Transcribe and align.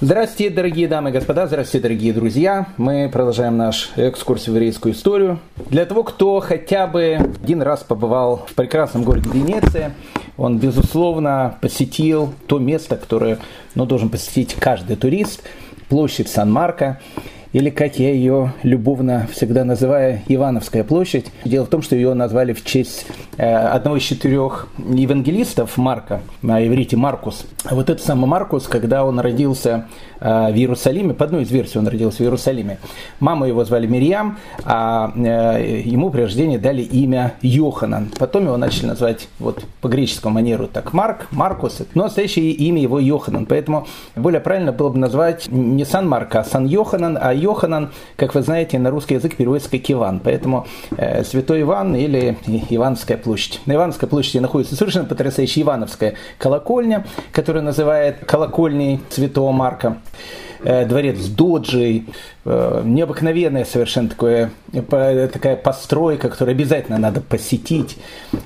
Здравствуйте, 0.00 0.50
дорогие 0.52 0.88
дамы 0.88 1.10
и 1.10 1.12
господа, 1.12 1.46
здравствуйте, 1.46 1.84
дорогие 1.84 2.12
друзья. 2.12 2.66
Мы 2.78 3.08
продолжаем 3.08 3.56
наш 3.56 3.92
экскурс 3.94 4.46
в 4.46 4.48
еврейскую 4.48 4.92
историю. 4.92 5.38
Для 5.70 5.86
того, 5.86 6.02
кто 6.02 6.40
хотя 6.40 6.88
бы 6.88 7.16
один 7.40 7.62
раз 7.62 7.84
побывал 7.84 8.44
в 8.48 8.54
прекрасном 8.54 9.04
городе 9.04 9.30
Венеция, 9.32 9.94
он, 10.36 10.58
безусловно, 10.58 11.58
посетил 11.62 12.34
то 12.48 12.58
место, 12.58 12.96
которое 12.96 13.38
ну, 13.76 13.86
должен 13.86 14.08
посетить 14.08 14.54
каждый 14.54 14.96
турист, 14.96 15.44
площадь 15.88 16.28
Сан-Марко 16.28 17.00
или, 17.54 17.70
как 17.70 18.00
я 18.00 18.12
ее 18.12 18.52
любовно 18.64 19.28
всегда 19.32 19.64
называю, 19.64 20.20
Ивановская 20.26 20.82
площадь. 20.82 21.26
Дело 21.44 21.64
в 21.64 21.68
том, 21.68 21.82
что 21.82 21.94
ее 21.94 22.12
назвали 22.12 22.52
в 22.52 22.64
честь 22.64 23.06
э, 23.36 23.48
одного 23.48 23.96
из 23.96 24.02
четырех 24.02 24.66
евангелистов 24.76 25.76
Марка, 25.76 26.20
на 26.42 26.66
иврите 26.66 26.96
Маркус. 26.96 27.46
Вот 27.70 27.90
этот 27.90 28.04
самый 28.04 28.26
Маркус, 28.26 28.66
когда 28.66 29.04
он 29.04 29.20
родился 29.20 29.86
э, 30.18 30.52
в 30.52 30.56
Иерусалиме, 30.56 31.14
по 31.14 31.26
одной 31.26 31.44
из 31.44 31.52
версий 31.52 31.78
он 31.78 31.86
родился 31.86 32.18
в 32.18 32.20
Иерусалиме, 32.22 32.78
маму 33.20 33.44
его 33.44 33.64
звали 33.64 33.86
Мирьям, 33.86 34.38
а 34.64 35.12
э, 35.14 35.82
ему 35.84 36.10
при 36.10 36.22
рождении 36.22 36.58
дали 36.58 36.82
имя 36.82 37.34
Йоханан. 37.40 38.10
Потом 38.18 38.46
его 38.46 38.56
начали 38.56 38.86
называть 38.86 39.28
вот 39.38 39.64
по 39.80 39.86
греческому 39.86 40.34
манеру 40.34 40.66
так 40.66 40.92
Марк, 40.92 41.28
Маркус, 41.30 41.82
но 41.94 42.02
настоящее 42.04 42.50
имя 42.50 42.82
его 42.82 42.98
Йоханан. 42.98 43.46
Поэтому 43.46 43.86
более 44.16 44.40
правильно 44.40 44.72
было 44.72 44.88
бы 44.88 44.98
назвать 44.98 45.46
не 45.46 45.84
Сан 45.84 46.08
Марка, 46.08 46.40
а 46.40 46.44
Сан 46.44 46.66
Йоханан, 46.66 47.16
а 47.20 47.32
Йоханан, 47.44 47.92
как 48.16 48.34
вы 48.34 48.42
знаете, 48.42 48.78
на 48.78 48.90
русский 48.90 49.14
язык 49.14 49.36
переводится 49.36 49.70
как 49.70 49.90
Иван. 49.90 50.20
Поэтому 50.20 50.66
э, 50.96 51.22
Святой 51.24 51.62
Иван 51.62 51.94
или 51.94 52.36
Ивановская 52.70 53.16
площадь. 53.16 53.60
На 53.66 53.74
Ивановской 53.74 54.08
площади 54.08 54.38
находится 54.38 54.76
совершенно 54.76 55.04
потрясающая 55.04 55.62
Ивановская 55.62 56.14
колокольня, 56.38 57.06
которая 57.32 57.62
называют 57.62 58.18
колокольней 58.24 59.00
Святого 59.10 59.52
Марка. 59.52 59.98
Э, 60.64 60.86
дворец 60.86 61.18
Доджи, 61.26 62.04
э, 62.46 62.82
необыкновенная 62.84 63.66
совершенно 63.66 64.08
такое, 64.08 64.50
такая 64.72 65.56
постройка, 65.56 66.30
которую 66.30 66.54
обязательно 66.54 66.96
надо 66.96 67.20
посетить. 67.20 67.98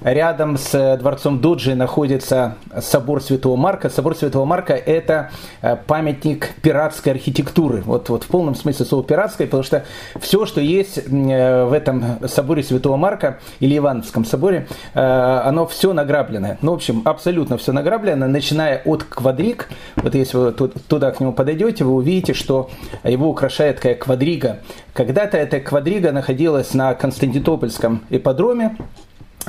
Рядом 0.02 0.58
с 0.58 0.97
дворцом 1.00 1.41
Доджи 1.41 1.77
находится 1.77 2.56
собор 2.80 3.22
Святого 3.22 3.55
Марка. 3.55 3.88
Собор 3.88 4.16
Святого 4.16 4.44
Марка– 4.44 4.75
это 4.75 5.30
э, 5.62 5.77
памятник 5.77 6.55
пиратской 6.60 7.12
архитектуры. 7.12 7.83
Вот, 7.83 8.08
вот 8.08 8.25
в 8.25 8.27
полном 8.27 8.56
смысле 8.56 8.84
слова 8.84 9.05
пиратской, 9.05 9.47
потому 9.47 9.62
что 9.62 9.84
все, 10.20 10.44
что 10.44 10.60
есть 10.60 11.08
в 11.08 11.72
этом 11.72 12.19
соборе 12.27 12.64
Святого 12.64 12.97
Марка 12.97 13.38
или 13.60 13.78
Ивановском 13.78 14.25
соборе, 14.25 14.66
оно 14.94 15.66
все 15.66 15.92
награбленное. 15.92 16.58
Ну, 16.62 16.72
в 16.72 16.75
общем, 16.75 17.03
абсолютно 17.05 17.58
все 17.58 17.72
награбленное, 17.72 18.28
начиная 18.28 18.82
от 18.84 19.05
квадрик. 19.05 19.69
Вот 19.97 20.14
если 20.14 20.36
вы 20.36 20.53
туда 20.53 21.12
к 21.12 21.20
нему 21.20 21.32
подойдете, 21.32 21.84
вы 21.84 21.92
увидите 21.92 22.07
видите, 22.08 22.34
что 22.34 22.70
его 23.04 23.28
украшает 23.28 23.76
такая 23.76 23.94
квадрига. 23.94 24.60
Когда-то 24.94 25.36
эта 25.36 25.60
квадрига 25.60 26.10
находилась 26.12 26.74
на 26.74 26.94
Константинопольском 26.94 28.04
ипподроме, 28.10 28.76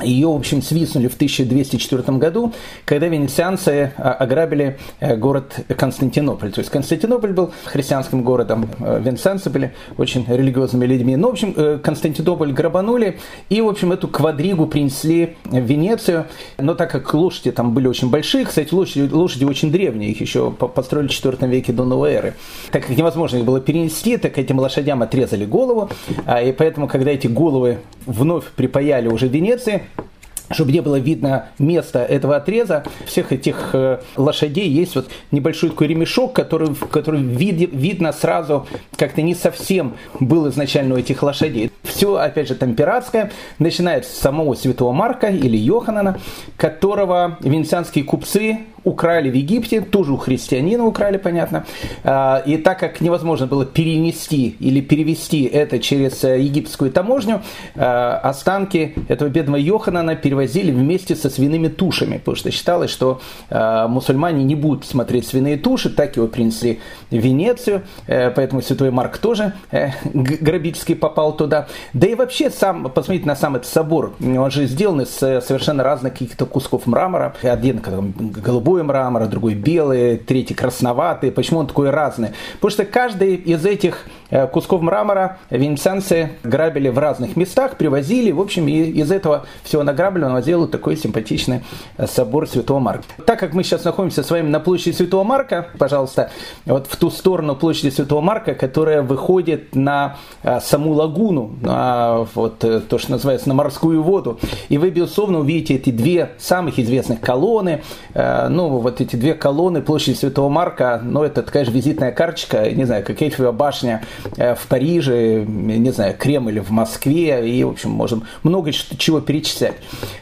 ее, 0.04 0.28
в 0.28 0.36
общем, 0.36 0.62
свистнули 0.62 1.08
в 1.08 1.14
1204 1.14 2.18
году, 2.18 2.52
когда 2.84 3.06
венецианцы 3.08 3.92
а, 3.96 4.12
ограбили 4.12 4.78
э, 5.00 5.16
город 5.16 5.60
Константинополь. 5.76 6.52
То 6.52 6.60
есть 6.60 6.70
Константинополь 6.70 7.32
был 7.32 7.52
христианским 7.64 8.22
городом, 8.22 8.68
э, 8.80 9.00
венецианцы 9.02 9.50
были 9.50 9.74
очень 9.96 10.24
религиозными 10.28 10.86
людьми. 10.86 11.16
Ну, 11.16 11.28
в 11.28 11.32
общем, 11.32 11.54
э, 11.56 11.78
Константинополь 11.82 12.52
грабанули 12.52 13.18
и, 13.48 13.60
в 13.60 13.68
общем, 13.68 13.92
эту 13.92 14.08
квадригу 14.08 14.66
принесли 14.66 15.36
в 15.44 15.58
Венецию. 15.58 16.26
Но 16.58 16.74
так 16.74 16.90
как 16.90 17.12
лошади 17.14 17.52
там 17.52 17.74
были 17.74 17.88
очень 17.88 18.10
большие, 18.10 18.44
кстати, 18.44 18.72
лошади, 18.72 19.08
лошади 19.12 19.44
очень 19.44 19.70
древние, 19.70 20.10
их 20.10 20.20
еще 20.20 20.50
построили 20.50 21.08
в 21.08 21.10
IV 21.10 21.48
веке 21.48 21.72
до 21.72 21.84
новой 21.84 22.12
эры. 22.12 22.34
Так 22.70 22.86
как 22.86 22.96
невозможно 22.96 23.36
их 23.36 23.44
было 23.44 23.60
перенести, 23.60 24.16
так 24.16 24.38
этим 24.38 24.58
лошадям 24.58 25.02
отрезали 25.02 25.44
голову, 25.44 25.90
а, 26.26 26.42
и 26.42 26.52
поэтому, 26.52 26.88
когда 26.88 27.10
эти 27.10 27.26
головы 27.26 27.78
вновь 28.06 28.44
припаяли 28.56 29.08
уже 29.08 29.28
в 29.28 29.32
Венеции, 29.32 29.82
Okay. 29.98 30.19
Чтобы 30.50 30.72
не 30.72 30.80
было 30.80 30.96
видно 30.96 31.46
места 31.58 32.04
этого 32.04 32.36
отреза, 32.36 32.84
всех 33.06 33.32
этих 33.32 33.70
э, 33.72 34.00
лошадей 34.16 34.68
есть 34.68 34.96
вот 34.96 35.08
небольшой 35.30 35.70
такой 35.70 35.86
ремешок, 35.88 36.32
который, 36.32 36.74
который 36.74 37.22
вид, 37.22 37.70
видно 37.72 38.12
сразу, 38.12 38.66
как-то 38.96 39.22
не 39.22 39.34
совсем 39.34 39.94
был 40.18 40.48
изначально 40.48 40.94
у 40.96 40.98
этих 40.98 41.22
лошадей. 41.22 41.70
Все, 41.82 42.16
опять 42.16 42.48
же, 42.48 42.54
там 42.54 42.74
пиратское, 42.74 43.30
начинает 43.58 44.04
с 44.04 44.10
самого 44.10 44.54
святого 44.54 44.92
Марка 44.92 45.28
или 45.28 45.56
Йоханана, 45.56 46.18
которого 46.56 47.38
венецианские 47.40 48.04
купцы 48.04 48.60
украли 48.84 49.30
в 49.30 49.34
Египте, 49.34 49.80
тоже 49.80 50.12
у 50.12 50.16
христианина 50.16 50.84
украли, 50.86 51.18
понятно. 51.18 51.64
А, 52.04 52.42
и 52.46 52.56
так 52.56 52.78
как 52.78 53.00
невозможно 53.00 53.46
было 53.46 53.66
перенести 53.66 54.56
или 54.60 54.80
перевести 54.80 55.44
это 55.44 55.78
через 55.78 56.24
э, 56.24 56.40
египетскую 56.40 56.90
таможню, 56.90 57.42
а, 57.76 58.18
останки 58.22 58.94
этого 59.08 59.28
бедного 59.28 59.56
Йоханана 59.56 60.16
перевозили 60.40 60.70
вместе 60.70 61.16
со 61.16 61.28
свиными 61.28 61.68
тушами, 61.68 62.18
потому 62.18 62.36
что 62.36 62.50
считалось, 62.50 62.90
что 62.90 63.20
а, 63.50 63.88
мусульмане 63.88 64.44
не 64.44 64.54
будут 64.54 64.84
смотреть 64.84 65.26
свиные 65.26 65.56
туши, 65.56 65.90
так 65.90 66.16
его 66.16 66.26
принесли 66.28 66.80
в 67.10 67.16
Венецию, 67.16 67.82
э, 68.06 68.30
поэтому 68.30 68.62
святой 68.62 68.90
Марк 68.90 69.18
тоже 69.18 69.52
э, 69.70 69.90
грабительски 70.14 70.94
попал 70.94 71.36
туда. 71.36 71.66
Да 71.92 72.06
и 72.06 72.14
вообще 72.14 72.50
сам, 72.50 72.90
посмотрите 72.90 73.26
на 73.26 73.36
сам 73.36 73.56
этот 73.56 73.68
собор, 73.68 74.14
он 74.20 74.50
же 74.50 74.66
сделан 74.66 75.02
из 75.02 75.10
совершенно 75.10 75.82
разных 75.82 76.14
каких-то 76.14 76.46
кусков 76.46 76.86
мрамора, 76.86 77.34
один 77.42 77.80
голубой 77.80 78.82
мрамор, 78.82 79.26
другой 79.26 79.54
белый, 79.54 80.16
третий 80.16 80.54
красноватый. 80.54 81.30
Почему 81.30 81.60
он 81.60 81.66
такой 81.66 81.90
разный? 81.90 82.30
Потому 82.54 82.70
что 82.70 82.84
каждый 82.84 83.34
из 83.34 83.66
этих 83.66 84.06
э, 84.06 84.19
кусков 84.52 84.82
мрамора 84.82 85.38
венецианцы 85.50 86.30
грабили 86.42 86.88
в 86.88 86.98
разных 86.98 87.36
местах, 87.36 87.76
привозили. 87.76 88.30
В 88.30 88.40
общем, 88.40 88.68
и 88.68 88.82
из 88.82 89.10
этого 89.10 89.46
всего 89.62 89.82
награбленного 89.82 90.42
делают 90.42 90.70
такой 90.70 90.96
симпатичный 90.96 91.62
э, 91.96 92.06
собор 92.06 92.48
Святого 92.48 92.78
Марка. 92.78 93.04
Так 93.26 93.38
как 93.40 93.54
мы 93.54 93.64
сейчас 93.64 93.84
находимся 93.84 94.22
с 94.22 94.30
вами 94.30 94.48
на 94.48 94.60
площади 94.60 94.94
Святого 94.94 95.24
Марка, 95.24 95.68
пожалуйста, 95.78 96.30
вот 96.64 96.86
в 96.86 96.96
ту 96.96 97.10
сторону 97.10 97.56
площади 97.56 97.90
Святого 97.90 98.20
Марка, 98.20 98.54
которая 98.54 99.02
выходит 99.02 99.74
на 99.74 100.16
э, 100.42 100.60
саму 100.60 100.92
лагуну, 100.92 101.52
на 101.60 102.26
вот 102.34 102.58
то, 102.58 102.98
что 102.98 103.10
называется, 103.10 103.48
на 103.48 103.54
морскую 103.54 104.02
воду. 104.02 104.38
И 104.68 104.78
вы, 104.78 104.90
безусловно, 104.90 105.40
увидите 105.40 105.74
эти 105.74 105.90
две 105.90 106.30
самых 106.38 106.78
известных 106.78 107.20
колонны, 107.20 107.82
ну, 108.14 108.68
вот 108.68 109.00
эти 109.00 109.16
две 109.16 109.34
колонны 109.34 109.82
площади 109.82 110.16
Святого 110.16 110.48
Марка, 110.48 111.00
ну, 111.02 111.22
это 111.22 111.42
такая 111.42 111.64
же 111.64 111.70
визитная 111.70 112.12
карточка, 112.12 112.70
не 112.70 112.84
знаю, 112.84 113.04
как 113.04 113.20
Эйфелева 113.22 113.52
башня 113.52 114.02
э, 114.19 114.19
в 114.36 114.66
Париже, 114.68 115.44
не 115.46 115.90
знаю, 115.90 116.16
Кремль 116.16 116.60
в 116.60 116.70
Москве, 116.70 117.48
и, 117.48 117.64
в 117.64 117.70
общем, 117.70 117.90
можем 117.90 118.24
много 118.42 118.72
чего 118.72 119.20
перечислять. 119.20 119.76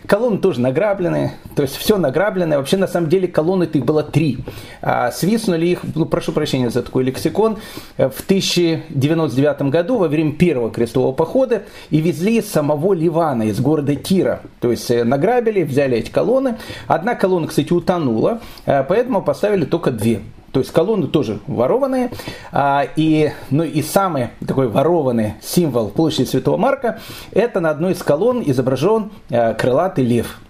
Колонны 0.06 0.38
тоже 0.38 0.60
награблены, 0.60 1.32
то 1.54 1.62
есть 1.62 1.76
все 1.76 1.96
награбленное. 1.98 2.58
Вообще, 2.58 2.76
на 2.76 2.86
самом 2.88 3.08
деле, 3.08 3.28
колонны-то 3.28 3.78
их 3.78 3.84
было 3.84 4.02
три. 4.02 4.38
А 4.82 5.10
свистнули 5.10 5.66
их, 5.66 5.80
ну, 5.94 6.06
прошу 6.06 6.32
прощения 6.32 6.70
за 6.70 6.82
такой 6.82 7.04
лексикон, 7.04 7.58
э, 7.96 8.08
в 8.08 8.20
1099 8.22 9.70
году 9.70 9.98
во 9.98 10.08
время 10.08 10.32
первого 10.32 10.70
крестового 10.70 11.12
похода 11.12 11.64
и 11.90 12.00
везли 12.00 12.38
из 12.38 12.50
самого 12.50 12.92
Ливана, 12.92 13.44
из 13.44 13.60
города 13.60 13.94
Тира. 13.94 14.40
То 14.60 14.70
есть 14.70 14.90
э, 14.90 15.04
награбили, 15.04 15.62
взяли 15.62 15.98
эти 15.98 16.10
колонны. 16.10 16.56
Одна 16.86 17.14
колонна, 17.14 17.48
кстати, 17.48 17.72
утонула, 17.72 18.40
э, 18.66 18.84
поэтому 18.84 19.22
поставили 19.22 19.64
только 19.64 19.90
две. 19.90 20.20
То 20.58 20.62
есть 20.62 20.72
колонны 20.72 21.06
тоже 21.06 21.38
ворованные. 21.46 22.10
А, 22.50 22.84
и, 22.96 23.30
ну, 23.50 23.62
и 23.62 23.80
самый 23.80 24.30
такой 24.44 24.66
ворованный 24.66 25.34
символ 25.40 25.88
площади 25.88 26.26
Святого 26.26 26.56
Марка, 26.56 26.98
это 27.30 27.60
на 27.60 27.70
одной 27.70 27.92
из 27.92 28.02
колонн 28.02 28.42
изображен 28.44 29.12
э, 29.30 29.54
крылатый 29.54 30.04
лев 30.04 30.40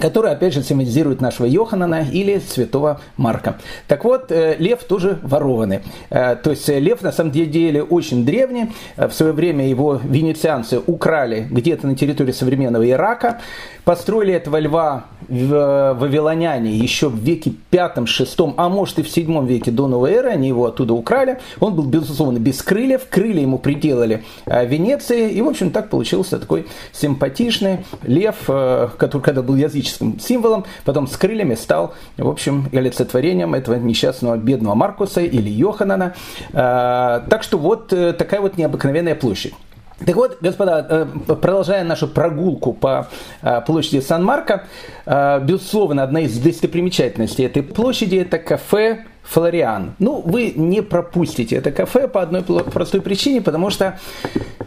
который, 0.00 0.32
опять 0.32 0.52
же, 0.52 0.62
символизирует 0.62 1.20
нашего 1.20 1.46
Йоханана 1.46 2.06
или 2.10 2.40
святого 2.40 3.00
Марка. 3.16 3.58
Так 3.86 4.04
вот, 4.04 4.32
э, 4.32 4.56
лев 4.58 4.82
тоже 4.82 5.18
ворованный. 5.22 5.80
Э, 6.10 6.34
то 6.34 6.50
есть 6.50 6.68
э, 6.68 6.80
лев 6.80 7.02
на 7.02 7.12
самом 7.12 7.30
деле 7.30 7.84
очень 7.84 8.24
древний. 8.24 8.72
В 8.96 9.10
свое 9.10 9.32
время 9.32 9.68
его 9.68 10.00
венецианцы 10.02 10.80
украли 10.84 11.46
где-то 11.48 11.86
на 11.86 11.94
территории 11.94 12.32
современного 12.32 12.88
Ирака. 12.88 13.40
Построили 13.84 14.32
этого 14.32 14.58
льва 14.58 15.06
в 15.28 15.94
вавилоняне 15.94 16.70
еще 16.70 17.08
в 17.08 17.16
веке 17.16 17.52
пятом, 17.70 18.06
шестом, 18.06 18.54
а 18.56 18.68
может 18.68 18.98
и 19.00 19.02
в 19.02 19.08
седьмом 19.08 19.46
веке 19.46 19.70
до 19.70 19.88
новой 19.88 20.12
эры. 20.12 20.28
Они 20.28 20.48
его 20.48 20.66
оттуда 20.66 20.94
украли. 20.94 21.38
Он 21.58 21.74
был, 21.74 21.84
безусловно, 21.84 22.38
без 22.38 22.62
крыльев. 22.62 23.08
Крылья 23.08 23.40
ему 23.40 23.58
приделали 23.58 24.22
в 24.46 24.64
Венеции. 24.64 25.30
И, 25.30 25.42
в 25.42 25.48
общем, 25.48 25.70
так 25.70 25.90
получился 25.90 26.38
такой 26.38 26.66
симпатичный 26.92 27.84
лев, 28.02 28.36
который 28.46 29.22
когда 29.22 29.42
был 29.42 29.56
языческим 29.56 30.20
символом, 30.20 30.64
потом 30.84 31.08
с 31.08 31.16
крыльями 31.16 31.54
стал, 31.54 31.94
в 32.16 32.28
общем, 32.28 32.68
олицетворением 32.72 33.54
этого 33.54 33.74
несчастного 33.76 34.36
бедного 34.36 34.74
Маркуса 34.74 35.22
или 35.22 35.48
Йоханана. 35.48 36.14
Так 36.52 37.42
что 37.42 37.58
вот 37.58 37.92
э, 37.92 38.12
такая 38.12 38.40
вот 38.40 38.56
необыкновенная 38.56 39.14
площадь. 39.14 39.54
Так 40.06 40.16
вот, 40.16 40.38
господа, 40.40 40.86
э, 40.88 41.34
продолжая 41.34 41.84
нашу 41.84 42.08
прогулку 42.08 42.72
по 42.72 43.08
э, 43.42 43.60
площади 43.66 44.00
Сан-Марко, 44.00 44.64
безусловно, 45.06 46.02
одна 46.02 46.20
из 46.20 46.38
достопримечательностей 46.38 47.46
этой 47.46 47.62
площади– 47.62 48.16
это 48.18 48.38
кафе 48.38 49.04
Флориан. 49.22 49.94
Ну, 49.98 50.20
вы 50.24 50.52
не 50.54 50.82
пропустите 50.82 51.56
это 51.56 51.70
кафе 51.70 52.08
по 52.08 52.22
одной 52.22 52.42
простой 52.42 53.00
причине, 53.00 53.40
потому 53.40 53.70
что 53.70 53.98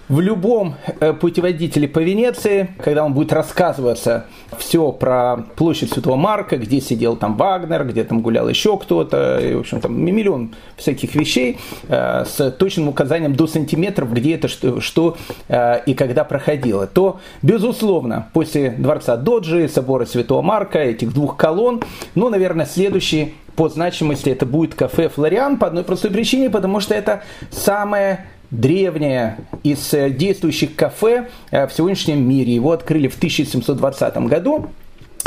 в 0.07 0.19
любом 0.19 0.75
э, 0.99 1.13
путеводителе 1.13 1.87
по 1.87 1.99
Венеции, 1.99 2.69
когда 2.83 3.03
он 3.03 3.13
будет 3.13 3.33
рассказываться 3.33 4.25
все 4.57 4.91
про 4.91 5.37
площадь 5.55 5.91
Святого 5.91 6.15
Марка, 6.15 6.57
где 6.57 6.79
сидел 6.79 7.15
там 7.15 7.35
Вагнер, 7.37 7.85
где 7.85 8.03
там 8.03 8.21
гулял 8.21 8.47
еще 8.47 8.77
кто-то, 8.77 9.39
и, 9.39 9.55
в 9.55 9.61
общем, 9.61 9.81
там 9.81 9.99
миллион 9.99 10.53
всяких 10.77 11.15
вещей 11.15 11.57
э, 11.87 12.25
с 12.25 12.51
точным 12.51 12.89
указанием 12.89 13.35
до 13.35 13.47
сантиметров, 13.47 14.13
где 14.13 14.35
это 14.35 14.47
что, 14.47 14.79
что 14.79 15.17
э, 15.47 15.81
и 15.85 15.93
когда 15.95 16.23
проходило, 16.23 16.85
то, 16.85 17.19
безусловно, 17.41 18.29
после 18.33 18.71
дворца 18.71 19.17
Доджи, 19.17 19.67
собора 19.67 20.05
Святого 20.05 20.41
Марка, 20.41 20.79
этих 20.79 21.13
двух 21.13 21.35
колонн, 21.35 21.81
ну, 22.13 22.29
наверное, 22.29 22.65
следующий 22.65 23.33
по 23.55 23.69
значимости 23.69 24.29
это 24.29 24.45
будет 24.45 24.75
кафе 24.75 25.09
«Флориан» 25.09 25.57
по 25.57 25.67
одной 25.67 25.83
простой 25.83 26.11
причине, 26.11 26.49
потому 26.49 26.79
что 26.79 26.93
это 26.93 27.23
самое 27.51 28.25
древнее 28.51 29.37
из 29.63 29.93
э, 29.93 30.09
действующих 30.09 30.75
кафе 30.75 31.29
э, 31.51 31.67
в 31.67 31.73
сегодняшнем 31.73 32.27
мире. 32.27 32.53
Его 32.53 32.71
открыли 32.71 33.07
в 33.07 33.17
1720 33.17 34.17
году. 34.27 34.67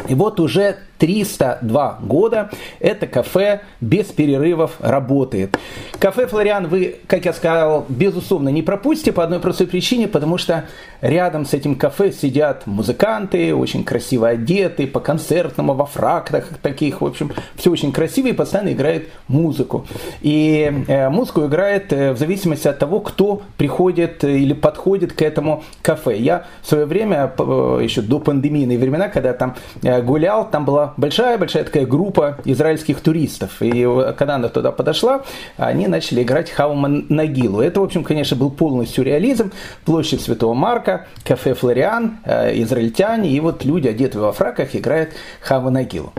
И 0.09 0.15
вот 0.15 0.41
уже 0.41 0.76
302 0.99 1.99
года 2.03 2.50
это 2.81 3.06
кафе 3.06 3.62
без 3.81 4.06
перерывов 4.06 4.73
работает. 4.81 5.59
Кафе 5.99 6.27
«Флориан» 6.27 6.67
вы, 6.67 6.97
как 7.06 7.25
я 7.25 7.33
сказал, 7.33 7.87
безусловно 7.89 8.49
не 8.49 8.62
пропустите 8.62 9.12
по 9.12 9.25
одной 9.25 9.41
простой 9.41 9.67
причине, 9.67 10.09
потому 10.09 10.39
что 10.39 10.65
рядом 11.00 11.45
с 11.45 11.55
этим 11.55 11.77
кафе 11.77 12.12
сидят 12.12 12.67
музыканты, 12.67 13.55
очень 13.55 13.85
красиво 13.85 14.29
одеты, 14.29 14.87
по-концертному, 14.87 15.75
во 15.75 15.87
фрактах 15.87 16.49
таких, 16.62 17.01
в 17.01 17.06
общем, 17.06 17.33
все 17.56 17.71
очень 17.71 17.93
красиво 17.93 18.29
и 18.29 18.33
постоянно 18.33 18.73
играет 18.73 19.09
музыку. 19.29 19.87
И 20.21 20.85
э, 20.89 21.09
музыку 21.09 21.47
играет 21.47 21.93
э, 21.93 22.12
в 22.12 22.19
зависимости 22.19 22.69
от 22.69 22.79
того, 22.79 23.01
кто 23.01 23.43
приходит 23.56 24.25
э, 24.25 24.39
или 24.39 24.53
подходит 24.53 25.12
к 25.12 25.23
этому 25.23 25.65
кафе. 25.83 26.19
Я 26.19 26.47
в 26.62 26.69
свое 26.69 26.87
время, 26.87 27.33
еще 27.39 28.03
до 28.03 28.19
пандемийные 28.19 28.79
времена, 28.79 29.09
когда 29.09 29.33
там 29.33 29.56
э, 29.83 30.03
гулял, 30.03 30.49
там 30.49 30.65
была 30.65 30.88
большая-большая 30.96 31.64
такая 31.64 31.87
группа 31.87 32.38
израильских 32.44 33.00
туристов. 33.00 33.61
И 33.61 33.82
когда 34.17 34.37
она 34.37 34.49
туда 34.49 34.73
подошла, 34.73 35.25
они 35.56 35.87
начали 35.87 36.23
играть 36.23 36.50
Хаума 36.50 36.88
Нагилу. 36.88 37.61
Это, 37.61 37.81
в 37.81 37.85
общем, 37.85 38.05
конечно, 38.05 38.37
был 38.37 38.50
полный 38.50 38.87
сюрреализм. 38.87 39.52
Площадь 39.85 40.20
Святого 40.20 40.55
Марка, 40.55 41.06
кафе 41.25 41.55
Флориан, 41.55 42.19
э, 42.25 42.61
израильтяне, 42.62 43.31
и 43.31 43.40
вот 43.40 43.64
люди, 43.64 43.88
одетые 43.88 44.23
во 44.23 44.32
фраках, 44.32 44.75
играют 44.75 45.11
Хава 45.40 45.70
Нагилу. 45.70 46.12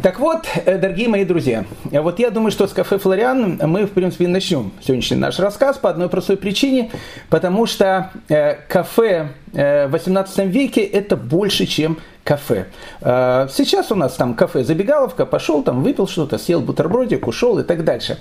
Так 0.00 0.18
вот, 0.18 0.46
э, 0.64 0.78
дорогие 0.78 1.08
мои 1.08 1.24
друзья, 1.24 1.64
вот 1.84 2.18
я 2.18 2.30
думаю, 2.30 2.50
что 2.50 2.66
с 2.66 2.72
кафе 2.72 2.98
«Флориан» 2.98 3.60
мы, 3.64 3.86
в 3.86 3.92
принципе, 3.92 4.26
начнем 4.26 4.72
сегодняшний 4.82 5.16
наш 5.16 5.38
рассказ 5.38 5.76
по 5.76 5.90
одной 5.90 6.08
простой 6.08 6.36
причине, 6.36 6.90
потому 7.28 7.66
что 7.66 8.10
э, 8.28 8.54
кафе 8.68 9.28
в 9.52 9.88
18 9.90 10.46
веке 10.46 10.80
это 10.80 11.14
больше, 11.14 11.66
чем 11.66 11.98
кафе. 12.24 12.66
А, 13.00 13.48
сейчас 13.50 13.90
у 13.90 13.94
нас 13.94 14.14
там 14.14 14.34
кафе 14.34 14.64
забегаловка, 14.64 15.26
пошел 15.26 15.62
там, 15.62 15.82
выпил 15.82 16.06
что-то, 16.06 16.38
съел 16.38 16.60
бутербродик, 16.60 17.26
ушел 17.26 17.58
и 17.58 17.62
так 17.62 17.84
дальше. 17.84 18.16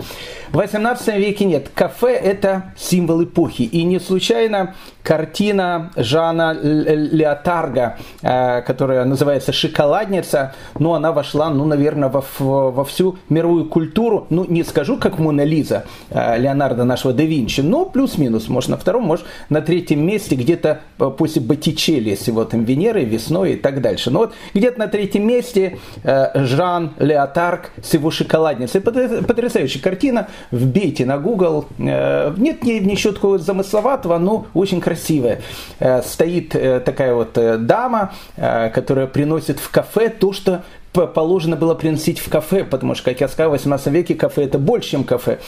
В 0.49 0.57
18 0.57 1.15
веке 1.17 1.45
нет. 1.45 1.69
Кафе 1.73 2.13
это 2.13 2.73
символ 2.77 3.23
эпохи. 3.23 3.63
И 3.63 3.83
не 3.83 3.99
случайно 3.99 4.75
картина 5.03 5.91
Жана 5.95 6.53
Леотарга, 6.61 7.97
а, 8.23 8.61
которая 8.61 9.05
называется 9.05 9.51
«Шоколадница», 9.51 10.53
ну, 10.79 10.93
она 10.93 11.11
вошла, 11.11 11.49
ну, 11.49 11.65
наверное, 11.65 12.09
во, 12.09 12.71
во 12.71 12.85
всю 12.85 13.17
мировую 13.29 13.65
культуру. 13.65 14.27
Ну, 14.29 14.45
не 14.45 14.63
скажу, 14.63 14.97
как 14.97 15.19
Мона 15.19 15.43
Лиза 15.43 15.85
а, 16.09 16.37
Леонардо 16.37 16.85
нашего 16.85 17.13
да 17.13 17.23
Винчи, 17.23 17.61
но 17.61 17.85
плюс-минус, 17.85 18.47
может, 18.47 18.69
на 18.69 18.77
втором, 18.77 19.03
может, 19.03 19.25
на 19.49 19.61
третьем 19.61 20.05
месте, 20.05 20.35
где-то 20.35 20.81
после 21.17 21.41
Боттичелли 21.41 22.15
с 22.15 22.27
его 22.27 22.45
там 22.45 22.63
Венерой, 22.63 23.05
весной 23.05 23.53
и 23.53 23.55
так 23.55 23.81
далее 23.81 23.90
дальше. 23.91 24.11
Но 24.11 24.19
вот 24.19 24.33
где-то 24.53 24.79
на 24.79 24.87
третьем 24.87 25.27
месте 25.27 25.77
э, 26.03 26.45
Жан 26.45 26.93
Леотарк 26.99 27.71
с 27.83 27.93
его 27.93 28.11
шоколадницей. 28.11 28.81
Потрясающая 28.81 29.81
картина. 29.81 30.27
Вбейте 30.51 31.05
на 31.05 31.17
Google. 31.17 31.65
Э, 31.77 32.33
нет 32.37 32.63
ничего 32.63 33.13
такого 33.13 33.37
замысловатого, 33.37 34.17
но 34.17 34.47
очень 34.53 34.81
красивая. 34.81 35.41
Э, 35.79 36.01
стоит 36.01 36.49
такая 36.85 37.13
вот 37.13 37.37
дама, 37.65 38.13
которая 38.35 39.07
приносит 39.07 39.59
в 39.59 39.69
кафе 39.69 40.09
то, 40.09 40.33
что 40.33 40.63
положено 40.91 41.55
было 41.55 41.73
приносить 41.73 42.19
в 42.19 42.29
кафе, 42.29 42.63
потому 42.63 42.95
что, 42.95 43.05
как 43.05 43.21
я 43.21 43.27
сказал, 43.27 43.51
в 43.51 43.53
18 43.53 43.87
веке 43.87 44.15
кафе 44.15 44.43
это 44.43 44.59
больше, 44.59 44.91
чем 44.91 45.03
кафе. 45.03 45.39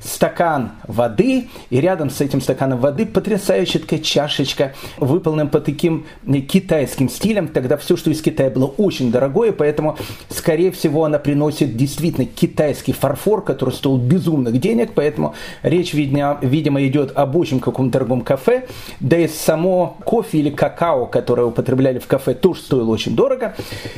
Стакан 0.00 0.72
воды, 0.86 1.48
и 1.70 1.80
рядом 1.80 2.10
с 2.10 2.20
этим 2.20 2.40
стаканом 2.40 2.78
воды 2.78 3.06
потрясающая 3.06 3.80
такая 3.80 4.00
чашечка, 4.00 4.74
выполненная 4.98 5.46
по 5.46 5.60
таким 5.60 6.06
китайским 6.48 7.08
стилям. 7.08 7.48
Тогда 7.48 7.76
все, 7.76 7.96
что 7.96 8.10
из 8.10 8.22
Китая 8.22 8.50
было 8.50 8.66
очень 8.66 9.10
дорогое, 9.10 9.52
поэтому, 9.52 9.96
скорее 10.28 10.70
всего, 10.70 11.04
она 11.04 11.18
приносит 11.18 11.76
действительно 11.76 12.26
китайский 12.26 12.92
фарфор, 12.92 13.42
который 13.42 13.70
стоил 13.70 13.96
безумных 13.96 14.58
денег, 14.60 14.92
поэтому 14.94 15.34
речь, 15.62 15.94
видимо, 15.94 16.38
видимо 16.42 16.86
идет 16.86 17.12
об 17.16 17.36
очень 17.36 17.60
каком-то 17.60 17.92
дорогом 17.92 18.20
кафе, 18.20 18.66
да 19.00 19.18
и 19.18 19.26
само 19.26 19.96
кофе 20.04 20.38
или 20.38 20.50
какао, 20.50 21.06
которое 21.06 21.46
употребляли 21.46 21.98
в 21.98 22.06
кафе, 22.06 22.34
тоже 22.34 22.60
стоило 22.60 22.90
очень 22.90 23.16
дорого. 23.16 23.54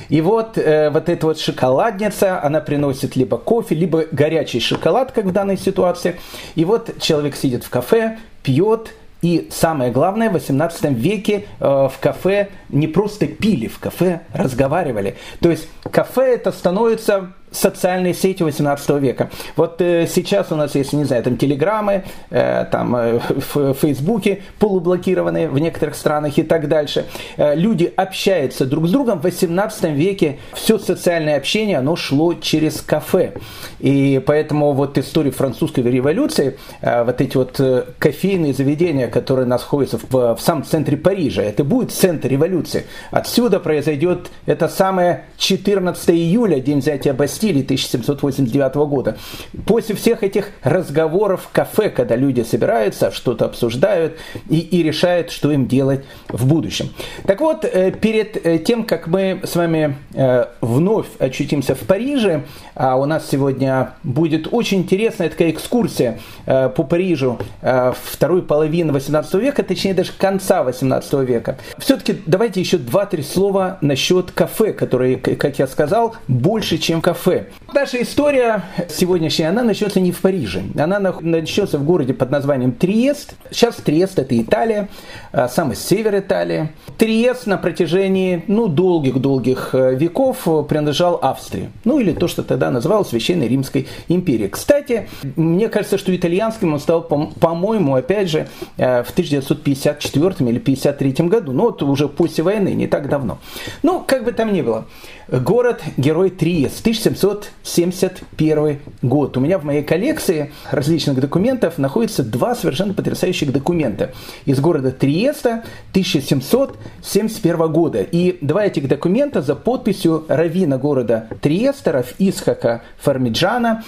И 0.09 0.21
вот 0.21 0.57
э, 0.57 0.91
вот 0.95 1.09
эта 1.09 1.27
вот 1.27 1.39
шоколадница, 1.39 2.43
она 2.43 2.61
приносит 2.61 3.17
либо 3.17 3.37
кофе, 3.37 3.75
либо 3.75 4.05
горячий 4.11 4.61
шоколад, 4.61 5.13
как 5.13 5.27
в 5.27 5.33
данной 5.33 5.59
ситуации. 5.59 6.21
И 6.55 6.65
вот 6.65 7.01
человек 7.01 7.37
сидит 7.37 7.65
в 7.65 7.71
кафе, 7.71 8.19
пьет, 8.43 8.95
и 9.21 9.49
самое 9.51 9.91
главное, 9.91 10.29
в 10.29 10.35
18 10.35 10.93
веке 10.93 11.47
э, 11.59 11.65
в 11.65 11.95
кафе 11.99 12.51
не 12.69 12.87
просто 12.87 13.27
пили, 13.27 13.69
в 13.69 13.79
кафе 13.79 14.21
разговаривали. 14.33 15.17
То 15.41 15.51
есть 15.51 15.67
кафе 15.91 16.35
это 16.35 16.53
становится 16.53 17.33
социальные 17.55 18.15
сети 18.15 18.43
18 18.43 18.91
века. 19.01 19.31
Вот 19.57 19.81
э, 19.81 20.07
сейчас 20.07 20.53
у 20.53 20.57
нас 20.57 20.75
есть, 20.75 20.93
не 20.93 21.05
знаю, 21.05 21.23
там 21.23 21.37
телеграммы, 21.37 22.05
э, 22.31 22.67
там 22.71 22.95
э, 22.97 23.21
в 23.55 23.75
Фейсбуке 23.75 24.43
полублокированные 24.59 25.49
в 25.49 25.59
некоторых 25.59 25.95
странах 25.95 26.39
и 26.39 26.43
так 26.43 26.69
дальше. 26.69 27.07
Э, 27.37 27.55
люди 27.55 27.93
общаются 27.97 28.67
друг 28.67 28.89
с 28.89 28.91
другом. 28.91 29.21
В 29.21 29.25
18 29.25 29.85
веке 29.93 30.39
все 30.53 30.79
социальное 30.79 31.37
общение, 31.37 31.79
оно 31.79 31.97
шло 31.97 32.35
через 32.35 32.81
кафе. 32.81 33.35
И 33.81 34.23
поэтому 34.27 34.73
вот 34.73 34.99
история 34.99 35.31
французской 35.31 35.81
революции, 35.81 36.59
э, 36.81 37.05
вот 37.05 37.21
эти 37.21 37.37
вот 37.37 37.61
э, 37.61 37.85
кофейные 37.99 38.55
заведения, 38.55 39.09
которые 39.09 39.47
находятся 39.47 39.99
в, 39.99 40.35
в 40.35 40.41
самом 40.41 40.65
центре 40.65 40.97
Парижа, 40.97 41.43
это 41.43 41.65
будет 41.65 41.93
центр 41.93 42.29
революции. 42.29 42.87
Отсюда 43.11 43.61
произойдет 43.61 44.31
это 44.47 44.69
самое 44.69 45.25
14 45.39 46.11
июля, 46.11 46.61
день 46.61 46.79
взятия 46.79 47.13
Бастилии, 47.13 47.44
Бастилии 47.45 47.63
1789 47.63 48.75
года. 48.89 49.19
После 49.67 49.95
всех 49.95 50.23
этих 50.23 50.51
разговоров 50.63 51.43
в 51.43 51.53
кафе, 51.53 51.91
когда 51.91 52.17
люди 52.17 52.41
собираются, 52.41 53.11
что-то 53.11 53.45
обсуждают 53.45 54.17
и, 54.49 54.61
и 54.61 54.83
решают, 54.83 55.31
что 55.31 55.51
им 55.51 55.67
делать 55.67 56.05
в 56.29 56.47
будущем. 56.47 56.89
Так 57.27 57.41
вот, 57.41 57.67
э, 57.67 57.91
перед 57.91 58.47
э, 58.47 58.59
тем, 58.59 58.85
как 58.85 59.09
мы 59.09 59.41
с 59.45 59.57
вами 59.57 59.97
э, 60.15 60.47
вновь 60.63 61.07
очутимся 61.19 61.75
в 61.75 61.81
Париже, 61.81 62.45
а 62.75 62.97
у 62.97 63.05
нас 63.05 63.29
сегодня 63.31 63.93
будет 64.03 64.49
очень 64.51 64.79
интересная 64.79 65.29
такая 65.29 65.51
экскурсия 65.51 66.19
по 66.45 66.69
Парижу 66.69 67.39
второй 67.61 68.43
половины 68.43 68.93
18 68.93 69.35
века, 69.35 69.63
точнее 69.63 69.95
даже 69.95 70.13
конца 70.17 70.65
18 70.65 71.13
века. 71.21 71.57
Все-таки 71.79 72.17
давайте 72.27 72.61
еще 72.61 72.79
два-три 72.79 73.23
слова 73.23 73.79
насчет 73.81 74.33
кафе, 74.33 74.73
которые, 74.73 75.17
как 75.17 75.59
я 75.59 75.67
сказал, 75.67 76.17
больше, 76.27 76.79
чем 76.79 77.01
кафе 77.01 77.34
кафе. 77.35 77.64
Наша 77.75 78.01
история 78.01 78.63
сегодняшняя, 78.89 79.49
она 79.49 79.65
начнется 79.65 79.99
не 79.99 80.13
в 80.13 80.21
Париже. 80.21 80.63
Она 80.79 81.01
начнется 81.01 81.77
в 81.77 81.85
городе 81.85 82.15
под 82.15 82.31
названием 82.31 82.71
Триест. 82.71 83.35
Сейчас 83.51 83.75
Триест 83.75 84.17
это 84.17 84.41
Италия, 84.41 84.89
а, 85.33 85.49
самый 85.49 85.75
север 85.75 86.17
Италии. 86.17 86.71
Триест 86.99 87.49
на 87.49 87.59
протяжении 87.59 88.45
ну, 88.47 88.69
долгих-долгих 88.69 89.71
э, 89.73 89.97
веков 89.97 90.47
принадлежал 90.69 91.19
Австрии. 91.21 91.71
Ну 91.85 91.99
или 91.99 92.13
то, 92.13 92.29
что 92.29 92.45
тогда 92.45 92.71
называлось 92.71 93.09
Священной 93.09 93.49
Римской 93.49 93.89
империей. 94.07 94.51
Кстати, 94.51 95.09
мне 95.35 95.69
кажется, 95.69 95.99
что 95.99 96.15
итальянским 96.15 96.75
он 96.75 96.79
стал, 96.79 97.03
по-моему, 97.03 97.97
опять 97.97 98.31
же, 98.31 98.47
э, 98.77 99.03
в 99.03 99.11
1954 99.11 100.49
или 100.49 100.61
1953 100.61 101.29
году. 101.29 101.51
Ну 101.51 101.65
вот 101.65 101.83
уже 101.83 102.07
после 102.07 102.45
войны, 102.45 102.69
не 102.69 102.87
так 102.87 103.09
давно. 103.09 103.39
Ну, 103.83 104.01
как 104.07 104.25
бы 104.25 104.31
там 104.31 104.53
ни 104.53 104.63
было. 104.63 104.87
Город-герой 105.29 106.31
Триест, 106.31 106.81
1700 106.81 107.51
1771 107.65 108.79
год. 109.01 109.37
У 109.37 109.41
меня 109.41 109.59
в 109.59 109.65
моей 109.65 109.83
коллекции 109.83 110.53
различных 110.71 111.19
документов 111.19 111.79
находятся 111.79 112.23
два 112.23 112.55
совершенно 112.55 112.93
потрясающих 112.93 113.53
документа 113.53 114.13
из 114.45 114.61
города 114.61 114.93
Триеста 114.93 115.65
1771 115.91 117.73
года. 117.73 118.03
И 118.03 118.37
два 118.43 118.67
этих 118.67 118.87
документа 118.87 119.41
за 119.41 119.55
подписью 119.55 120.27
равина 120.29 120.77
города 120.77 121.29
Триеста, 121.41 122.05
Исхака 122.19 122.83
Фармиджана. 122.99 123.83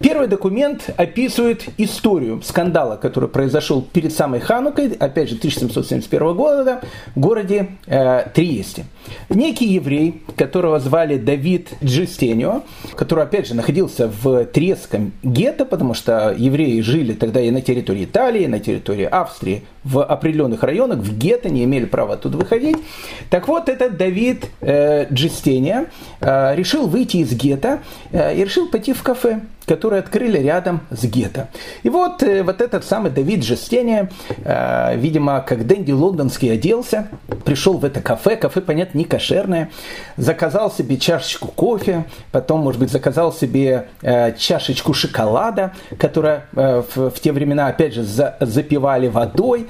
Первый 0.00 0.28
документ 0.28 0.90
описывает 0.96 1.64
историю 1.78 2.42
скандала, 2.42 2.96
который 2.96 3.28
произошел 3.28 3.82
перед 3.82 4.12
самой 4.12 4.40
Ханукой, 4.40 4.92
опять 4.92 5.28
же, 5.28 5.36
1771 5.36 6.34
года, 6.34 6.80
в 7.14 7.20
городе 7.20 7.68
э, 7.86 8.28
Триесте. 8.34 8.86
Некий 9.28 9.66
еврей, 9.66 10.22
которого 10.36 10.80
звали 10.80 11.18
Давид 11.18 11.70
Джистенио, 11.82 12.62
который, 12.98 13.22
опять 13.22 13.46
же, 13.46 13.54
находился 13.54 14.08
в 14.08 14.44
Треском 14.46 15.12
гетто, 15.22 15.64
потому 15.64 15.94
что 15.94 16.34
евреи 16.36 16.80
жили 16.80 17.12
тогда 17.12 17.40
и 17.40 17.52
на 17.52 17.60
территории 17.60 18.04
Италии, 18.04 18.42
и 18.42 18.48
на 18.48 18.58
территории 18.58 19.04
Австрии, 19.04 19.62
в 19.88 20.04
определенных 20.04 20.62
районах, 20.62 20.98
в 20.98 21.16
гетто, 21.16 21.48
не 21.48 21.64
имели 21.64 21.86
права 21.86 22.14
оттуда 22.14 22.36
выходить. 22.36 22.76
Так 23.30 23.48
вот, 23.48 23.68
этот 23.68 23.96
Давид 23.96 24.50
э, 24.60 25.06
Джистения 25.12 25.86
э, 26.20 26.54
решил 26.54 26.86
выйти 26.86 27.18
из 27.18 27.32
гетто 27.32 27.80
э, 28.12 28.36
и 28.36 28.44
решил 28.44 28.68
пойти 28.68 28.92
в 28.92 29.02
кафе 29.02 29.40
которые 29.68 30.00
открыли 30.00 30.38
рядом 30.38 30.80
с 30.90 31.04
гетто. 31.04 31.48
И 31.82 31.90
вот, 31.90 32.22
э, 32.22 32.42
вот 32.42 32.60
этот 32.60 32.84
самый 32.84 33.10
Давид 33.10 33.44
Жестения, 33.44 34.10
э, 34.44 34.96
видимо, 34.96 35.40
как 35.40 35.66
Дэнди 35.66 35.92
лондонский 35.92 36.52
оделся, 36.52 37.08
пришел 37.44 37.76
в 37.76 37.84
это 37.84 38.00
кафе, 38.00 38.36
кафе, 38.36 38.62
понятно, 38.62 38.98
не 38.98 39.04
кошерное, 39.04 39.70
заказал 40.16 40.72
себе 40.72 40.96
чашечку 40.96 41.48
кофе, 41.48 42.06
потом, 42.32 42.60
может 42.60 42.80
быть, 42.80 42.90
заказал 42.90 43.32
себе 43.32 43.88
э, 44.00 44.34
чашечку 44.36 44.94
шоколада, 44.94 45.74
которая 45.98 46.46
э, 46.56 46.82
в, 46.94 47.10
в 47.10 47.20
те 47.20 47.32
времена, 47.32 47.66
опять 47.68 47.92
же, 47.92 48.02
за, 48.02 48.36
запивали 48.40 49.08
водой, 49.08 49.68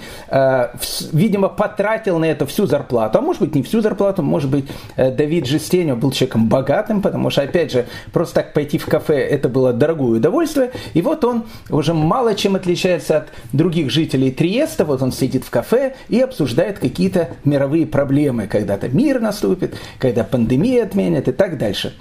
видимо, 1.12 1.48
потратил 1.48 2.18
на 2.18 2.26
это 2.26 2.46
всю 2.46 2.66
зарплату, 2.66 3.18
а 3.18 3.20
может 3.20 3.42
быть, 3.42 3.54
не 3.54 3.62
всю 3.62 3.80
зарплату, 3.80 4.22
может 4.22 4.50
быть, 4.50 4.66
э, 4.96 5.10
Давид 5.10 5.46
Жестения 5.46 5.94
был 5.94 6.12
человеком 6.12 6.48
богатым, 6.48 7.02
потому 7.02 7.30
что, 7.30 7.42
опять 7.42 7.72
же, 7.72 7.86
просто 8.12 8.36
так 8.36 8.52
пойти 8.52 8.78
в 8.78 8.86
кафе, 8.86 9.18
это 9.18 9.48
было 9.48 9.72
дорого 9.72 9.98
дорогое 9.98 10.18
удовольствие. 10.18 10.70
И 10.94 11.02
вот 11.02 11.24
он 11.24 11.44
уже 11.70 11.94
мало 11.94 12.34
чем 12.34 12.56
отличается 12.56 13.18
от 13.18 13.28
других 13.52 13.90
жителей 13.90 14.30
Триеста. 14.30 14.84
Вот 14.84 15.02
он 15.02 15.12
сидит 15.12 15.44
в 15.44 15.50
кафе 15.50 15.94
и 16.08 16.20
обсуждает 16.20 16.78
какие-то 16.78 17.30
мировые 17.44 17.86
проблемы. 17.86 18.46
Когда-то 18.46 18.88
мир 18.88 19.20
наступит, 19.20 19.76
когда 19.98 20.24
пандемия 20.24 20.84
отменят 20.84 21.28
и 21.28 21.32
так 21.32 21.58
дальше. 21.58 21.94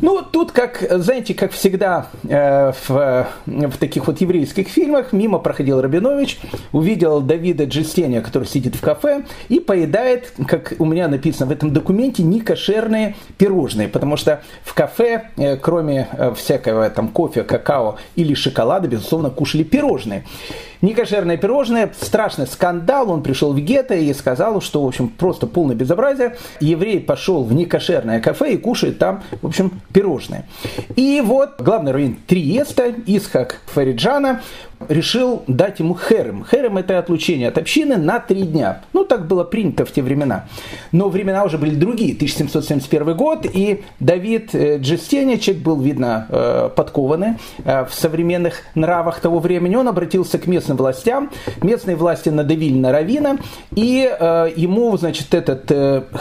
Ну, 0.00 0.22
тут, 0.22 0.52
как, 0.52 0.84
знаете, 0.90 1.34
как 1.34 1.52
всегда 1.52 2.08
э, 2.28 2.72
в, 2.86 3.26
в 3.46 3.76
таких 3.78 4.06
вот 4.06 4.20
еврейских 4.20 4.68
фильмах, 4.68 5.12
мимо 5.12 5.38
проходил 5.38 5.80
Рабинович, 5.80 6.38
увидел 6.72 7.20
Давида 7.20 7.64
Джестения, 7.64 8.20
который 8.20 8.44
сидит 8.44 8.76
в 8.76 8.80
кафе 8.80 9.24
и 9.48 9.58
поедает, 9.58 10.32
как 10.46 10.74
у 10.78 10.84
меня 10.84 11.08
написано 11.08 11.46
в 11.46 11.50
этом 11.50 11.72
документе, 11.72 12.22
некошерные 12.22 13.16
пирожные, 13.38 13.88
потому 13.88 14.16
что 14.16 14.42
в 14.62 14.74
кафе, 14.74 15.30
э, 15.36 15.56
кроме 15.56 16.08
э, 16.12 16.32
всякого 16.34 16.88
там 16.90 17.08
кофе, 17.08 17.42
какао 17.42 17.96
или 18.14 18.34
шоколада, 18.34 18.88
безусловно, 18.88 19.30
кушали 19.30 19.64
пирожные 19.64 20.24
некошерное 20.82 21.36
пирожное, 21.36 21.92
страшный 22.00 22.46
скандал, 22.46 23.10
он 23.10 23.22
пришел 23.22 23.52
в 23.52 23.58
гетто 23.58 23.94
и 23.94 24.12
сказал, 24.12 24.60
что, 24.60 24.84
в 24.84 24.86
общем, 24.86 25.08
просто 25.08 25.46
полное 25.46 25.74
безобразие. 25.74 26.36
Еврей 26.60 27.00
пошел 27.00 27.44
в 27.44 27.52
некошерное 27.52 28.20
кафе 28.20 28.54
и 28.54 28.56
кушает 28.56 28.98
там, 28.98 29.22
в 29.42 29.46
общем, 29.46 29.80
пирожное. 29.92 30.46
И 30.96 31.20
вот 31.24 31.60
главный 31.60 31.92
раввин 31.92 32.18
Триеста, 32.26 32.94
Исхак 33.06 33.60
Фариджана, 33.66 34.42
решил 34.88 35.42
дать 35.46 35.80
ему 35.80 35.96
херем. 35.96 36.44
Херем– 36.48 36.76
это 36.78 36.98
отлучение 36.98 37.48
от 37.48 37.58
общины 37.58 37.96
на 37.96 38.20
три 38.20 38.42
дня. 38.42 38.82
Ну, 38.92 39.04
так 39.04 39.26
было 39.26 39.44
принято 39.44 39.84
в 39.84 39.92
те 39.92 40.02
времена. 40.02 40.46
Но 40.92 41.08
времена 41.08 41.44
уже 41.44 41.58
были 41.58 41.74
другие. 41.74 42.14
1771 42.14 43.16
год, 43.16 43.46
и 43.52 43.82
Давид 44.00 44.54
э, 44.54 44.78
Джестеничек 44.78 45.58
был, 45.58 45.80
видно, 45.80 46.26
э, 46.28 46.70
подкованный 46.74 47.34
э, 47.64 47.84
в 47.84 47.92
современных 47.92 48.62
нравах 48.74 49.20
того 49.20 49.38
времени. 49.40 49.76
Он 49.76 49.88
обратился 49.88 50.38
к 50.38 50.46
местным 50.46 50.76
властям. 50.76 51.30
Местные 51.62 51.96
власти 51.96 52.28
надавили 52.28 52.78
на 52.78 52.92
Равина, 52.92 53.38
и 53.74 54.10
ему, 54.56 54.96
значит, 54.96 55.34
этот 55.34 55.70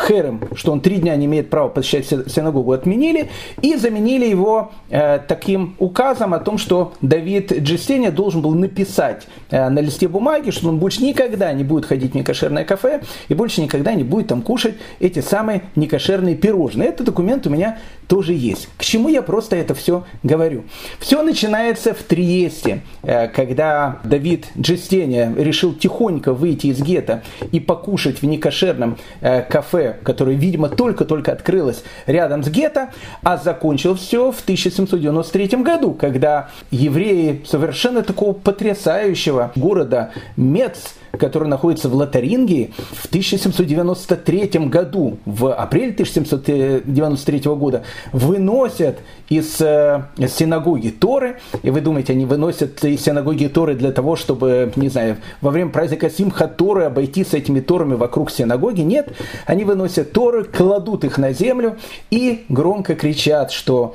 херем, 0.08 0.42
что 0.56 0.72
он 0.72 0.82
три 0.82 0.98
дня 0.98 1.16
не 1.16 1.26
имеет 1.26 1.50
права 1.50 1.70
посещать 1.70 2.06
синагогу, 2.08 2.72
отменили, 2.72 3.30
и 3.62 3.76
заменили 3.76 4.26
его 4.26 4.72
таким 4.90 5.76
указом 5.80 6.34
о 6.34 6.40
том, 6.40 6.58
что 6.58 6.94
Давид 7.02 7.52
Джестения 7.52 8.12
должен 8.12 8.42
был 8.42 8.47
был 8.48 8.56
написать 8.56 9.28
э, 9.50 9.68
на 9.68 9.80
листе 9.80 10.08
бумаги, 10.08 10.52
что 10.52 10.70
он 10.70 10.80
больше 10.80 11.04
никогда 11.04 11.52
не 11.52 11.64
будет 11.66 11.86
ходить 11.86 12.14
в 12.14 12.16
некошерное 12.16 12.64
кафе 12.64 13.02
и 13.28 13.34
больше 13.34 13.62
никогда 13.62 13.94
не 13.94 14.04
будет 14.04 14.28
там 14.28 14.42
кушать 14.42 14.76
эти 15.00 15.20
самые 15.20 15.64
некошерные 15.76 16.36
пирожные. 16.36 16.90
Этот 16.90 17.08
документ 17.08 17.46
у 17.46 17.50
меня 17.50 17.78
тоже 18.08 18.34
есть. 18.34 18.70
К 18.78 18.84
чему 18.84 19.10
я 19.10 19.22
просто 19.22 19.58
это 19.58 19.76
все 19.76 20.06
говорю? 20.24 20.64
Все 21.00 21.22
начинается 21.22 21.94
в 21.94 22.02
Триесте, 22.04 22.84
э, 23.04 23.28
когда 23.28 24.00
Давид 24.06 24.46
Джестения 24.58 25.34
решил 25.38 25.74
тихонько 25.74 26.34
выйти 26.34 26.68
из 26.68 26.82
гетто 26.82 27.24
и 27.52 27.60
покушать 27.60 28.22
в 28.22 28.26
некошерном 28.26 28.98
э, 29.20 29.42
кафе, 29.42 29.98
которое, 30.04 30.36
видимо, 30.36 30.70
только-только 30.70 31.34
открылось 31.34 31.84
рядом 32.06 32.44
с 32.44 32.50
гетто, 32.50 32.92
а 33.24 33.38
закончил 33.38 33.96
все 33.96 34.32
в 34.32 34.40
1793 34.40 35.48
году, 35.64 35.94
когда 35.94 36.50
евреи 36.72 37.44
совершенно 37.46 38.04
такого 38.04 38.37
потрясающего 38.44 39.52
города 39.56 40.12
Мец, 40.36 40.96
который 41.18 41.48
находится 41.48 41.90
в 41.90 41.96
Лотарингии, 41.96 42.74
в 42.92 43.06
1793 43.08 44.68
году, 44.68 45.18
в 45.26 45.54
апреле 45.54 45.92
1793 45.92 47.40
года, 47.56 47.84
выносят 48.14 49.00
из 49.30 49.60
э, 49.62 50.04
синагоги 50.28 50.90
Торы. 50.90 51.38
И 51.64 51.70
вы 51.70 51.82
думаете, 51.82 52.14
они 52.14 52.26
выносят 52.26 52.84
из 52.84 53.02
синагоги 53.02 53.48
Торы 53.48 53.76
для 53.76 53.92
того, 53.92 54.16
чтобы, 54.16 54.72
не 54.76 54.90
знаю, 54.90 55.18
во 55.42 55.52
время 55.52 55.72
праздника 55.72 56.10
Симха 56.10 56.48
Торы 56.48 56.84
обойти 56.84 57.24
с 57.24 57.34
этими 57.34 57.60
Торами 57.60 57.96
вокруг 57.96 58.32
синагоги? 58.32 58.82
Нет, 58.82 59.14
они 59.46 59.64
выносят 59.64 60.12
Торы, 60.12 60.44
кладут 60.44 61.04
их 61.04 61.18
на 61.18 61.34
землю 61.34 61.78
и 62.10 62.46
громко 62.50 62.96
кричат, 62.96 63.52
что 63.52 63.94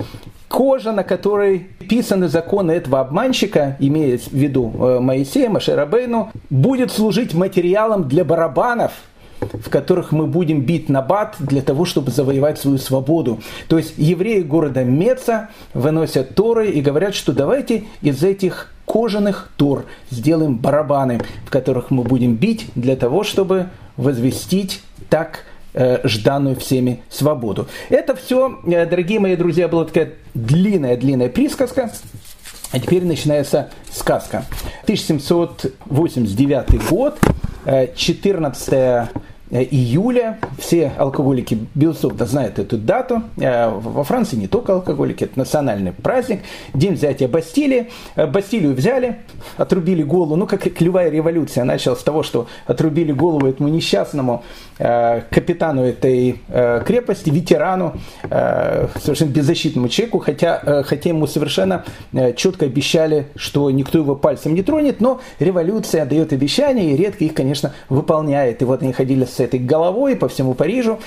кожа, 0.52 0.92
на 0.92 1.02
которой 1.02 1.66
писаны 1.88 2.28
законы 2.28 2.72
этого 2.72 3.00
обманщика, 3.00 3.76
имея 3.80 4.18
в 4.18 4.32
виду 4.32 4.70
э, 4.78 5.00
Моисея, 5.00 5.48
Машерабейну, 5.48 6.30
будет 6.50 6.92
служить 6.92 7.32
материалом 7.32 8.06
для 8.06 8.22
барабанов, 8.22 8.92
в 9.40 9.70
которых 9.70 10.12
мы 10.12 10.26
будем 10.26 10.60
бить 10.60 10.90
на 10.90 11.00
бат 11.00 11.36
для 11.38 11.62
того, 11.62 11.86
чтобы 11.86 12.10
завоевать 12.10 12.58
свою 12.58 12.76
свободу. 12.76 13.40
То 13.68 13.78
есть 13.78 13.94
евреи 13.96 14.42
города 14.42 14.84
Меца 14.84 15.48
выносят 15.72 16.34
Торы 16.34 16.70
и 16.70 16.82
говорят, 16.82 17.14
что 17.14 17.32
давайте 17.32 17.84
из 18.02 18.22
этих 18.22 18.72
кожаных 18.84 19.48
тур 19.56 19.86
сделаем 20.10 20.56
барабаны, 20.56 21.22
в 21.46 21.50
которых 21.50 21.90
мы 21.90 22.04
будем 22.04 22.34
бить 22.34 22.66
для 22.74 22.94
того, 22.96 23.24
чтобы 23.24 23.68
возвестить 23.96 24.82
так 25.08 25.44
жданную 26.04 26.56
всеми 26.56 27.02
свободу. 27.08 27.68
Это 27.88 28.14
все, 28.14 28.60
э, 28.64 28.86
дорогие 28.86 29.20
мои 29.20 29.36
друзья, 29.36 29.68
была 29.68 29.84
такая 29.84 30.14
длинная-длинная 30.34 31.28
присказка. 31.28 31.92
А 32.72 32.78
теперь 32.78 33.04
начинается 33.04 33.70
сказка. 33.90 34.44
1789 34.84 36.88
год, 36.88 37.18
14 37.94 38.72
э, 38.72 38.74
Э, 38.74 39.08
июля. 39.52 40.38
Все 40.58 40.92
алкоголики, 40.96 41.58
безусловно, 41.74 42.24
знают 42.24 42.58
эту 42.58 42.78
дату. 42.78 43.22
Э, 43.36 43.68
во 43.68 44.02
Франции 44.02 44.36
не 44.36 44.48
только 44.48 44.72
алкоголики, 44.72 45.24
это 45.24 45.38
национальный 45.38 45.92
праздник. 45.92 46.40
День 46.72 46.94
взятия 46.94 47.28
Бастилии. 47.28 47.90
Э, 48.16 48.26
Бастилию 48.26 48.74
взяли, 48.74 49.18
отрубили 49.58 50.02
голову. 50.02 50.36
Ну, 50.36 50.46
как 50.46 50.62
клевая 50.62 51.10
революция 51.10 51.64
началась 51.64 52.00
с 52.00 52.02
того, 52.02 52.22
что 52.22 52.46
отрубили 52.66 53.12
голову 53.12 53.46
этому 53.46 53.68
несчастному 53.68 54.42
капитану 54.78 55.84
этой 55.84 56.40
крепости, 56.86 57.30
ветерану, 57.30 57.94
совершенно 58.22 59.30
беззащитному 59.30 59.88
человеку, 59.88 60.18
хотя, 60.18 60.82
хотя 60.84 61.10
ему 61.10 61.26
совершенно 61.26 61.84
четко 62.36 62.64
обещали, 62.64 63.28
что 63.36 63.70
никто 63.70 63.98
его 63.98 64.16
пальцем 64.16 64.54
не 64.54 64.62
тронет, 64.62 65.00
но 65.00 65.20
революция 65.38 66.04
дает 66.04 66.32
обещания 66.32 66.94
и 66.94 66.96
редко 66.96 67.24
их, 67.24 67.34
конечно, 67.34 67.72
выполняет. 67.90 68.62
И 68.62 68.64
вот 68.64 68.82
они 68.82 68.92
ходили 68.92 69.24
с 69.24 69.38
этой 69.42 69.60
головой 69.60 70.16
по 70.16 70.28
всему 70.28 70.54
Парижу. 70.54 70.98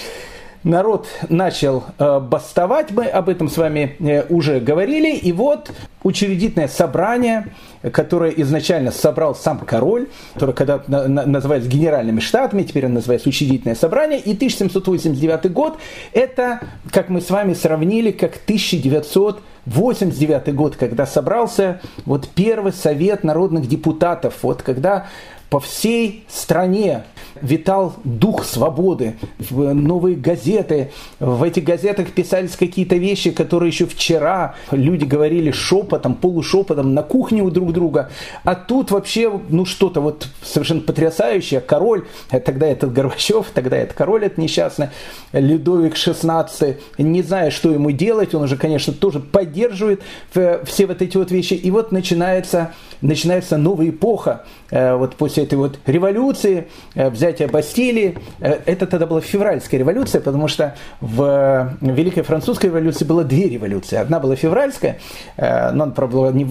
народ 0.64 1.08
начал 1.30 1.84
э, 2.00 2.20
бастовать, 2.20 2.92
мы 2.92 3.06
об 3.06 3.30
этом 3.30 3.50
с 3.50 3.58
вами 3.58 3.96
э, 4.00 4.26
уже 4.30 4.60
говорили, 4.60 5.16
и 5.16 5.32
вот 5.32 5.72
учредительное 6.06 6.68
собрание, 6.68 7.48
которое 7.92 8.32
изначально 8.32 8.92
собрал 8.92 9.36
сам 9.36 9.60
король, 9.60 10.08
которое 10.36 10.54
когда 10.54 10.84
на, 10.88 11.08
на, 11.08 11.26
называется 11.26 11.68
генеральными 11.68 12.20
штатами, 12.20 12.62
теперь 12.62 12.86
он 12.86 12.94
называется 12.94 13.28
учредительное 13.28 13.74
собрание, 13.74 14.20
и 14.20 14.34
1789 14.34 15.52
год, 15.52 15.80
это, 16.14 16.60
как 16.92 17.10
мы 17.10 17.22
с 17.22 17.32
вами 17.32 17.56
сравнили, 17.56 18.12
как 18.12 18.36
1989 18.44 20.54
год, 20.54 20.76
когда 20.76 21.08
собрался 21.08 21.82
вот 22.06 22.30
первый 22.30 22.72
совет 22.72 23.24
народных 23.24 23.68
депутатов, 23.68 24.36
вот 24.44 24.62
когда 24.62 25.08
по 25.50 25.60
всей 25.60 26.26
стране 26.28 27.04
витал 27.42 27.96
дух 28.04 28.44
свободы, 28.44 29.16
в 29.40 29.74
новые 29.74 30.16
газеты, 30.16 30.92
в 31.20 31.44
этих 31.44 31.64
газетах 31.64 32.12
писались 32.12 32.56
какие-то 32.56 32.96
вещи, 32.96 33.32
которые 33.32 33.70
еще 33.70 33.86
вчера 33.86 34.56
люди 34.72 35.06
говорили 35.06 35.52
шепотом, 35.52 35.95
полушепотом 36.00 36.94
на 36.94 37.02
кухне 37.02 37.42
у 37.42 37.50
друг 37.50 37.74
друга, 37.74 38.10
а 38.44 38.56
тут 38.56 38.92
вообще, 38.92 39.32
ну 39.50 39.66
что-то 39.66 40.02
вот 40.02 40.28
совершенно 40.44 40.82
потрясающее, 40.82 41.62
король, 41.62 42.06
э, 42.32 42.40
тогда 42.40 42.68
этот 42.68 42.94
Горбачев, 42.94 43.48
тогда 43.54 43.78
это 43.78 43.94
король 43.94 44.26
это 44.26 44.40
несчастный, 44.40 44.90
Людовик 45.32 45.96
XVI, 45.96 46.78
не 46.98 47.22
зная, 47.22 47.52
что 47.52 47.72
ему 47.72 47.92
делать, 47.92 48.34
он 48.34 48.44
уже, 48.44 48.58
конечно, 48.58 48.94
тоже 48.94 49.20
поддерживает 49.20 50.04
э, 50.34 50.64
все 50.66 50.86
вот 50.86 51.02
эти 51.02 51.18
вот 51.18 51.32
вещи, 51.32 51.54
и 51.54 51.72
вот 51.72 51.92
начинается, 51.92 52.74
начинается 53.02 53.58
новая 53.58 53.90
эпоха, 53.90 54.46
э, 54.70 54.96
вот 54.96 55.16
после 55.16 55.44
этой 55.44 55.56
вот 55.56 55.80
революции, 55.86 56.68
взятия 56.96 57.48
Бастилии. 57.48 58.18
Это 58.40 58.88
тогда 58.88 59.06
была 59.06 59.22
февральская 59.22 59.80
революция, 59.80 60.22
потому 60.22 60.48
что 60.48 60.76
в 61.02 61.78
Великой 61.82 62.24
Французской 62.24 62.68
революции 62.68 63.06
было 63.06 63.24
две 63.24 63.50
революции. 63.50 63.98
Одна 63.98 64.20
была 64.20 64.36
февральская, 64.36 65.00
но 65.38 65.85
она, 65.86 65.94
правда, 65.94 66.18
была 66.18 66.32
не 66.32 66.44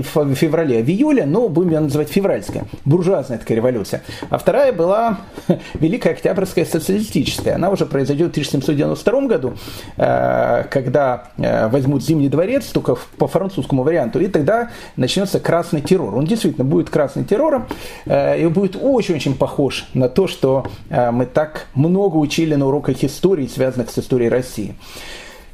в 0.00 0.34
феврале, 0.34 0.80
а 0.80 0.82
в 0.82 0.88
июле, 0.88 1.26
но 1.26 1.48
будем 1.48 1.70
ее 1.70 1.80
называть 1.80 2.08
февральская, 2.08 2.64
буржуазная 2.84 3.38
такая 3.38 3.56
революция. 3.56 4.02
А 4.30 4.38
вторая 4.38 4.72
была 4.72 5.18
Великая 5.74 6.10
Октябрьская 6.10 6.64
социалистическая. 6.64 7.54
Она 7.54 7.70
уже 7.70 7.86
произойдет 7.86 8.28
в 8.28 8.30
1792 8.30 9.20
году, 9.22 9.54
э, 9.96 10.64
когда 10.70 11.24
возьмут 11.36 12.02
Зимний 12.02 12.28
дворец, 12.28 12.66
только 12.66 12.96
по 13.18 13.26
французскому 13.26 13.82
варианту, 13.82 14.20
и 14.20 14.28
тогда 14.28 14.70
начнется 14.96 15.40
красный 15.40 15.80
террор. 15.80 16.14
Он 16.14 16.24
действительно 16.24 16.64
будет 16.64 16.90
красным 16.90 17.24
террором, 17.24 17.66
и 18.06 18.48
будет 18.52 18.76
очень-очень 18.80 19.36
похож 19.36 19.86
на 19.94 20.08
то, 20.08 20.26
что 20.26 20.66
э, 20.88 21.10
мы 21.10 21.26
так 21.26 21.66
много 21.74 22.16
учили 22.16 22.54
на 22.54 22.66
уроках 22.66 23.02
истории, 23.04 23.46
связанных 23.46 23.90
с 23.90 23.98
историей 23.98 24.28
России. 24.28 24.74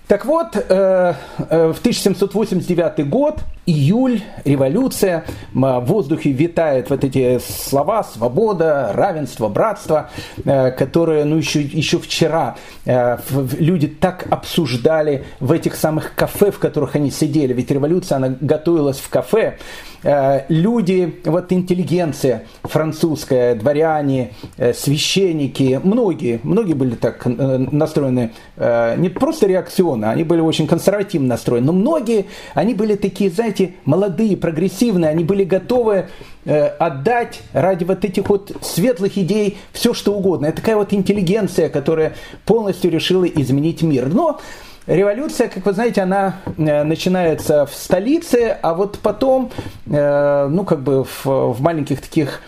Так 0.09 0.27
вот, 0.27 0.57
э, 0.57 1.15
э, 1.39 1.73
в 1.73 1.79
1789 1.81 3.09
год, 3.09 3.39
июль, 3.65 4.21
революция, 4.45 5.25
в 5.55 5.81
воздухе 5.81 6.33
витают 6.33 6.91
вот 6.91 7.05
эти 7.05 7.39
слова 7.39 8.03
«свобода», 8.03 8.91
«равенство», 8.93 9.49
«братство», 9.49 10.11
которые 10.45 11.25
ну, 11.25 11.37
еще, 11.37 11.63
еще 11.63 12.01
вчера 12.01 12.57
люди 12.85 13.87
так 13.87 14.27
обсуждали 14.31 15.25
в 15.39 15.53
этих 15.53 15.77
самых 15.77 16.15
кафе, 16.17 16.51
в 16.51 16.59
которых 16.59 16.97
они 16.97 17.13
сидели. 17.13 17.53
Ведь 17.53 17.71
революция, 17.71 18.17
она 18.17 18.35
готовилась 18.41 18.99
в 18.99 19.09
кафе. 19.09 19.59
Э, 20.03 20.43
люди, 20.49 21.21
вот 21.25 21.53
интеллигенция 21.53 22.47
французская, 22.65 23.55
дворяне, 23.55 24.33
э, 24.57 24.75
священники, 24.75 25.81
многие, 25.83 26.41
многие 26.43 26.75
были 26.75 26.95
так 26.95 27.25
э, 27.25 27.31
настроены, 27.71 28.33
не 28.99 29.09
просто 29.09 29.47
реакционно, 29.47 30.11
они 30.11 30.25
были 30.25 30.41
очень 30.41 30.67
консервативно 30.67 31.29
настроены, 31.29 31.67
но 31.67 31.73
многие, 31.73 32.27
они 32.55 32.75
были 32.75 32.97
такие, 32.97 33.31
знаете, 33.31 33.75
молодые, 33.85 34.37
прогрессивные, 34.37 35.11
они 35.11 35.25
были 35.25 35.45
готовы 35.45 36.09
отдать 36.45 37.41
ради 37.53 37.85
вот 37.85 38.05
этих 38.05 38.29
вот 38.29 38.53
светлых 38.63 39.17
идей 39.17 39.59
все, 39.73 39.95
что 39.95 40.15
угодно. 40.15 40.47
Это 40.47 40.57
такая 40.57 40.77
вот 40.77 40.93
интеллигенция, 40.93 41.69
которая 41.69 42.15
полностью 42.45 42.91
решила 42.91 43.25
изменить 43.25 43.83
мир. 43.83 44.09
Но 44.09 44.41
Революция, 44.87 45.49
как 45.49 45.65
вы 45.65 45.73
знаете, 45.75 46.03
она 46.03 46.39
э, 46.59 46.83
начинается 46.83 47.67
в 47.67 47.75
столице, 47.75 48.59
а 48.63 48.75
вот 48.75 48.99
потом, 48.99 49.53
э, 49.87 50.49
ну, 50.51 50.65
как 50.65 50.83
бы 50.83 51.05
в, 51.05 51.25
в 51.25 51.61
маленьких 51.61 52.01
таких 52.01 52.41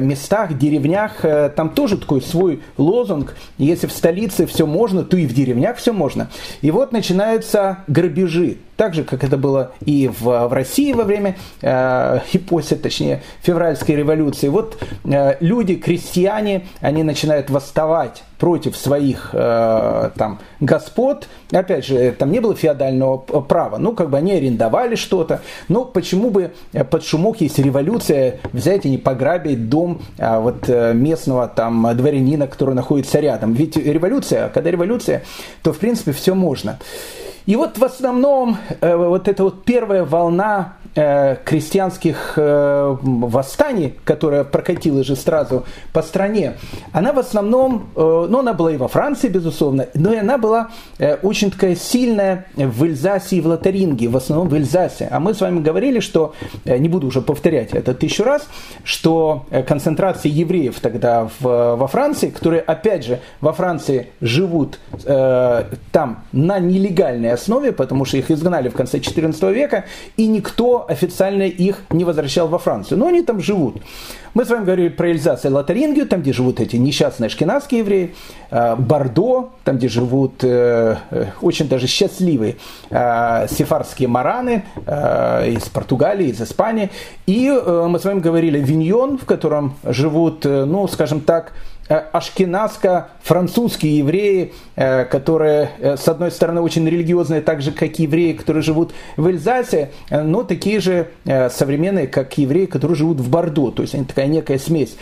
местах, 0.00 0.56
деревнях, 0.56 1.24
э, 1.24 1.50
там 1.54 1.70
тоже 1.70 1.98
такой 1.98 2.22
свой 2.22 2.62
лозунг. 2.78 3.36
Если 3.58 3.86
в 3.86 3.92
столице 3.92 4.46
все 4.46 4.66
можно, 4.66 5.02
то 5.04 5.16
и 5.16 5.26
в 5.26 5.34
деревнях 5.34 5.76
все 5.76 5.92
можно. 5.92 6.28
И 6.62 6.70
вот 6.70 6.92
начинаются 6.92 7.78
грабежи. 7.86 8.58
Так 8.76 8.92
же, 8.92 9.04
как 9.04 9.24
это 9.24 9.38
было 9.38 9.72
и 9.84 10.08
в, 10.08 10.48
в 10.48 10.52
России 10.52 10.92
во 10.92 11.04
время, 11.04 11.36
э, 11.62 12.18
и 12.32 12.38
после, 12.38 12.76
точнее, 12.76 13.22
февральской 13.42 13.96
революции. 13.96 14.48
Вот 14.48 14.78
э, 15.04 15.36
люди, 15.40 15.76
крестьяне, 15.76 16.66
они 16.80 17.02
начинают 17.02 17.48
восставать 17.48 18.22
против 18.38 18.76
своих 18.76 19.30
э, 19.32 20.10
там 20.14 20.40
господ. 20.60 21.28
Опять 21.50 21.86
же, 21.86 22.12
там 22.12 22.30
не 22.30 22.40
было 22.40 22.54
феодального 22.54 23.16
права. 23.16 23.78
Ну, 23.78 23.92
как 23.94 24.10
бы 24.10 24.18
они 24.18 24.32
арендовали 24.32 24.94
что-то. 24.94 25.40
Но 25.68 25.86
почему 25.86 26.28
бы 26.28 26.52
под 26.90 27.02
шумок, 27.02 27.40
если 27.40 27.62
революция, 27.62 28.40
взять 28.52 28.84
и 28.84 28.90
не 28.90 28.98
пограбить 28.98 29.65
дом 29.68 30.00
а, 30.18 30.40
вот 30.40 30.68
э, 30.68 30.92
местного 30.94 31.48
там 31.48 31.86
дворянина, 31.96 32.46
который 32.46 32.74
находится 32.74 33.20
рядом. 33.20 33.52
Ведь 33.52 33.76
революция, 33.76 34.48
когда 34.48 34.70
революция, 34.70 35.22
то 35.62 35.72
в 35.72 35.78
принципе 35.78 36.12
все 36.12 36.34
можно. 36.34 36.78
И 37.46 37.54
вот 37.54 37.78
в 37.78 37.84
основном 37.84 38.58
э, 38.80 38.96
вот 38.96 39.28
эта 39.28 39.44
вот 39.44 39.64
первая 39.64 40.04
волна 40.04 40.74
крестьянских 40.96 42.34
э, 42.36 42.96
восстаний, 43.02 43.94
которая 44.04 44.44
прокатила 44.44 45.04
же 45.04 45.14
сразу 45.14 45.64
по 45.92 46.00
стране, 46.00 46.54
она 46.92 47.12
в 47.12 47.18
основном, 47.18 47.90
э, 47.94 48.26
ну 48.30 48.38
она 48.38 48.54
была 48.54 48.72
и 48.72 48.78
во 48.78 48.88
Франции, 48.88 49.28
безусловно, 49.28 49.88
но 49.92 50.14
и 50.14 50.16
она 50.16 50.38
была 50.38 50.70
э, 50.98 51.16
очень 51.16 51.50
такая 51.50 51.76
сильная 51.76 52.46
в 52.56 52.84
Эльзасе 52.84 53.36
и 53.36 53.40
в 53.42 53.46
Лотаринге, 53.46 54.08
в 54.08 54.16
основном 54.16 54.48
в 54.48 54.54
Эльзасе. 54.54 55.08
А 55.10 55.20
мы 55.20 55.34
с 55.34 55.40
вами 55.42 55.60
говорили, 55.60 56.00
что, 56.00 56.34
э, 56.64 56.78
не 56.78 56.88
буду 56.88 57.08
уже 57.08 57.20
повторять 57.20 57.72
это 57.72 57.92
тысячу 57.92 58.24
раз, 58.24 58.48
что 58.82 59.44
э, 59.50 59.62
концентрация 59.62 60.32
евреев 60.32 60.80
тогда 60.80 61.28
в, 61.40 61.76
во 61.76 61.86
Франции, 61.88 62.30
которые 62.30 62.62
опять 62.62 63.04
же 63.04 63.20
во 63.42 63.52
Франции 63.52 64.08
живут 64.22 64.78
э, 65.04 65.64
там 65.92 66.24
на 66.32 66.58
нелегальной 66.58 67.32
основе, 67.32 67.72
потому 67.72 68.06
что 68.06 68.16
их 68.16 68.30
изгнали 68.30 68.70
в 68.70 68.74
конце 68.74 68.96
XIV 68.98 69.52
века, 69.52 69.84
и 70.16 70.26
никто 70.26 70.85
официально 70.88 71.42
их 71.42 71.82
не 71.90 72.04
возвращал 72.04 72.48
во 72.48 72.58
Францию. 72.58 72.98
Но 72.98 73.08
они 73.08 73.22
там 73.22 73.40
живут. 73.40 73.76
Мы 74.34 74.44
с 74.44 74.50
вами 74.50 74.64
говорили 74.64 74.88
про 74.88 75.08
Эльзас 75.08 75.46
и 75.46 75.48
Лотарингию, 75.48 76.06
там, 76.06 76.20
где 76.20 76.32
живут 76.32 76.60
эти 76.60 76.76
несчастные 76.76 77.30
шкинадские 77.30 77.80
евреи, 77.80 78.14
э, 78.50 78.76
Бордо, 78.76 79.50
там, 79.64 79.78
где 79.78 79.88
живут 79.88 80.44
э, 80.44 80.96
э, 81.10 81.26
очень 81.40 81.68
даже 81.68 81.86
счастливые 81.86 82.56
сефардские 82.90 84.08
мараны 84.08 84.64
из 84.86 85.68
Португалии, 85.70 86.28
из 86.28 86.40
Испании. 86.42 86.90
И 87.26 87.48
мы 87.50 87.98
с 87.98 88.04
вами 88.04 88.20
говорили 88.20 88.58
Виньон, 88.60 89.18
в 89.18 89.24
котором 89.24 89.74
живут, 89.84 90.44
ну, 90.44 90.86
скажем 90.88 91.20
так, 91.20 91.52
Э, 91.88 92.02
ашкеназско-французские 92.12 93.98
евреи, 93.98 94.52
э, 94.74 95.04
которые, 95.04 95.70
э, 95.78 95.96
с 95.96 96.08
одной 96.08 96.32
стороны, 96.32 96.60
очень 96.60 96.84
религиозные, 96.88 97.42
так 97.42 97.62
же, 97.62 97.70
как 97.70 98.00
евреи, 98.00 98.32
которые 98.32 98.64
живут 98.64 98.92
в 99.16 99.24
Эльзасе, 99.24 99.90
но 100.10 100.42
такие 100.42 100.80
же 100.80 101.08
современные, 101.24 102.08
как 102.08 102.36
евреи, 102.38 102.66
которые 102.66 102.96
живут 102.96 103.20
в 103.20 103.30
Бордо. 103.30 103.70
То 103.70 103.82
есть 103.82 103.94
они 103.94 104.04
такая 104.04 104.26
некая 104.26 104.58
смесь. 104.58 104.96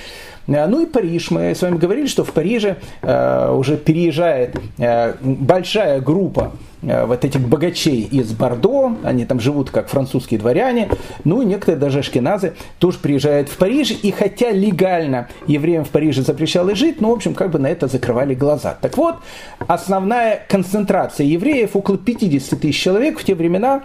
Ну 0.47 0.83
и 0.83 0.87
Париж. 0.87 1.31
Мы 1.31 1.55
с 1.55 1.63
вами 1.63 1.79
говорили, 1.79 2.07
что 2.07 2.25
в 2.25 2.33
Париже 2.33 2.77
уже 3.03 3.77
переезжает 3.79 4.57
большая 5.21 6.01
группа 6.01 6.53
вот 7.07 7.25
этих 7.25 7.41
богачей 7.41 8.03
из 8.03 8.33
Бордо, 8.33 8.97
они 9.03 9.25
там 9.25 9.41
живут 9.41 9.71
как 9.71 9.89
французские 9.89 10.41
дворяне, 10.41 10.89
ну 11.25 11.43
и 11.43 11.45
некоторые 11.45 11.79
даже 11.79 12.01
ашкеназы 12.01 12.55
тоже 12.79 12.99
приезжают 12.99 13.49
в 13.49 13.57
Париж, 13.57 13.91
и 14.03 14.11
хотя 14.11 14.51
легально 14.51 15.29
евреям 15.47 15.85
в 15.85 15.91
Париже 15.91 16.23
запрещалось 16.23 16.79
жить, 16.79 17.01
ну, 17.01 17.11
в 17.11 17.13
общем, 17.13 17.35
как 17.35 17.51
бы 17.51 17.59
на 17.59 17.69
это 17.69 17.87
закрывали 17.87 18.35
глаза. 18.35 18.77
Так 18.81 18.97
вот, 18.97 19.17
основная 19.67 20.43
концентрация 20.49 21.27
евреев, 21.27 21.75
около 21.75 21.99
50 21.99 22.61
тысяч 22.61 22.81
человек 22.81 23.19
в 23.19 23.25
те 23.25 23.35
времена, 23.35 23.83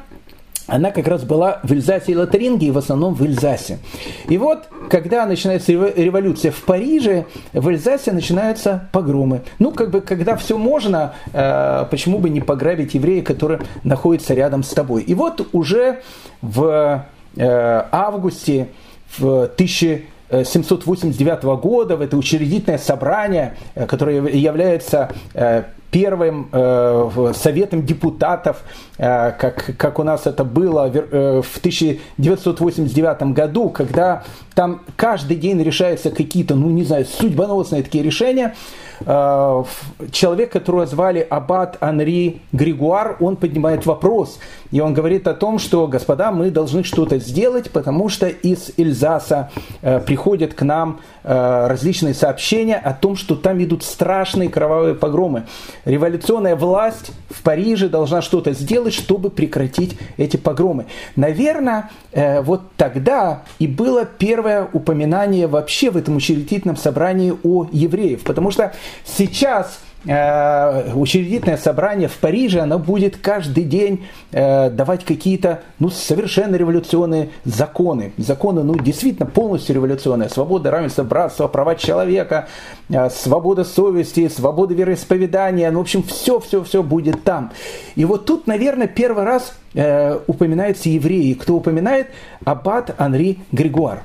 она 0.70 0.92
как 0.92 1.08
раз 1.08 1.24
была 1.24 1.60
в 1.64 1.72
Эльзасе 1.72 2.12
и 2.12 2.16
Лотарингии, 2.16 2.70
в 2.70 2.78
основном 2.78 3.14
в 3.14 3.24
Эльзасе. 3.24 3.80
И 4.28 4.38
вот, 4.38 4.68
когда 4.90 5.26
начинается 5.26 5.72
революция 5.72 6.52
в 6.52 6.62
Париже, 6.64 7.26
в 7.54 7.68
Эльзасе 7.68 8.12
начинаются 8.12 8.88
погромы. 8.92 9.42
Ну, 9.60 9.72
как 9.72 9.92
бы, 9.92 10.02
когда 10.02 10.36
все 10.36 10.58
можно, 10.58 11.14
э, 11.34 11.86
почему 11.90 12.20
бы 12.20 12.30
не 12.30 12.42
пограбить 12.42 12.94
еврея, 12.94 13.24
который 13.24 13.60
находится 13.84 14.34
рядом 14.34 14.64
с 14.64 14.70
тобой. 14.70 15.04
И 15.04 15.14
вот 15.14 15.48
уже 15.52 16.02
в 16.42 17.06
э, 17.36 17.84
августе 17.92 18.70
в 19.18 19.44
1000 19.44 20.04
789 20.32 21.44
года 21.60 21.98
в 21.98 22.02
это 22.02 22.16
учредительное 22.16 22.78
собрание, 22.78 23.56
э, 23.74 23.88
которое 23.88 24.28
является 24.28 25.12
первым 25.92 26.50
э, 26.52 27.32
советом 27.36 27.86
депутатов, 27.86 28.64
э, 28.98 29.32
как, 29.32 29.76
как 29.78 30.00
у 30.00 30.04
нас 30.04 30.28
это 30.28 30.44
было 30.44 30.92
э, 30.94 31.42
в 31.42 31.58
1989 31.58 33.34
году, 33.34 33.70
когда 33.70 34.24
там 34.54 34.82
каждый 34.96 35.38
день 35.38 35.62
решаются 35.64 36.12
какие-то, 36.12 36.56
ну 36.56 36.70
не 36.70 36.84
знаю, 36.84 37.06
судьбоносные 37.06 37.84
такие 37.84 38.04
решения. 38.04 38.56
Э, 39.06 39.64
человек, 40.12 40.52
которого 40.52 40.86
звали 40.86 41.26
Аббат 41.30 41.78
Анри 41.80 42.42
Григуар, 42.52 43.18
он 43.20 43.36
поднимает 43.36 43.86
вопрос, 43.86 44.40
и 44.72 44.82
он 44.82 44.94
говорит 44.94 45.28
о 45.28 45.34
том, 45.34 45.60
что, 45.60 45.88
господа, 45.88 46.32
мы 46.32 46.52
должны 46.52 46.84
что-то 46.84 47.20
сделать, 47.20 47.72
потому 47.72 48.10
что 48.10 48.28
из 48.28 48.72
Эльзаса 48.78 49.52
э, 49.82 50.00
приходят 50.00 50.54
к 50.54 50.62
нам 50.64 51.00
э, 51.24 51.68
различные 51.68 52.14
сообщения 52.14 52.76
о 52.76 52.94
том, 52.94 53.16
что 53.16 53.36
там 53.36 53.64
идут 53.64 53.84
страшные 53.84 54.50
кровавые 54.50 54.96
погромы. 54.96 55.46
Революционная 55.86 56.56
власть 56.56 57.12
в 57.30 57.42
Париже 57.44 57.90
должна 57.90 58.22
что-то 58.22 58.54
сделать, 58.54 58.94
чтобы 58.94 59.30
прекратить 59.30 59.98
эти 60.18 60.38
погромы. 60.38 60.86
Наверное, 61.16 61.90
вот 62.14 62.62
тогда 62.76 63.44
и 63.60 63.68
было 63.68 64.06
первое 64.06 64.68
упоминание 64.74 65.48
вообще 65.48 65.92
в 65.92 65.98
этом 65.98 66.16
учредительном 66.16 66.76
собрании 66.76 67.34
о 67.44 67.68
евреев, 67.72 68.24
потому 68.24 68.52
что 68.52 68.74
Сейчас 69.06 69.80
э, 70.06 70.94
учредительное 70.94 71.58
собрание 71.58 72.08
в 72.08 72.18
Париже, 72.18 72.60
оно 72.60 72.80
будет 72.80 73.18
каждый 73.18 73.64
день 73.64 74.06
э, 74.32 74.70
давать 74.70 75.04
какие-то 75.04 75.62
ну, 75.80 75.90
совершенно 75.90 76.56
революционные 76.56 77.32
законы. 77.44 78.14
Законы, 78.18 78.64
ну, 78.64 78.76
действительно 78.76 79.26
полностью 79.26 79.76
революционные. 79.76 80.30
Свобода, 80.30 80.72
равенство, 80.72 81.04
братство, 81.04 81.48
права 81.48 81.76
человека, 81.76 82.48
э, 82.90 83.10
свобода 83.10 83.64
совести, 83.64 84.30
свобода 84.30 84.74
вероисповедания. 84.74 85.70
Ну, 85.72 85.80
в 85.80 85.82
общем, 85.82 86.04
все-все-все 86.04 86.84
будет 86.84 87.24
там. 87.24 87.52
И 87.96 88.06
вот 88.06 88.26
тут, 88.26 88.48
наверное, 88.48 88.88
первый 88.88 89.24
раз 89.24 89.54
упоминаются 90.26 90.90
евреи. 90.90 91.34
Кто 91.34 91.56
упоминает? 91.56 92.08
Аббат 92.44 92.96
Анри 92.98 93.38
Григуар. 93.52 94.02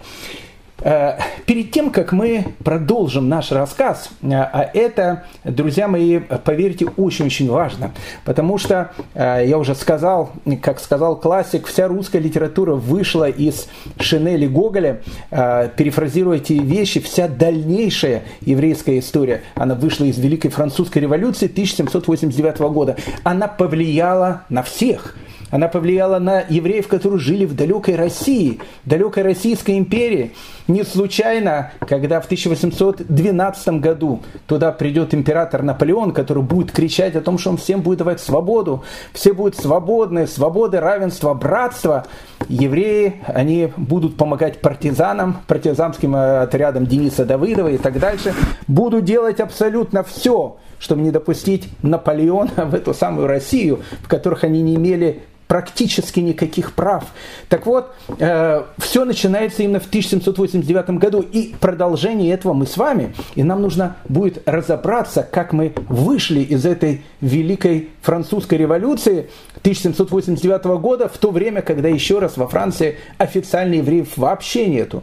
Э, 0.84 1.16
перед 1.46 1.70
тем, 1.70 1.90
как 1.90 2.12
мы 2.12 2.44
продолжим 2.62 3.26
наш 3.26 3.50
рассказ, 3.50 4.10
э, 4.20 4.26
а 4.32 4.70
это, 4.74 5.24
друзья 5.42 5.88
мои, 5.88 6.18
поверьте, 6.18 6.86
очень-очень 6.98 7.50
важно, 7.50 7.92
потому 8.26 8.58
что, 8.58 8.92
э, 9.14 9.44
я 9.46 9.56
уже 9.56 9.74
сказал, 9.74 10.32
как 10.60 10.78
сказал 10.80 11.16
классик, 11.16 11.66
вся 11.66 11.88
русская 11.88 12.18
литература 12.18 12.74
вышла 12.74 13.30
из 13.30 13.66
Шинели 13.98 14.46
Гоголя, 14.46 15.00
перефразируя 15.30 16.36
эти 16.36 16.52
вещи, 16.52 17.00
вся 17.00 17.28
дальнейшая 17.28 18.24
еврейская 18.42 18.98
история, 18.98 19.42
она 19.54 19.74
вышла 19.74 20.04
из 20.04 20.18
Великой 20.18 20.50
Французской 20.50 20.98
революции 20.98 21.46
1789 21.46 22.58
года. 22.72 22.96
Она 23.22 23.48
повлияла 23.48 24.42
на 24.50 24.62
всех– 24.62 25.16
она 25.54 25.68
повлияла 25.68 26.18
на 26.18 26.40
евреев, 26.40 26.88
которые 26.88 27.20
жили 27.20 27.44
в 27.44 27.54
далекой 27.54 27.94
России, 27.94 28.58
далекой 28.84 29.22
Российской 29.22 29.78
империи. 29.78 30.32
Не 30.66 30.82
случайно, 30.82 31.70
когда 31.78 32.20
в 32.20 32.24
1812 32.24 33.68
году 33.74 34.20
туда 34.48 34.72
придет 34.72 35.14
император 35.14 35.62
Наполеон, 35.62 36.10
который 36.10 36.42
будет 36.42 36.72
кричать 36.72 37.14
о 37.14 37.20
том, 37.20 37.38
что 37.38 37.50
он 37.50 37.56
всем 37.56 37.82
будет 37.82 38.00
давать 38.00 38.20
свободу, 38.20 38.82
все 39.12 39.32
будут 39.32 39.54
свободны, 39.54 40.26
свободы, 40.26 40.80
равенство, 40.80 41.34
братство, 41.34 42.04
евреи, 42.48 43.22
они 43.24 43.72
будут 43.76 44.16
помогать 44.16 44.60
партизанам, 44.60 45.36
партизанским 45.46 46.16
э, 46.16 46.38
отрядам 46.42 46.84
Дениса 46.84 47.24
Давыдова 47.24 47.68
и 47.68 47.78
так 47.78 48.00
дальше, 48.00 48.34
будут 48.66 49.04
делать 49.04 49.38
абсолютно 49.38 50.02
все, 50.02 50.56
чтобы 50.80 51.02
не 51.02 51.12
допустить 51.12 51.68
Наполеона 51.82 52.50
в 52.64 52.74
эту 52.74 52.92
самую 52.92 53.28
Россию, 53.28 53.82
в 54.02 54.08
которых 54.08 54.42
они 54.42 54.60
не 54.60 54.74
имели 54.74 55.22
практически 55.48 56.20
никаких 56.20 56.72
прав. 56.72 57.04
Так 57.48 57.66
вот, 57.66 57.94
э, 58.18 58.62
все 58.78 59.04
начинается 59.04 59.62
именно 59.62 59.80
в 59.80 59.87
1789 59.87 60.98
году, 60.98 61.20
и 61.20 61.54
продолжение 61.61 62.33
этого 62.33 62.52
мы 62.54 62.66
с 62.66 62.76
вами, 62.76 63.14
и 63.35 63.42
нам 63.42 63.62
нужно 63.62 63.96
будет 64.09 64.42
разобраться, 64.48 65.22
как 65.22 65.52
мы 65.52 65.72
вышли 65.88 66.40
из 66.40 66.64
этой 66.64 67.02
великой 67.20 67.90
французской 68.02 68.57
революции 68.57 69.28
1789 69.61 70.78
года, 70.78 71.09
в 71.09 71.18
то 71.18 71.30
время, 71.30 71.62
когда 71.62 71.88
еще 71.88 72.18
раз 72.18 72.37
во 72.37 72.48
Франции 72.48 72.96
официально 73.18 73.74
евреев 73.74 74.16
вообще 74.16 74.66
нету. 74.66 75.02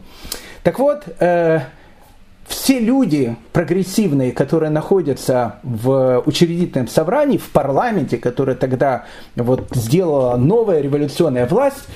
Так 0.64 0.80
вот, 0.80 1.04
э, 1.20 1.62
все 2.52 2.80
люди 2.80 3.36
прогрессивные, 3.54 4.32
которые 4.32 4.70
находятся 4.70 5.56
в 5.64 6.22
учредительном 6.26 6.88
собрании, 6.88 7.38
в 7.38 7.50
парламенте, 7.50 8.18
которое 8.18 8.56
тогда 8.56 9.06
вот 9.36 9.68
сделала 9.74 10.36
новая 10.36 10.82
революционная 10.82 11.48
власть, 11.48 11.88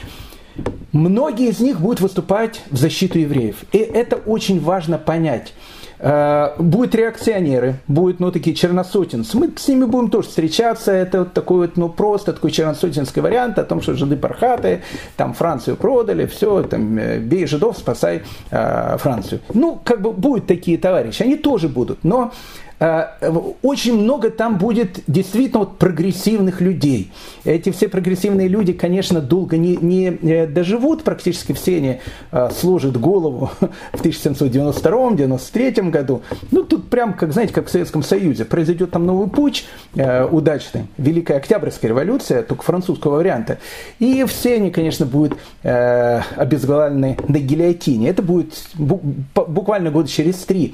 многие 0.91 1.49
из 1.49 1.59
них 1.59 1.79
будут 1.81 1.99
выступать 1.99 2.61
в 2.71 2.77
защиту 2.77 3.19
евреев. 3.19 3.57
И 3.73 3.77
это 3.77 4.15
очень 4.15 4.61
важно 4.61 4.97
понять. 4.97 5.53
Э, 5.99 6.51
будут 6.57 6.95
реакционеры, 6.95 7.75
будут, 7.87 8.19
ну, 8.19 8.31
такие 8.31 8.55
черносотенцы. 8.55 9.37
Мы 9.37 9.51
с 9.55 9.67
ними 9.67 9.85
будем 9.85 10.09
тоже 10.09 10.29
встречаться. 10.29 10.91
Это 10.91 11.19
вот 11.19 11.33
такой 11.33 11.67
вот, 11.67 11.77
ну, 11.77 11.89
просто 11.89 12.33
такой 12.33 12.51
черносотенский 12.51 13.21
вариант 13.21 13.57
о 13.59 13.63
том, 13.63 13.81
что 13.81 13.93
жиды 13.93 14.17
пархаты, 14.17 14.81
там 15.17 15.33
Францию 15.33 15.77
продали, 15.77 16.25
все, 16.25 16.63
там, 16.63 16.97
э, 16.97 17.19
бей 17.19 17.47
жидов, 17.47 17.77
спасай 17.77 18.23
э, 18.51 18.97
Францию. 18.97 19.41
Ну, 19.53 19.79
как 19.83 20.01
бы 20.01 20.11
будут 20.11 20.47
такие 20.47 20.77
товарищи, 20.77 21.23
они 21.23 21.35
тоже 21.35 21.69
будут. 21.69 22.03
Но 22.03 22.31
очень 22.79 23.97
много 24.01 24.29
там 24.29 24.57
будет 24.57 24.99
действительно 25.07 25.59
вот 25.59 25.77
прогрессивных 25.77 26.59
людей. 26.59 27.11
Эти 27.45 27.71
все 27.71 27.87
прогрессивные 27.87 28.49
люди, 28.49 28.73
конечно, 28.73 29.21
долго 29.21 29.55
не, 29.57 29.77
не 29.77 30.07
э, 30.09 30.45
доживут, 30.47 31.03
практически 31.03 31.53
все 31.53 31.77
они 31.77 31.99
э, 32.31 32.49
сложат 32.51 32.99
голову 32.99 33.49
в 33.93 34.01
1792-93 34.03 35.89
году. 35.89 36.21
Ну, 36.51 36.63
тут 36.63 36.89
прям, 36.89 37.13
как, 37.13 37.31
знаете, 37.31 37.53
как 37.53 37.67
в 37.67 37.71
Советском 37.71 38.03
Союзе, 38.03 38.43
произойдет 38.45 38.91
там 38.91 39.05
новый 39.05 39.29
путь 39.29 39.65
удачный, 39.95 40.87
Великая 40.97 41.37
Октябрьская 41.37 41.89
революция, 41.89 42.43
только 42.43 42.63
французского 42.63 43.15
варианта. 43.17 43.59
И 43.99 44.25
все 44.27 44.55
они, 44.55 44.71
конечно, 44.71 45.05
будут 45.05 45.37
обезглавлены 45.63 47.17
на 47.27 47.39
гильотине. 47.39 48.09
Это 48.09 48.21
будет 48.21 48.53
буквально 48.75 49.91
года 49.91 50.09
через 50.09 50.37
три. 50.39 50.73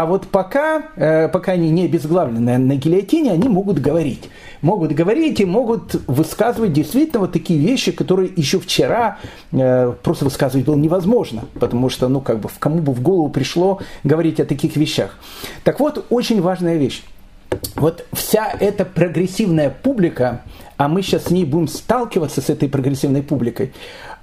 А 0.00 0.06
вот 0.06 0.28
пока, 0.28 0.84
э, 0.96 1.28
пока 1.28 1.52
они 1.52 1.68
не 1.68 1.84
обезглавлены 1.84 2.56
на 2.56 2.76
гильотине, 2.76 3.32
они 3.32 3.50
могут 3.50 3.80
говорить. 3.80 4.30
Могут 4.62 4.92
говорить 4.92 5.40
и 5.40 5.44
могут 5.44 5.94
высказывать 6.06 6.72
действительно 6.72 7.20
вот 7.20 7.32
такие 7.32 7.60
вещи, 7.60 7.92
которые 7.92 8.32
еще 8.34 8.58
вчера 8.58 9.18
э, 9.52 9.92
просто 10.02 10.24
высказывать 10.24 10.64
было 10.64 10.76
невозможно. 10.76 11.44
Потому 11.60 11.90
что, 11.90 12.08
ну, 12.08 12.22
как 12.22 12.40
бы, 12.40 12.48
в 12.48 12.58
кому 12.58 12.78
бы 12.78 12.94
в 12.94 13.02
голову 13.02 13.28
пришло 13.28 13.80
говорить 14.02 14.40
о 14.40 14.46
таких 14.46 14.74
вещах. 14.76 15.18
Так 15.64 15.80
вот, 15.80 16.06
очень 16.08 16.40
важная 16.40 16.78
вещь. 16.78 17.02
Вот 17.74 18.06
вся 18.14 18.50
эта 18.58 18.86
прогрессивная 18.86 19.68
публика, 19.68 20.40
а 20.78 20.88
мы 20.88 21.02
сейчас 21.02 21.24
с 21.24 21.30
ней 21.30 21.44
будем 21.44 21.68
сталкиваться, 21.68 22.40
с 22.40 22.48
этой 22.48 22.70
прогрессивной 22.70 23.22
публикой, 23.22 23.74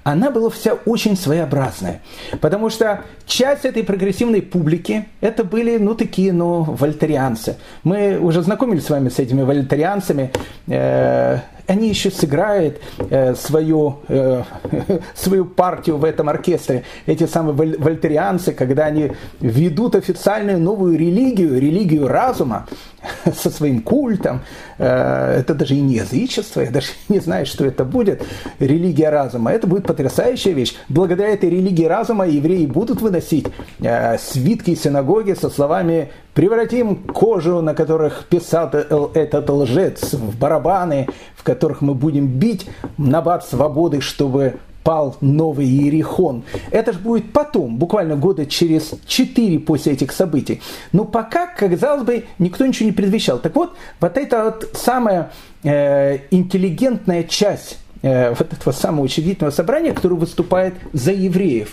она 0.04 0.30
была 0.30 0.50
вся 0.50 0.74
очень 0.86 1.16
своеобразная. 1.16 2.00
Потому 2.40 2.70
что 2.70 3.02
часть 3.26 3.64
этой 3.64 3.84
прогрессивной 3.84 4.42
публики, 4.42 5.06
это 5.20 5.44
были, 5.44 5.78
ну, 5.78 5.94
такие, 5.94 6.32
ну, 6.32 6.62
вольтерианцы. 6.62 7.56
Мы 7.84 8.18
уже 8.18 8.42
знакомились 8.42 8.86
с 8.86 8.90
вами 8.90 9.08
с 9.08 9.18
этими 9.18 9.42
вольтерианцами. 9.42 10.30
Э, 10.66 11.40
они 11.68 11.90
еще 11.90 12.10
сыграют 12.10 12.80
э, 13.10 13.34
свою, 13.34 13.98
э, 14.08 14.42
свою 15.14 15.44
партию 15.44 15.98
в 15.98 16.04
этом 16.04 16.30
оркестре. 16.30 16.84
Эти 17.04 17.26
самые 17.26 17.54
вольтерианцы, 17.78 18.52
когда 18.52 18.86
они 18.86 19.12
ведут 19.40 19.94
официальную 19.94 20.58
новую 20.58 20.98
религию, 20.98 21.60
религию 21.60 22.08
разума, 22.08 22.66
со 23.34 23.50
своим 23.50 23.82
культом. 23.82 24.40
Э, 24.78 25.38
это 25.38 25.54
даже 25.54 25.74
и 25.74 25.80
не 25.80 25.96
язычество, 25.96 26.60
я 26.60 26.70
даже 26.70 26.88
не 27.08 27.20
знаю, 27.20 27.46
что 27.46 27.64
это 27.64 27.84
будет. 27.84 28.22
Религия 28.58 29.10
разума. 29.10 29.52
Это 29.52 29.66
будет 29.66 29.86
потрясающая 29.98 30.52
вещь. 30.52 30.76
Благодаря 30.88 31.30
этой 31.30 31.50
религии 31.50 31.84
разума 31.84 32.24
евреи 32.24 32.66
будут 32.66 33.00
выносить 33.00 33.46
э, 33.80 34.16
свитки 34.18 34.76
синагоги 34.76 35.34
со 35.34 35.50
словами 35.50 36.10
«Превратим 36.34 36.94
кожу, 36.94 37.60
на 37.62 37.74
которых 37.74 38.26
писал 38.28 38.68
этот 38.68 39.50
лжец, 39.50 40.14
в 40.14 40.38
барабаны, 40.38 41.08
в 41.34 41.42
которых 41.42 41.80
мы 41.80 41.94
будем 41.94 42.28
бить 42.28 42.70
на 42.96 43.20
бат 43.22 43.44
свободы, 43.44 44.00
чтобы 44.00 44.54
пал 44.84 45.16
новый 45.20 45.66
Иерихон. 45.66 46.44
Это 46.70 46.92
же 46.92 47.00
будет 47.00 47.32
потом, 47.32 47.76
буквально 47.76 48.14
года 48.14 48.46
через 48.46 48.94
четыре 49.04 49.58
после 49.58 49.94
этих 49.94 50.12
событий. 50.12 50.62
Но 50.92 51.04
пока, 51.04 51.48
казалось 51.48 52.04
бы, 52.04 52.24
никто 52.38 52.64
ничего 52.64 52.86
не 52.86 52.92
предвещал. 52.92 53.40
Так 53.40 53.56
вот, 53.56 53.72
вот 54.00 54.16
эта 54.16 54.44
вот 54.44 54.70
самая 54.74 55.32
э, 55.64 56.18
интеллигентная 56.30 57.24
часть 57.24 57.72
э, 57.72 57.87
вот 58.02 58.52
этого 58.52 58.72
самого 58.72 59.04
учредительного 59.04 59.50
собрания, 59.50 59.92
которое 59.92 60.14
выступает 60.14 60.74
за 60.92 61.12
евреев. 61.12 61.70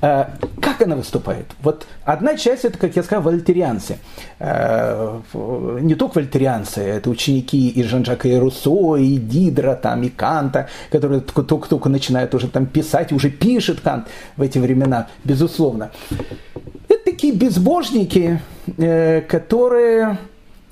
Э, 0.00 0.26
как 0.60 0.82
она 0.82 0.96
выступает? 0.96 1.46
Вот 1.62 1.86
одна 2.04 2.36
часть 2.36 2.64
это, 2.64 2.78
как 2.78 2.94
я 2.96 3.02
сказал, 3.02 3.22
вольтерианцы. 3.24 3.98
Э, 4.38 5.20
не 5.32 5.94
только 5.94 6.18
вольтерианцы, 6.18 6.80
это 6.80 7.10
ученики 7.10 7.68
и 7.68 7.82
Жан-Жака 7.82 8.28
и 8.28 8.36
Руссо, 8.36 8.96
и 8.96 9.16
Дидра, 9.16 9.74
там, 9.74 10.02
и 10.02 10.08
Канта, 10.10 10.68
которые 10.90 11.20
только-только 11.20 11.88
начинают 11.88 12.34
уже 12.34 12.48
там 12.48 12.66
писать, 12.66 13.12
уже 13.12 13.30
пишет 13.30 13.80
Кант 13.80 14.06
в 14.36 14.42
эти 14.42 14.58
времена, 14.58 15.08
безусловно. 15.24 15.90
Это 16.88 17.04
такие 17.04 17.34
безбожники, 17.34 18.40
э, 18.78 19.22
которые 19.22 20.18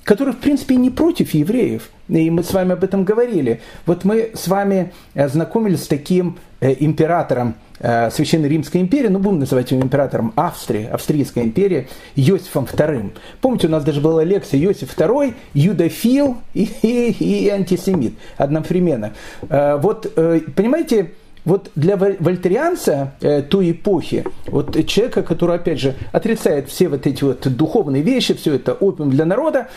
которые, 0.03 0.33
в 0.33 0.39
принципе, 0.39 0.75
не 0.75 0.89
против 0.89 1.33
евреев. 1.33 1.89
И 2.09 2.29
мы 2.29 2.43
с 2.43 2.53
вами 2.53 2.73
об 2.73 2.83
этом 2.83 3.03
говорили. 3.03 3.61
Вот 3.85 4.03
мы 4.03 4.31
с 4.33 4.47
вами 4.47 4.91
э, 5.13 5.27
знакомились 5.29 5.83
с 5.83 5.87
таким 5.87 6.37
э, 6.59 6.75
императором 6.79 7.55
э, 7.79 8.11
Священной 8.11 8.49
Римской 8.49 8.81
империи, 8.81 9.07
ну, 9.07 9.19
будем 9.19 9.39
называть 9.39 9.71
его 9.71 9.81
императором 9.81 10.33
Австрии, 10.35 10.85
Австрийской 10.85 11.43
империи, 11.43 11.87
Иосифом 12.15 12.65
II. 12.65 13.11
Помните, 13.39 13.67
у 13.67 13.71
нас 13.71 13.83
даже 13.83 14.01
была 14.01 14.23
лекция 14.23 14.59
Иосиф 14.61 14.97
II, 14.97 15.33
юдофил 15.53 16.37
и, 16.53 16.69
и, 16.81 17.45
и 17.45 17.49
антисемит 17.49 18.13
одновременно. 18.37 19.13
Вот, 19.49 20.13
понимаете, 20.13 21.11
вот 21.45 21.71
для 21.75 21.97
вольтерианца 21.97 23.15
э, 23.21 23.41
той 23.41 23.71
эпохи, 23.71 24.23
вот 24.47 24.85
человека, 24.87 25.23
который, 25.23 25.57
опять 25.57 25.79
же, 25.79 25.95
отрицает 26.13 26.69
все 26.69 26.87
вот 26.87 27.05
эти 27.05 27.23
вот 27.23 27.41
духовные 27.55 28.01
вещи, 28.01 28.33
все 28.33 28.53
это 28.53 28.73
опиум 28.73 29.09
для 29.09 29.25
народа, 29.25 29.67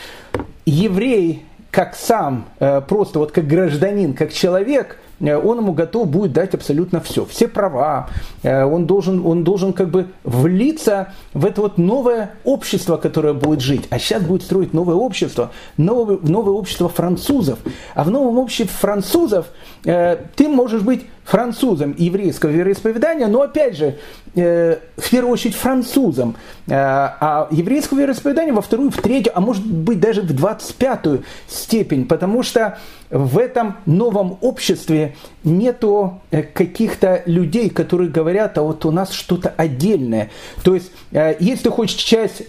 еврей 0.65 1.43
как 1.77 1.95
сам, 1.95 2.45
э, 2.59 2.81
просто 2.81 3.19
вот 3.19 3.31
как 3.31 3.45
гражданин, 3.45 4.15
как 4.15 4.33
человек, 4.33 4.97
э, 5.19 5.37
он 5.37 5.59
ему 5.59 5.73
готов 5.73 6.07
будет 6.07 6.33
дать 6.33 6.55
абсолютно 6.55 7.01
все, 7.01 7.23
все 7.23 7.47
права, 7.47 8.09
э, 8.41 8.63
он 8.63 8.87
должен, 8.87 9.23
он 9.23 9.43
должен 9.43 9.73
как 9.73 9.91
бы 9.91 10.07
влиться 10.23 11.13
в 11.35 11.45
это 11.45 11.61
вот 11.61 11.77
новое 11.77 12.31
общество, 12.45 12.97
которое 12.97 13.35
будет 13.35 13.61
жить. 13.61 13.85
А 13.91 13.99
сейчас 13.99 14.23
будет 14.23 14.41
строить 14.41 14.73
новое 14.73 14.95
общество, 14.95 15.51
новое, 15.77 16.17
новое 16.23 16.53
общество 16.53 16.89
французов. 16.89 17.59
А 17.93 18.03
в 18.03 18.09
новом 18.09 18.39
обществе 18.39 18.75
французов 18.75 19.45
ты 19.83 20.47
можешь 20.49 20.81
быть 20.81 21.05
французом 21.25 21.93
еврейского 21.95 22.49
вероисповедания, 22.49 23.27
но 23.27 23.41
опять 23.41 23.77
же, 23.77 23.97
в 24.37 25.09
первую 25.09 25.33
очередь 25.33 25.55
французом, 25.55 26.35
э, 26.67 26.73
а 26.73 27.47
еврейского 27.49 27.99
вероисповедания 27.99 28.53
во 28.53 28.61
вторую, 28.61 28.91
в 28.91 28.97
третью, 28.97 29.31
а 29.35 29.41
может 29.41 29.65
быть 29.65 29.99
даже 29.99 30.21
в 30.21 30.33
двадцать 30.33 30.75
пятую 30.75 31.23
степень, 31.47 32.05
потому 32.05 32.43
что 32.43 32.77
в 33.09 33.37
этом 33.37 33.77
новом 33.85 34.37
обществе 34.41 35.15
нету 35.43 36.21
э, 36.29 36.43
каких-то 36.43 37.23
людей, 37.25 37.69
которые 37.69 38.09
говорят, 38.09 38.57
а 38.57 38.63
вот 38.63 38.85
у 38.85 38.91
нас 38.91 39.11
что-то 39.11 39.53
отдельное. 39.55 40.29
То 40.63 40.75
есть, 40.75 40.91
э, 41.11 41.35
если 41.39 41.63
ты 41.63 41.69
хочешь 41.71 41.95
часть, 41.95 42.43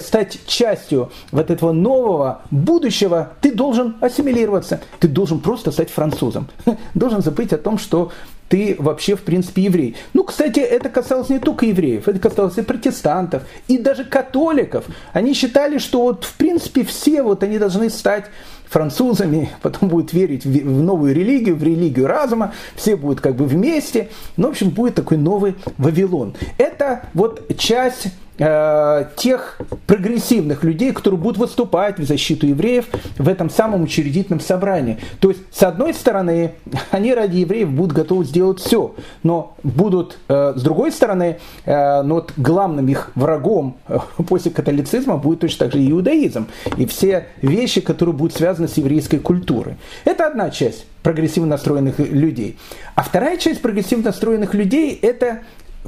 стать 0.00 0.38
частью 0.46 1.10
вот 1.30 1.50
этого 1.50 1.72
нового 1.72 2.42
будущего, 2.50 3.32
ты 3.40 3.52
должен 3.52 3.96
ассимилироваться, 4.00 4.80
ты 5.00 5.08
должен 5.08 5.40
просто 5.40 5.72
стать 5.72 5.90
французом. 5.90 6.48
Должен 6.94 7.22
забыть 7.22 7.54
о 7.54 7.58
том, 7.58 7.78
что 7.78 8.12
ты 8.48 8.76
вообще, 8.78 9.16
в 9.16 9.22
принципе, 9.22 9.62
еврей. 9.62 9.96
Ну, 10.12 10.24
кстати, 10.24 10.60
это 10.60 10.88
касалось 10.88 11.28
не 11.30 11.38
только 11.38 11.66
евреев, 11.66 12.06
это 12.08 12.18
касалось 12.18 12.58
и 12.58 12.62
протестантов, 12.62 13.44
и 13.68 13.78
даже 13.78 14.04
католиков. 14.04 14.84
Они 15.12 15.32
считали, 15.34 15.78
что 15.78 16.02
вот, 16.02 16.24
в 16.24 16.34
принципе, 16.34 16.84
все 16.84 17.22
вот 17.22 17.42
они 17.42 17.58
должны 17.58 17.88
стать 17.88 18.26
французами, 18.72 19.50
потом 19.62 19.88
будут 19.88 20.12
верить 20.12 20.44
в 20.44 20.82
новую 20.82 21.14
религию, 21.14 21.56
в 21.56 21.62
религию 21.62 22.06
разума, 22.06 22.52
все 22.74 22.96
будут 22.96 23.20
как 23.20 23.36
бы 23.36 23.44
вместе. 23.44 24.08
Ну, 24.36 24.48
в 24.48 24.50
общем, 24.50 24.70
будет 24.70 24.94
такой 24.94 25.18
новый 25.18 25.54
Вавилон. 25.78 26.34
Это 26.58 27.06
вот 27.14 27.56
часть 27.56 28.08
Э, 28.38 29.04
тех 29.16 29.58
прогрессивных 29.86 30.64
людей, 30.64 30.92
которые 30.92 31.20
будут 31.20 31.36
выступать 31.36 31.98
в 31.98 32.04
защиту 32.04 32.46
евреев 32.46 32.86
в 33.18 33.28
этом 33.28 33.50
самом 33.50 33.82
учредительном 33.82 34.40
собрании. 34.40 34.98
То 35.20 35.28
есть, 35.28 35.42
с 35.52 35.62
одной 35.62 35.92
стороны, 35.92 36.52
они 36.90 37.12
ради 37.12 37.38
евреев 37.38 37.68
будут 37.68 37.92
готовы 37.94 38.24
сделать 38.24 38.58
все, 38.58 38.94
но 39.22 39.54
будут, 39.62 40.16
э, 40.28 40.54
с 40.56 40.62
другой 40.62 40.92
стороны, 40.92 41.40
э, 41.66 42.02
ну, 42.02 42.14
вот 42.16 42.32
главным 42.38 42.88
их 42.88 43.10
врагом 43.14 43.76
после 44.26 44.50
католицизма 44.50 45.18
будет 45.18 45.40
точно 45.40 45.66
так 45.66 45.74
же 45.74 45.90
иудаизм 45.90 46.46
и 46.78 46.86
все 46.86 47.26
вещи, 47.42 47.82
которые 47.82 48.14
будут 48.14 48.34
связаны 48.34 48.66
с 48.66 48.78
еврейской 48.78 49.18
культурой. 49.18 49.76
Это 50.06 50.26
одна 50.26 50.48
часть 50.48 50.86
прогрессивно 51.02 51.50
настроенных 51.50 51.98
людей. 51.98 52.58
А 52.94 53.02
вторая 53.02 53.36
часть 53.36 53.60
прогрессивно 53.60 54.06
настроенных 54.06 54.54
людей– 54.54 54.98
это 55.02 55.40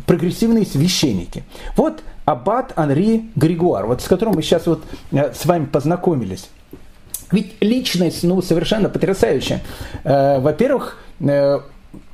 прогрессивные 0.07 0.67
священники. 0.67 1.45
Вот 1.77 2.03
аббат 2.25 2.73
Анри 2.77 3.31
Григуар, 3.37 3.87
вот 3.87 4.03
с 4.03 4.07
которым 4.07 4.35
мы 4.35 4.43
сейчас 4.43 4.67
вот 4.67 4.83
э, 5.13 5.33
с 5.33 5.45
вами 5.47 5.67
познакомились. 5.67 6.49
Ведь 7.31 7.55
личность, 7.61 8.23
ну, 8.23 8.43
совершенно 8.43 8.89
потрясающая. 8.89 9.63
Э, 10.05 10.41
во-первых, 10.41 10.99
э, 11.21 11.61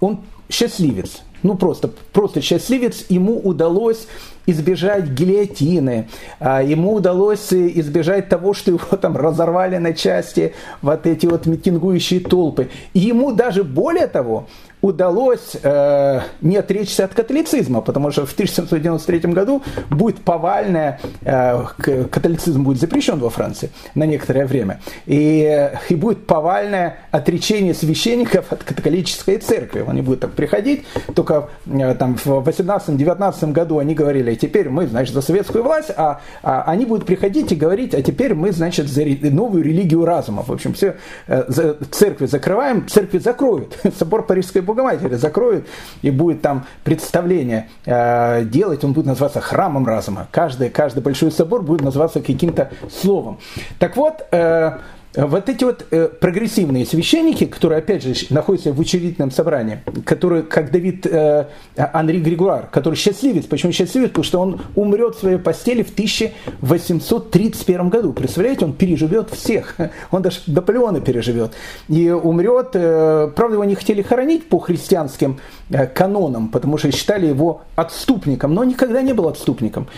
он 0.01 0.21
счастливец, 0.49 1.23
ну 1.43 1.57
просто, 1.57 1.89
просто 2.13 2.41
счастливец, 2.41 3.05
ему 3.09 3.39
удалось 3.39 4.07
избежать 4.47 5.07
гильотины, 5.09 6.09
а, 6.39 6.63
ему 6.63 6.95
удалось 6.95 7.53
избежать 7.53 8.29
того, 8.29 8.55
что 8.55 8.71
его 8.73 8.97
там 8.97 9.17
разорвали 9.17 9.77
на 9.79 9.93
части 9.93 10.55
вот 10.83 11.07
эти 11.07 11.27
вот 11.27 11.47
митингующие 11.47 12.21
толпы. 12.21 12.71
И 12.95 13.01
ему 13.01 13.33
даже 13.33 13.65
более 13.65 14.07
того, 14.07 14.47
удалось 14.83 15.57
э, 15.63 16.21
не 16.41 16.57
отречься 16.57 17.05
от 17.05 17.15
католицизма, 17.15 17.81
потому 17.81 18.11
что 18.11 18.25
в 18.25 18.33
1793 18.33 19.33
году 19.33 19.63
будет 19.91 20.21
повальная, 20.21 21.01
э, 21.23 21.65
католицизм 22.11 22.65
будет 22.65 22.81
запрещен 22.81 23.19
во 23.19 23.31
Франции 23.31 23.71
на 23.95 24.05
некоторое 24.05 24.47
время, 24.47 24.81
и, 25.07 25.71
и 25.89 25.95
будет 25.95 26.27
повальное 26.27 26.99
отречение 27.11 27.75
священников 27.75 28.53
от 28.53 28.65
католической 28.65 29.37
церкви. 29.39 29.85
Они 29.87 30.01
будут 30.03 30.21
так 30.21 30.33
приходить, 30.33 30.85
только 31.15 31.51
э, 31.67 31.95
там 31.95 32.17
в 32.17 32.27
18-19 32.27 33.53
году 33.53 33.79
они 33.79 33.95
говорили, 33.95 34.30
теперь 34.37 34.69
мы, 34.69 34.87
значит, 34.87 35.15
за 35.15 35.23
советскую 35.23 35.65
власть, 35.65 35.91
а, 35.97 36.21
а 36.43 36.63
они 36.63 36.87
будут 36.87 37.07
приходить 37.07 37.53
и 37.53 37.55
говорить, 37.55 37.95
а 37.95 38.03
теперь 38.03 38.35
мы, 38.35 38.53
значит, 38.53 38.89
за 38.89 39.03
новую 39.31 39.63
религию 39.63 40.05
разума. 40.05 40.43
В 40.43 40.51
общем, 40.51 40.75
все 40.75 40.97
э, 41.27 41.75
церкви 41.91 42.27
закрываем, 42.27 42.89
церкви 42.89 43.19
закроют. 43.19 43.79
Собор 43.99 44.27
Парижской 44.27 44.63
Богоматери 44.63 45.15
закроют, 45.15 45.67
и 46.03 46.11
будет 46.11 46.43
там 46.43 46.67
представление 46.85 47.69
э, 47.85 48.45
делать, 48.45 48.85
он 48.85 48.93
будет 48.93 49.07
называться 49.07 49.41
храмом 49.41 49.87
разума. 49.87 50.29
Каждый, 50.31 50.71
каждый 50.71 51.03
большой 51.03 51.31
собор 51.33 51.63
будет 51.63 51.83
называться 51.83 52.21
каким-то 52.21 52.71
словом. 52.91 53.39
Так 53.79 53.97
вот, 53.97 54.27
э, 54.31 54.79
вот 55.17 55.49
эти 55.49 55.65
вот 55.65 55.87
э, 55.91 56.07
прогрессивные 56.07 56.87
священники, 56.87 57.45
которые, 57.47 57.79
опять 57.79 58.05
же, 58.05 58.15
находятся 58.31 58.73
в 58.73 58.79
учредительном 58.79 59.33
собрании, 59.33 59.83
которые, 60.05 60.45
как 60.45 60.71
Давид 60.71 61.05
э, 61.05 61.49
Анри 61.77 62.21
Григуар, 62.21 62.69
который 62.69 62.95
счастливец. 62.95 63.47
Почему 63.47 63.73
счастливец? 63.73 64.11
Потому 64.11 64.25
что 64.25 64.41
он 64.41 64.61
умрет 64.77 65.17
в 65.17 65.21
своей 65.21 65.39
постели 65.39 65.83
в 65.83 65.91
1831 65.91 67.89
году. 67.89 68.13
Представляете, 68.13 68.65
он 68.65 68.73
переживет 68.73 69.31
всех. 69.31 69.77
Он 70.13 70.23
даже 70.23 70.41
Наполеона 70.47 71.01
переживет. 71.01 71.55
И 71.89 72.09
умрет, 72.11 72.71
э, 72.75 73.33
правда, 73.35 73.55
его 73.55 73.65
не 73.65 73.75
хотели 73.75 74.03
хоронить 74.03 74.49
по 74.49 74.61
христианским 74.61 75.41
э, 75.71 75.89
канонам, 75.89 76.49
потому 76.49 76.79
что 76.79 76.93
считали 76.93 77.27
его 77.27 77.63
отступником, 77.75 78.55
но 78.55 78.63
никогда 78.63 79.03
не 79.03 79.13
был 79.13 79.27
отступником. 79.27 79.89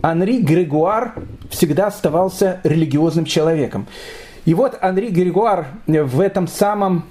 Анри 0.00 0.38
Григуар 0.38 1.14
всегда 1.50 1.88
оставался 1.88 2.60
религиозным 2.64 3.26
человеком. 3.26 3.86
И 4.44 4.54
вот 4.54 4.76
Анри 4.80 5.08
Григуар 5.08 5.66
в 5.86 6.20
этом 6.20 6.48
самом 6.48 7.04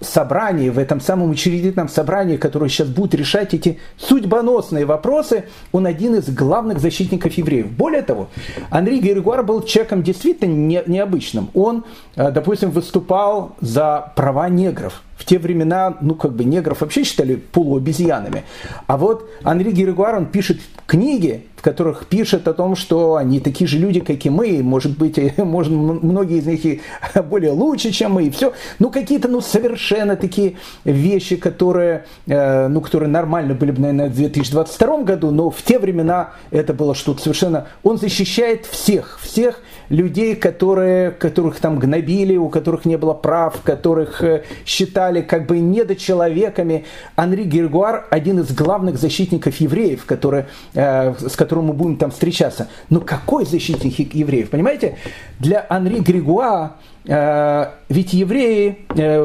собрании, 0.00 0.68
в 0.68 0.78
этом 0.78 1.00
самом 1.00 1.30
учредительном 1.30 1.88
собрании, 1.88 2.36
которое 2.36 2.68
сейчас 2.68 2.88
будет 2.88 3.14
решать 3.14 3.54
эти 3.54 3.78
судьбоносные 3.96 4.84
вопросы, 4.84 5.44
он 5.72 5.86
один 5.86 6.16
из 6.16 6.28
главных 6.28 6.80
защитников 6.80 7.32
евреев. 7.32 7.70
Более 7.70 8.02
того, 8.02 8.28
Анри 8.70 8.98
Григуар 8.98 9.42
был 9.42 9.62
человеком 9.62 10.02
действительно 10.02 10.52
не, 10.52 10.82
необычным. 10.86 11.50
Он, 11.54 11.84
э, 12.16 12.30
допустим, 12.30 12.70
выступал 12.70 13.56
за 13.60 14.12
права 14.16 14.48
негров. 14.48 15.02
В 15.16 15.24
те 15.24 15.38
времена, 15.38 15.96
ну, 16.00 16.14
как 16.14 16.32
бы 16.32 16.44
негров 16.44 16.80
вообще 16.80 17.02
считали 17.02 17.34
полуобезьянами. 17.34 18.44
А 18.86 18.96
вот 18.96 19.28
Анри 19.42 19.72
Григуар, 19.72 20.14
он 20.14 20.26
пишет 20.26 20.60
книги, 20.86 21.44
в 21.56 21.62
которых 21.62 22.06
пишет 22.06 22.46
о 22.46 22.54
том, 22.54 22.76
что 22.76 23.16
они 23.16 23.40
такие 23.40 23.66
же 23.66 23.78
люди, 23.78 23.98
как 23.98 24.24
и 24.24 24.30
мы, 24.30 24.62
может 24.62 24.96
быть, 24.96 25.18
может, 25.38 25.72
многие 25.72 26.38
из 26.38 26.46
них 26.46 26.64
и 26.64 26.80
более 27.28 27.50
лучше, 27.50 27.90
чем 27.90 28.12
мы, 28.12 28.24
и 28.24 28.30
все. 28.30 28.52
Ну, 28.78 28.90
какие-то, 28.90 29.26
ну, 29.26 29.37
совершенно 29.40 30.16
такие 30.16 30.56
вещи, 30.84 31.36
которые, 31.36 32.04
э, 32.26 32.68
ну, 32.68 32.80
которые 32.80 33.08
нормально 33.08 33.54
были 33.54 33.70
бы, 33.70 33.80
наверное, 33.80 34.08
в 34.08 34.14
2022 34.14 35.02
году, 35.02 35.30
но 35.30 35.50
в 35.50 35.62
те 35.62 35.78
времена 35.78 36.30
это 36.50 36.74
было 36.74 36.94
что-то 36.94 37.22
совершенно... 37.22 37.68
Он 37.82 37.98
защищает 37.98 38.66
всех, 38.66 39.18
всех 39.22 39.60
людей, 39.88 40.34
которые, 40.36 41.10
которых 41.10 41.60
там 41.60 41.78
гнобили, 41.78 42.36
у 42.36 42.48
которых 42.48 42.84
не 42.84 42.96
было 42.96 43.14
прав, 43.14 43.60
которых 43.62 44.22
э, 44.22 44.44
считали 44.66 45.22
как 45.22 45.46
бы 45.46 45.58
недочеловеками. 45.58 46.84
Анри 47.16 47.44
Гергуар 47.44 48.06
один 48.10 48.40
из 48.40 48.52
главных 48.52 48.98
защитников 48.98 49.56
евреев, 49.56 50.04
который, 50.04 50.44
э, 50.74 51.14
с 51.18 51.36
которым 51.36 51.66
мы 51.66 51.72
будем 51.72 51.96
там 51.96 52.10
встречаться. 52.10 52.68
Но 52.90 53.00
какой 53.00 53.44
защитник 53.44 54.14
евреев? 54.14 54.50
Понимаете? 54.50 54.98
Для 55.38 55.64
Анри 55.68 56.00
Григуа 56.00 56.76
ведь 57.04 58.12
евреи, 58.12 58.78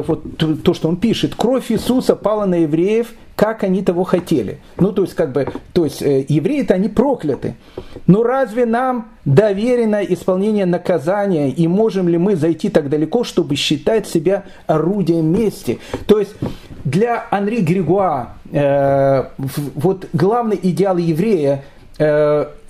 вот 0.06 0.38
то, 0.62 0.74
что 0.74 0.88
он 0.88 0.96
пишет, 0.96 1.34
кровь 1.34 1.70
Иисуса 1.70 2.16
пала 2.16 2.46
на 2.46 2.56
евреев– 2.56 3.12
как 3.36 3.64
они 3.64 3.82
того 3.82 4.04
хотели. 4.04 4.60
Ну, 4.78 4.92
то 4.92 5.02
есть, 5.02 5.14
как 5.14 5.32
бы, 5.32 5.46
то 5.72 5.84
есть, 5.84 6.02
э, 6.02 6.24
евреи-то 6.28 6.74
они 6.74 6.88
прокляты. 6.88 7.56
Но 8.06 8.22
разве 8.22 8.64
нам 8.64 9.08
доверено 9.24 10.02
исполнение 10.02 10.66
наказания, 10.66 11.50
и 11.50 11.66
можем 11.66 12.08
ли 12.08 12.16
мы 12.16 12.36
зайти 12.36 12.68
так 12.68 12.88
далеко, 12.88 13.24
чтобы 13.24 13.56
считать 13.56 14.06
себя 14.06 14.44
орудием 14.66 15.26
мести? 15.26 15.80
То 16.06 16.18
есть, 16.18 16.34
для 16.84 17.26
Анри 17.30 17.60
Григуа 17.60 18.34
э, 18.52 19.24
вот 19.74 20.06
главный 20.12 20.58
идеал 20.62 20.98
еврея 20.98 21.54
э, 21.54 21.60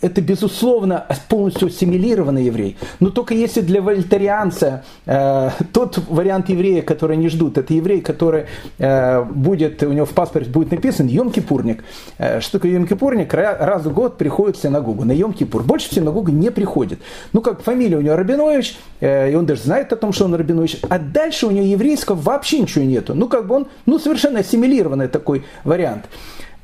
это, 0.04 0.20
безусловно, 0.20 1.06
полностью 1.28 1.68
ассимилированный 1.68 2.44
еврей. 2.44 2.76
Но 3.00 3.08
только 3.08 3.32
если 3.32 3.62
для 3.62 3.80
вольтарианца 3.80 4.84
э, 5.06 5.50
тот 5.72 5.98
вариант 6.08 6.50
еврея, 6.50 6.82
который 6.82 7.16
они 7.16 7.28
ждут, 7.30 7.56
это 7.56 7.72
еврей, 7.72 8.02
который 8.02 8.44
э, 8.78 9.22
будет, 9.22 9.82
у 9.82 9.92
него 9.92 10.04
в 10.04 10.10
паспорте 10.10 10.50
будет 10.50 10.72
написан 10.72 11.06
Йом-Кипурник. 11.06 11.82
Э, 12.18 12.40
что 12.40 12.58
такое 12.58 12.72
Йом-Кипурник? 12.72 13.32
Раз 13.34 13.84
в 13.84 13.94
год 13.94 14.18
приходит 14.18 14.58
в 14.58 14.62
синагогу 14.62 15.04
на 15.04 15.12
Йом-Кипур. 15.12 15.62
Больше 15.62 15.88
в 15.88 15.94
синагогу 15.94 16.30
не 16.30 16.50
приходит. 16.50 16.98
Ну, 17.32 17.40
как 17.40 17.62
фамилия 17.62 17.96
у 17.96 18.02
него 18.02 18.16
Рабинович, 18.16 18.76
э, 19.00 19.32
и 19.32 19.34
он 19.34 19.46
даже 19.46 19.62
знает 19.62 19.90
о 19.94 19.96
том, 19.96 20.12
что 20.12 20.26
он 20.26 20.34
Рабинович. 20.34 20.80
А 20.90 20.98
дальше 20.98 21.46
у 21.46 21.50
него 21.50 21.64
еврейского 21.64 22.16
вообще 22.16 22.58
ничего 22.58 22.84
нету. 22.84 23.14
Ну, 23.14 23.26
как 23.26 23.46
бы 23.46 23.54
он, 23.54 23.68
ну, 23.86 23.98
совершенно 23.98 24.40
ассимилированный 24.40 25.08
такой 25.08 25.44
вариант. 25.64 26.04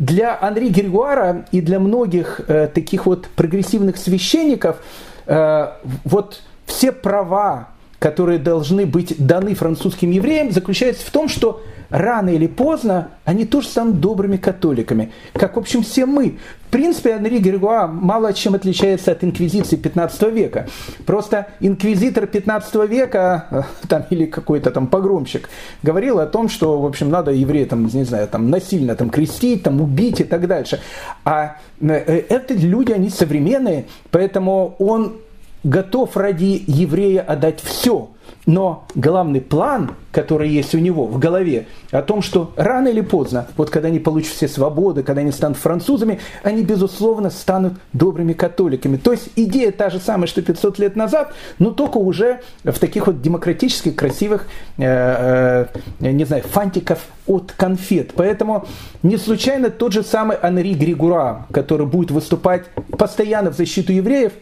Для 0.00 0.38
Анри 0.40 0.70
Григуара 0.70 1.44
и 1.52 1.60
для 1.60 1.78
многих 1.78 2.40
э, 2.48 2.68
таких 2.68 3.04
вот 3.04 3.28
прогрессивных 3.36 3.98
священников 3.98 4.78
э, 5.26 5.72
вот 6.04 6.40
все 6.64 6.90
права, 6.90 7.68
которые 7.98 8.38
должны 8.38 8.86
быть 8.86 9.14
даны 9.18 9.54
французским 9.54 10.10
евреям, 10.10 10.52
заключаются 10.52 11.06
в 11.06 11.10
том, 11.10 11.28
что 11.28 11.62
рано 11.90 12.30
или 12.30 12.46
поздно 12.46 13.08
они 13.26 13.44
тоже 13.44 13.68
станут 13.68 14.00
добрыми 14.00 14.38
католиками, 14.38 15.12
как, 15.34 15.56
в 15.56 15.58
общем, 15.58 15.82
все 15.82 16.06
мы. 16.06 16.38
В 16.70 16.72
принципе, 16.72 17.14
Анри 17.14 17.38
Григуа 17.38 17.88
мало 17.88 18.32
чем 18.32 18.54
отличается 18.54 19.10
от 19.10 19.24
инквизиции 19.24 19.74
15 19.74 20.22
века. 20.32 20.68
Просто 21.04 21.48
инквизитор 21.58 22.28
15 22.28 22.88
века, 22.88 23.48
э, 23.50 23.62
там, 23.88 24.04
или 24.10 24.26
какой-то 24.26 24.70
там 24.70 24.86
погромщик, 24.86 25.50
говорил 25.82 26.20
о 26.20 26.26
том, 26.26 26.48
что, 26.48 26.80
в 26.80 26.86
общем, 26.86 27.10
надо 27.10 27.32
еврея, 27.32 27.66
там, 27.66 27.86
не 27.86 28.04
знаю, 28.04 28.28
там, 28.28 28.50
насильно 28.50 28.94
там, 28.94 29.10
крестить, 29.10 29.64
там, 29.64 29.80
убить 29.80 30.20
и 30.20 30.24
так 30.24 30.46
дальше. 30.46 30.78
А 31.24 31.56
э, 31.80 31.88
э, 31.88 32.22
это 32.28 32.54
люди, 32.54 32.92
они 32.92 33.10
современные, 33.10 33.86
поэтому 34.12 34.76
он 34.78 35.16
готов 35.64 36.16
ради 36.16 36.62
еврея 36.68 37.22
отдать 37.22 37.58
все– 37.60 38.10
но 38.46 38.86
главный 38.94 39.40
план, 39.40 39.92
который 40.12 40.48
есть 40.48 40.74
у 40.74 40.78
него 40.78 41.06
в 41.06 41.18
голове, 41.18 41.66
о 41.90 42.02
том, 42.02 42.22
что 42.22 42.52
рано 42.56 42.88
или 42.88 43.00
поздно, 43.00 43.46
вот 43.56 43.70
когда 43.70 43.88
они 43.88 43.98
получат 43.98 44.32
все 44.32 44.48
свободы, 44.48 45.02
когда 45.02 45.20
они 45.20 45.30
станут 45.30 45.58
французами, 45.58 46.20
они, 46.42 46.62
безусловно, 46.62 47.30
станут 47.30 47.74
добрыми 47.92 48.32
католиками. 48.32 48.96
То 48.96 49.12
есть 49.12 49.28
идея 49.36 49.72
та 49.72 49.90
же 49.90 49.98
самая, 49.98 50.26
что 50.26 50.42
500 50.42 50.78
лет 50.78 50.96
назад, 50.96 51.34
но 51.58 51.70
только 51.70 51.98
уже 51.98 52.40
в 52.64 52.78
таких 52.78 53.06
вот 53.06 53.20
демократических, 53.20 53.94
красивых, 53.94 54.46
э, 54.78 55.66
э, 56.00 56.10
не 56.10 56.24
знаю, 56.24 56.42
фантиков 56.42 57.00
от 57.26 57.52
конфет. 57.52 58.12
Поэтому 58.16 58.66
не 59.02 59.16
случайно 59.16 59.70
тот 59.70 59.92
же 59.92 60.02
самый 60.02 60.36
Анри 60.40 60.74
Григура, 60.74 61.46
который 61.52 61.86
будет 61.86 62.10
выступать 62.10 62.64
постоянно 62.96 63.52
в 63.52 63.56
защиту 63.56 63.92
евреев, 63.92 64.32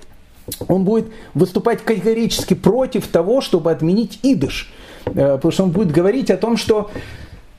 он 0.69 0.85
будет 0.85 1.07
выступать 1.35 1.85
категорически 1.85 2.55
против 2.55 3.07
того, 3.09 3.41
чтобы 3.41 3.71
отменить 3.71 4.19
идыш. 4.23 4.73
Э, 5.07 5.37
потому 5.37 5.53
что 5.53 5.65
он 5.65 5.71
будет 5.71 5.91
говорить 5.91 6.31
о 6.31 6.37
том, 6.37 6.57
что 6.57 6.91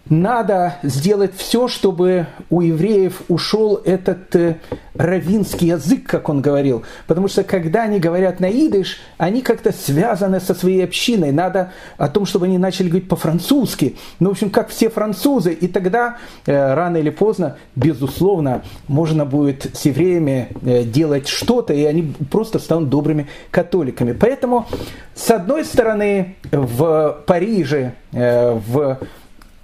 надо 0.09 0.75
сделать 0.83 1.35
все, 1.35 1.67
чтобы 1.67 2.27
у 2.49 2.61
евреев 2.61 3.21
ушел 3.27 3.79
этот 3.85 4.35
э, 4.35 4.57
равинский 4.95 5.67
язык, 5.67 6.05
как 6.05 6.29
он 6.29 6.41
говорил. 6.41 6.83
Потому 7.07 7.27
что 7.27 7.43
когда 7.43 7.83
они 7.83 7.99
говорят 7.99 8.39
на 8.39 8.49
идыш, 8.49 8.99
они 9.17 9.41
как-то 9.41 9.71
связаны 9.71 10.39
со 10.39 10.53
своей 10.53 10.83
общиной. 10.83 11.31
Надо 11.31 11.71
о 11.97 12.09
том, 12.09 12.25
чтобы 12.25 12.47
они 12.47 12.57
начали 12.57 12.89
говорить 12.89 13.07
по-французски. 13.07 13.97
Ну, 14.19 14.29
в 14.29 14.31
общем, 14.33 14.49
как 14.49 14.69
все 14.69 14.89
французы. 14.89 15.53
И 15.53 15.67
тогда, 15.67 16.17
э, 16.45 16.73
рано 16.73 16.97
или 16.97 17.11
поздно, 17.11 17.57
безусловно, 17.75 18.63
можно 18.87 19.25
будет 19.25 19.77
с 19.77 19.85
евреями 19.85 20.49
э, 20.63 20.83
делать 20.83 21.27
что-то, 21.27 21.73
и 21.73 21.83
они 21.83 22.13
просто 22.31 22.57
станут 22.57 22.89
добрыми 22.89 23.27
католиками. 23.51 24.13
Поэтому, 24.13 24.67
с 25.13 25.29
одной 25.29 25.65
стороны, 25.65 26.35
в 26.51 27.23
Париже, 27.25 27.93
э, 28.11 28.59
в 28.67 28.97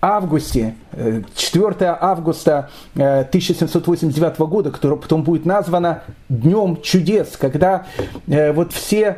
августе, 0.06 0.76
4 0.96 1.76
э, 1.80 1.98
августа 2.00 2.70
1789 2.96 4.34
э, 4.40 4.46
года, 4.46 4.72
которое 4.72 4.96
потом 4.96 5.24
будет 5.24 5.46
названо 5.46 6.04
Днем 6.30 6.82
чудес, 6.82 7.38
когда 7.38 7.86
э, 8.28 8.52
вот 8.52 8.74
все 8.74 9.18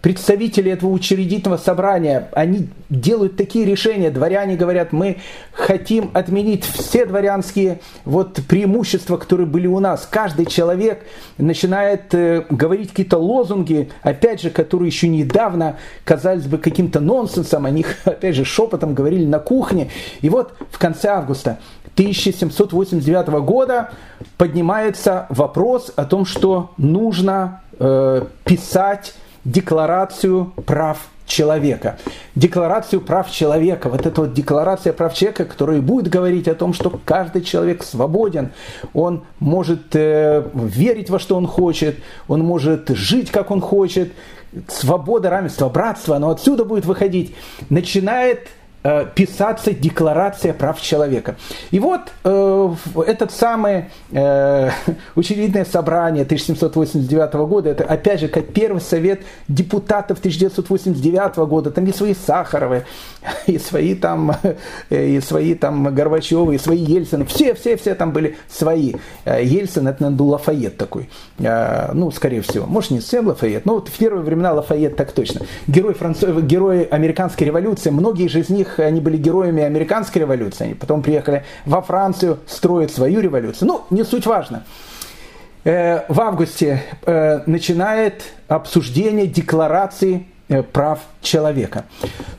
представители 0.00 0.72
этого 0.72 0.88
учредительного 0.88 1.58
собрания, 1.58 2.30
они 2.32 2.70
делают 2.88 3.36
такие 3.36 3.66
решения, 3.66 4.10
дворяне 4.10 4.56
говорят, 4.56 4.94
мы 4.94 5.18
хотим 5.52 6.10
отменить 6.14 6.64
все 6.64 7.04
дворянские 7.04 7.80
вот 8.06 8.40
преимущества, 8.48 9.18
которые 9.18 9.46
были 9.46 9.66
у 9.66 9.80
нас. 9.80 10.08
Каждый 10.10 10.46
человек 10.46 11.04
начинает 11.36 12.14
говорить 12.48 12.88
какие-то 12.88 13.18
лозунги, 13.18 13.90
опять 14.00 14.40
же, 14.40 14.48
которые 14.48 14.88
еще 14.88 15.08
недавно 15.08 15.76
казались 16.04 16.46
бы 16.46 16.56
каким-то 16.56 17.00
нонсенсом, 17.00 17.66
о 17.66 17.70
них, 17.70 17.98
опять 18.06 18.36
же, 18.36 18.46
шепотом 18.46 18.94
говорили 18.94 19.26
на 19.26 19.40
кухне. 19.40 19.90
И 20.22 20.30
вот 20.30 20.54
в 20.70 20.78
конце 20.84 21.08
августа 21.08 21.60
1789 21.94 23.28
года 23.42 23.88
поднимается 24.36 25.24
вопрос 25.30 25.90
о 25.96 26.04
том, 26.04 26.26
что 26.26 26.72
нужно 26.76 27.62
э, 27.78 28.26
писать 28.44 29.14
декларацию 29.46 30.52
прав 30.66 30.98
человека. 31.24 31.96
Декларацию 32.34 33.00
прав 33.00 33.30
человека, 33.30 33.88
вот 33.88 34.04
эта 34.04 34.20
вот 34.20 34.34
декларация 34.34 34.92
прав 34.92 35.14
человека, 35.14 35.46
которая 35.46 35.80
будет 35.80 36.08
говорить 36.08 36.48
о 36.48 36.54
том, 36.54 36.74
что 36.74 37.00
каждый 37.06 37.40
человек 37.40 37.82
свободен, 37.82 38.50
он 38.92 39.24
может 39.38 39.96
э, 39.96 40.46
верить 40.52 41.08
во 41.08 41.18
что 41.18 41.36
он 41.36 41.46
хочет, 41.46 41.96
он 42.28 42.40
может 42.40 42.90
жить 42.90 43.30
как 43.30 43.50
он 43.50 43.62
хочет, 43.62 44.12
свобода, 44.68 45.30
равенство, 45.30 45.70
братство, 45.70 46.16
оно 46.16 46.28
отсюда 46.28 46.66
будет 46.66 46.84
выходить, 46.84 47.34
начинает 47.70 48.48
писаться 49.14 49.72
Декларация 49.72 50.52
прав 50.52 50.80
человека. 50.80 51.36
И 51.70 51.78
вот 51.78 52.12
э, 52.22 52.74
этот 53.06 53.32
самый 53.32 53.86
э, 54.12 54.70
учредительное 55.14 55.64
собрание 55.64 56.24
1789 56.24 57.34
года, 57.48 57.70
это 57.70 57.84
опять 57.84 58.20
же 58.20 58.28
как 58.28 58.52
первый 58.52 58.80
совет 58.80 59.22
депутатов 59.48 60.18
1989 60.18 61.36
года, 61.48 61.70
там 61.70 61.86
и 61.86 61.92
свои 61.92 62.14
Сахаровы, 62.14 62.84
и 63.46 63.58
свои 63.58 63.94
там, 63.94 64.36
э, 64.90 65.06
и 65.06 65.20
свои 65.20 65.54
там 65.54 65.94
Горбачевы, 65.94 66.56
и 66.56 66.58
свои 66.58 66.78
Ельцины, 66.78 67.24
все, 67.24 67.54
все, 67.54 67.76
все 67.76 67.94
там 67.94 68.12
были 68.12 68.36
свои. 68.48 68.94
Э, 69.24 69.42
Ельцин 69.42 69.88
это, 69.88 70.02
наверное, 70.02 70.18
был 70.18 70.28
Лафайет 70.28 70.76
такой, 70.76 71.08
ну, 71.38 72.10
скорее 72.10 72.42
всего, 72.42 72.66
может 72.66 72.90
не 72.90 73.00
совсем 73.00 73.28
Лафайет, 73.28 73.64
но 73.66 73.74
вот 73.74 73.88
в 73.88 73.96
первые 73.96 74.22
времена 74.22 74.52
Лафайет 74.52 74.96
так 74.96 75.12
точно. 75.12 75.42
Герой, 75.66 75.94
француз... 75.94 76.42
Герой 76.42 76.82
американской 76.84 77.46
революции, 77.46 77.90
многие 77.90 78.28
же 78.28 78.40
из 78.40 78.48
них 78.48 78.73
они 78.82 79.00
были 79.00 79.16
героями 79.16 79.62
американской 79.62 80.20
революции, 80.20 80.64
они 80.64 80.74
потом 80.74 81.02
приехали 81.02 81.44
во 81.66 81.82
Францию 81.82 82.38
строить 82.46 82.92
свою 82.92 83.20
революцию. 83.20 83.68
Ну, 83.68 83.82
не 83.90 84.04
суть 84.04 84.26
важно. 84.26 84.64
Э, 85.64 86.04
в 86.08 86.20
августе 86.20 86.82
э, 87.06 87.40
начинает 87.46 88.22
обсуждение 88.48 89.26
декларации 89.26 90.26
э, 90.48 90.62
прав 90.62 90.98
человека. 91.22 91.84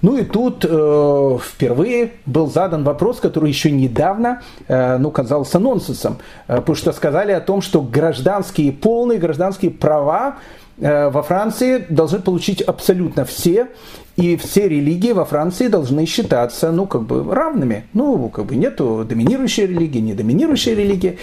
Ну 0.03 0.17
и 0.17 0.23
тут 0.23 0.63
э, 0.63 1.37
впервые 1.43 2.11
был 2.27 2.47
задан 2.47 2.83
вопрос, 2.83 3.19
который 3.19 3.49
еще 3.49 3.71
недавно 3.71 4.43
э, 4.67 4.97
ну, 4.97 5.09
казался 5.09 5.57
нонсенсом, 5.57 6.19
э, 6.47 6.57
потому 6.57 6.75
что 6.75 6.91
сказали 6.91 7.31
о 7.31 7.39
том, 7.39 7.63
что 7.63 7.81
гражданские, 7.81 8.71
полные 8.71 9.17
гражданские 9.17 9.71
права 9.71 10.35
во 10.77 11.23
Франции 11.23 11.85
должны 11.89 12.19
получить 12.19 12.61
абсолютно 12.61 13.23
все, 13.23 13.69
и 14.17 14.37
все 14.37 14.69
религии 14.69 15.11
во 15.11 15.25
Франции 15.25 15.67
должны 15.67 16.05
считаться, 16.05 16.71
ну, 16.71 16.85
как 16.87 17.03
бы 17.03 17.33
равными. 17.33 17.85
Ну, 17.93 18.29
как 18.29 18.45
бы 18.45 18.55
нету 18.55 19.05
доминирующей 19.07 19.65
религии, 19.65 19.99
не 19.99 20.13
доминирующей 20.13 20.73
религии. 20.73 21.17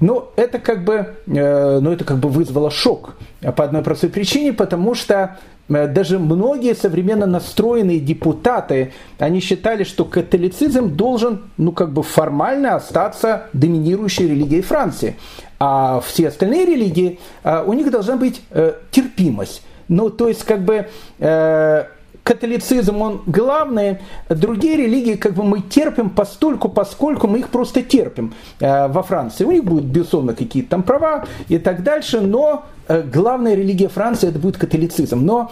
Но 0.00 0.32
это 0.36 0.58
как 0.58 0.84
бы, 0.84 1.14
э, 1.26 1.78
ну, 1.80 1.92
это 1.92 2.04
как 2.04 2.18
бы 2.18 2.30
вызвало 2.30 2.70
шок 2.70 3.16
по 3.40 3.64
одной 3.64 3.82
простой 3.82 4.08
причине, 4.08 4.54
потому 4.54 4.94
что 4.94 5.36
э, 5.68 5.88
даже 5.88 6.18
многие 6.18 6.74
современно 6.74 7.26
настроенные 7.26 8.00
депутаты, 8.00 8.92
они 9.18 9.40
считали, 9.40 9.84
что 9.84 10.06
католицизм 10.06 10.96
должен, 10.96 11.50
ну, 11.58 11.72
как 11.72 11.92
бы 11.92 12.02
формально 12.02 12.76
остаться 12.76 13.48
доминирующей 13.52 14.26
религией 14.26 14.62
Франции. 14.62 15.16
А 15.58 16.00
все 16.00 16.28
остальные 16.28 16.66
религии, 16.66 17.18
э, 17.42 17.64
у 17.66 17.72
них 17.72 17.90
должна 17.90 18.16
быть 18.16 18.42
э, 18.50 18.74
терпимость. 18.90 19.62
Ну, 19.88 20.08
то 20.10 20.28
есть, 20.28 20.44
как 20.44 20.60
бы, 20.60 20.86
э, 21.18 21.84
католицизм, 22.22 23.00
он 23.02 23.22
главный, 23.26 23.98
другие 24.28 24.76
религии 24.76 25.14
как 25.14 25.32
бы 25.32 25.42
мы 25.42 25.60
терпим 25.60 26.10
постольку, 26.10 26.68
поскольку 26.68 27.26
мы 27.26 27.40
их 27.40 27.48
просто 27.48 27.82
терпим 27.82 28.34
э, 28.60 28.86
во 28.88 29.02
Франции. 29.02 29.44
У 29.44 29.50
них 29.50 29.64
будут, 29.64 29.86
безусловно, 29.86 30.34
какие-то 30.34 30.70
там 30.70 30.82
права 30.82 31.26
и 31.48 31.58
так 31.58 31.82
дальше, 31.82 32.20
но 32.20 32.66
главная 33.12 33.54
религия 33.54 33.88
Франции 33.88 34.28
это 34.28 34.38
будет 34.38 34.58
католицизм. 34.58 35.20
Но 35.20 35.50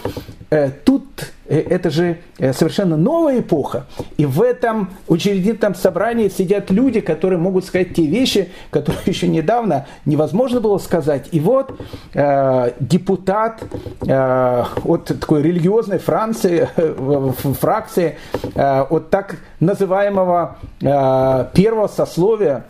тут 0.84 1.04
это 1.48 1.90
же 1.90 2.18
э, 2.38 2.52
совершенно 2.52 2.96
новая 2.96 3.40
эпоха. 3.40 3.86
И 4.16 4.26
в 4.26 4.42
этом 4.42 4.90
учредительном 5.08 5.74
собрании 5.74 6.28
сидят 6.28 6.70
люди, 6.70 7.00
которые 7.00 7.38
могут 7.38 7.64
сказать 7.64 7.94
те 7.94 8.06
вещи, 8.06 8.50
которые 8.70 9.00
еще 9.06 9.28
недавно 9.28 9.86
невозможно 10.04 10.60
было 10.60 10.78
сказать. 10.78 11.28
И 11.32 11.40
вот 11.40 11.78
э, 12.14 12.72
депутат 12.80 13.62
э, 14.06 14.64
от 14.84 15.04
такой 15.04 15.42
религиозной 15.42 15.98
Франции, 15.98 16.68
э, 16.76 17.32
фракции, 17.60 18.16
э, 18.54 18.80
от 18.82 19.10
так 19.10 19.36
называемого 19.60 20.58
э, 20.80 21.46
первого 21.54 21.88
сословия, 21.88 22.64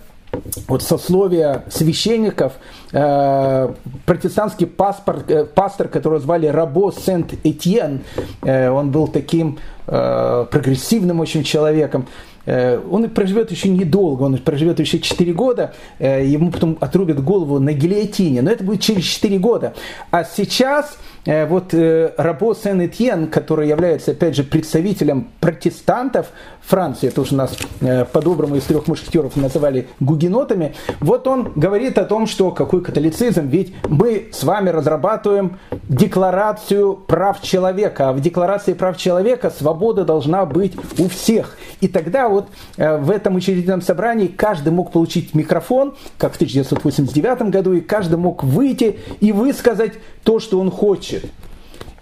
вот 0.68 0.82
сословия 0.82 1.64
священников, 1.68 2.54
э, 2.92 3.68
протестантский 4.04 4.66
паспорт, 4.66 5.30
э, 5.30 5.44
пастор, 5.44 5.88
которого 5.88 6.20
звали 6.20 6.46
Рабо 6.46 6.92
Сент-Этьен, 6.92 8.00
э, 8.42 8.70
он 8.70 8.90
был 8.90 9.08
таким 9.08 9.58
э, 9.86 10.46
прогрессивным 10.50 11.20
очень 11.20 11.44
человеком, 11.44 12.06
э, 12.44 12.80
он 12.90 13.08
проживет 13.10 13.50
еще 13.50 13.68
недолго, 13.68 14.22
он 14.22 14.38
проживет 14.38 14.80
еще 14.80 14.98
4 14.98 15.32
года, 15.32 15.74
э, 15.98 16.24
ему 16.26 16.50
потом 16.50 16.76
отрубят 16.80 17.22
голову 17.22 17.58
на 17.60 17.72
гильотине, 17.72 18.42
но 18.42 18.50
это 18.50 18.64
будет 18.64 18.80
через 18.80 19.04
4 19.04 19.38
года. 19.38 19.74
А 20.10 20.24
сейчас 20.24 20.96
вот 21.26 21.74
э, 21.74 22.12
Рабо 22.16 22.54
Сен-Этьен, 22.54 23.26
который 23.26 23.68
является, 23.68 24.12
опять 24.12 24.36
же, 24.36 24.44
представителем 24.44 25.28
протестантов 25.40 26.28
Франции, 26.62 27.08
это 27.08 27.20
уже 27.20 27.34
нас 27.34 27.56
э, 27.80 28.04
по-доброму 28.04 28.56
из 28.56 28.62
трех 28.62 28.86
мушкетеров 28.86 29.34
называли 29.34 29.88
гугенотами, 29.98 30.74
вот 31.00 31.26
он 31.26 31.52
говорит 31.56 31.98
о 31.98 32.04
том, 32.04 32.28
что 32.28 32.52
какой 32.52 32.82
католицизм, 32.82 33.46
ведь 33.46 33.74
мы 33.88 34.28
с 34.32 34.44
вами 34.44 34.70
разрабатываем 34.70 35.58
декларацию 35.88 36.94
прав 36.94 37.42
человека, 37.42 38.10
а 38.10 38.12
в 38.12 38.20
декларации 38.20 38.74
прав 38.74 38.96
человека 38.96 39.50
свобода 39.50 40.04
должна 40.04 40.46
быть 40.46 40.74
у 40.98 41.08
всех. 41.08 41.56
И 41.80 41.88
тогда 41.88 42.28
вот 42.28 42.48
в 42.76 43.10
этом 43.10 43.34
учредительном 43.34 43.82
собрании 43.82 44.28
каждый 44.28 44.72
мог 44.72 44.92
получить 44.92 45.34
микрофон, 45.34 45.94
как 46.18 46.32
в 46.32 46.36
1989 46.36 47.50
году, 47.50 47.72
и 47.72 47.80
каждый 47.80 48.16
мог 48.16 48.44
выйти 48.44 48.98
и 49.20 49.32
высказать 49.32 49.94
то, 50.24 50.40
что 50.40 50.58
он 50.58 50.70
хочет. 50.70 51.15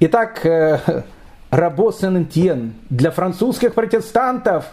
Итак, 0.01 0.45
э, 0.45 1.03
Рабо 1.51 1.93
Сен-Энтьен, 1.93 2.75
для 2.91 3.11
французских 3.11 3.75
протестантов, 3.75 4.67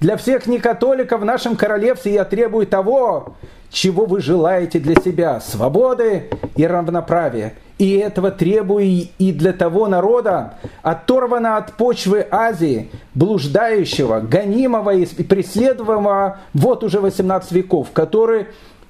для 0.00 0.16
всех 0.16 0.46
некатоликов 0.46 1.20
в 1.20 1.24
нашем 1.24 1.56
королевстве 1.56 2.14
я 2.14 2.24
требую 2.24 2.66
того, 2.68 3.34
чего 3.70 4.06
вы 4.06 4.20
желаете 4.20 4.78
для 4.78 4.94
себя, 4.94 5.40
свободы 5.40 6.30
и 6.54 6.66
равноправия. 6.66 7.54
И 7.78 7.96
этого 7.96 8.30
требую 8.30 8.84
и 9.18 9.32
для 9.32 9.52
того 9.52 9.88
народа, 9.88 10.54
оторванного 10.82 11.56
от 11.56 11.72
почвы 11.74 12.26
Азии, 12.30 12.90
блуждающего, 13.14 14.20
гонимого 14.20 14.94
и 14.94 15.06
преследуемого 15.06 16.38
вот 16.54 16.84
уже 16.84 17.00
18 17.00 17.52
веков, 17.52 17.88
который 17.92 18.46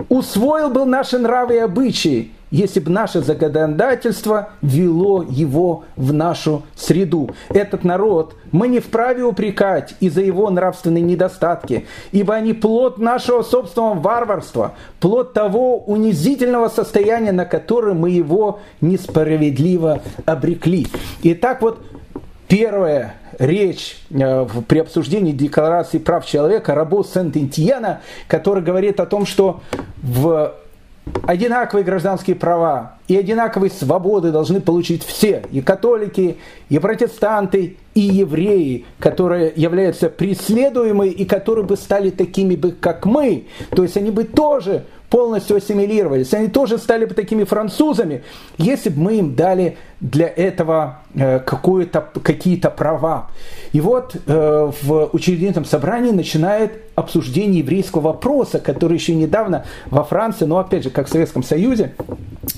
усвоил 0.09 0.70
был 0.70 0.86
наши 0.86 1.18
нравы 1.18 1.56
и 1.56 1.59
обычаи, 1.59 2.32
если 2.51 2.80
бы 2.80 2.90
наше 2.90 3.20
законодательство 3.20 4.51
вело 4.62 5.22
его 5.22 5.84
в 5.96 6.12
нашу 6.12 6.62
среду. 6.74 7.30
Этот 7.51 7.84
народ 7.84 8.34
мы 8.53 8.68
не 8.68 8.80
вправе 8.80 9.24
упрекать 9.24 9.94
из-за 10.01 10.22
его 10.22 10.49
нравственной 10.51 11.01
недостатки, 11.01 11.86
ибо 12.12 12.34
они 12.34 12.53
плод 12.53 12.99
нашего 12.99 13.42
собственного 13.42 13.94
варварства, 13.94 14.74
плод 15.01 15.32
того 15.32 15.78
унизительного 15.78 16.68
состояния, 16.68 17.32
на 17.32 17.44
которое 17.44 17.94
мы 17.94 18.11
его 18.11 18.61
несправедливо 18.80 20.03
обрекли. 20.24 20.86
Итак, 21.22 21.62
вот 21.62 21.80
первая 22.49 23.14
речь 23.38 23.99
э, 24.11 24.46
при 24.66 24.78
обсуждении 24.78 25.32
Декларации 25.32 25.99
прав 25.99 26.26
человека 26.26 26.74
Рабо 26.74 27.05
Сент-Интьена, 27.05 28.01
который 28.26 28.62
говорит 28.62 29.01
о 29.01 29.07
том, 29.07 29.26
что 29.26 29.61
в 30.03 30.55
одинаковые 31.26 31.84
гражданские 31.84 32.36
права 32.36 32.98
и 33.09 33.16
одинаковые 33.16 33.70
свободы 33.70 34.32
должны 34.32 34.61
получить 34.61 35.04
все, 35.04 35.42
и 35.50 35.61
католики, 35.61 36.38
и 36.68 36.78
протестанты, 36.78 37.76
и 37.94 38.00
евреи, 38.00 38.84
которые 38.98 39.52
являются 39.56 40.09
преследуемыми 40.09 41.11
и 41.11 41.24
которые 41.24 41.64
бы 41.64 41.76
стали 41.76 42.11
такими 42.11 42.54
бы, 42.54 42.72
как 42.72 43.06
мы. 43.06 43.46
То 43.70 43.82
есть 43.82 43.96
они 43.96 44.11
бы 44.11 44.24
тоже 44.24 44.84
полностью 45.11 45.56
ассимилировались. 45.56 46.34
Они 46.34 46.48
тоже 46.48 46.78
стали 46.78 47.06
бы 47.06 47.14
такими 47.14 47.44
французами, 47.44 48.22
если 48.59 48.90
бы 48.90 49.00
мы 49.00 49.18
им 49.18 49.34
дали 49.34 49.76
для 50.01 50.28
этого 50.28 50.99
э, 51.14 51.40
какие-то 51.40 52.70
права. 52.70 53.30
И 53.72 53.80
вот 53.80 54.16
э, 54.26 54.70
в 54.82 55.11
учредительном 55.12 55.64
собрании 55.64 56.12
начинает 56.12 56.72
обсуждение 56.94 57.61
еврейского 57.61 58.03
вопроса, 58.03 58.59
который 58.59 58.94
еще 58.94 59.14
недавно 59.14 59.64
во 59.86 60.05
Франции, 60.05 60.44
но 60.44 60.59
опять 60.59 60.84
же, 60.84 60.90
как 60.90 61.07
в 61.09 61.11
Советском 61.11 61.42
Союзе, 61.42 61.94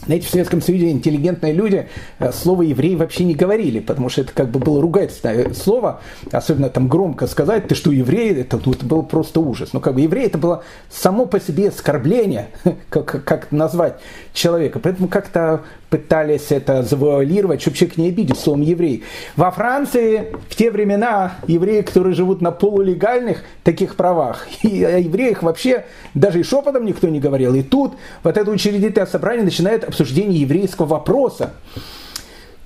знаете, 0.07 0.26
в 0.26 0.30
Советском 0.30 0.62
Союзе 0.62 0.91
интеллигентные 0.91 1.53
люди 1.53 1.88
э, 2.18 2.32
слово 2.32 2.62
еврей 2.62 2.97
вообще 2.97 3.24
не 3.24 3.34
говорили, 3.34 3.80
потому 3.80 4.09
что 4.09 4.22
это 4.22 4.32
как 4.32 4.51
бы 4.51 4.59
было 4.59 4.80
ругательное 4.80 5.53
слово, 5.55 6.01
особенно 6.32 6.68
там 6.68 6.88
громко 6.88 7.26
сказать, 7.26 7.68
ты 7.68 7.74
что, 7.74 7.91
еврей, 7.91 8.34
это, 8.34 8.61
ну, 8.64 8.72
это 8.72 8.84
был 8.84 9.03
просто 9.03 9.41
ужас. 9.41 9.72
Но 9.72 9.80
как 9.80 9.95
бы 9.95 10.03
еврей 10.03 10.26
это 10.26 10.38
было 10.38 10.62
само 10.91 11.26
по 11.26 11.41
себе 11.41 11.68
оскорбление, 11.68 12.49
как, 12.88 13.24
как 13.24 13.53
назвать 13.53 13.99
человека. 14.32 14.78
Поэтому 14.78 15.09
как-то 15.09 15.62
пытались 15.91 16.51
это 16.51 16.82
завуалировать, 16.82 17.61
чтобы 17.61 17.76
человек 17.76 17.99
не 17.99 18.09
обидел 18.09 18.36
словом 18.36 18.62
еврей. 18.62 19.03
Во 19.36 19.51
Франции 19.51 20.34
в 20.49 20.55
те 20.55 20.70
времена 20.70 21.34
евреи, 21.47 21.82
которые 21.82 22.14
живут 22.14 22.41
на 22.41 22.53
полулегальных 22.53 23.43
таких 23.64 23.97
правах, 23.97 24.47
и 24.62 24.82
о 24.84 24.99
евреях 24.99 25.43
вообще 25.43 25.84
даже 26.14 26.41
и 26.41 26.43
шепотом 26.43 26.86
никто 26.86 27.09
не 27.09 27.20
говорил. 27.20 27.55
И 27.55 27.62
тут 27.62 27.95
вот 28.22 28.36
это 28.36 28.51
учредительное 28.51 29.07
собрание 29.07 29.45
начинает 29.45 29.84
обсуждение 29.84 30.41
еврейского 30.41 30.86
вопроса. 30.86 31.53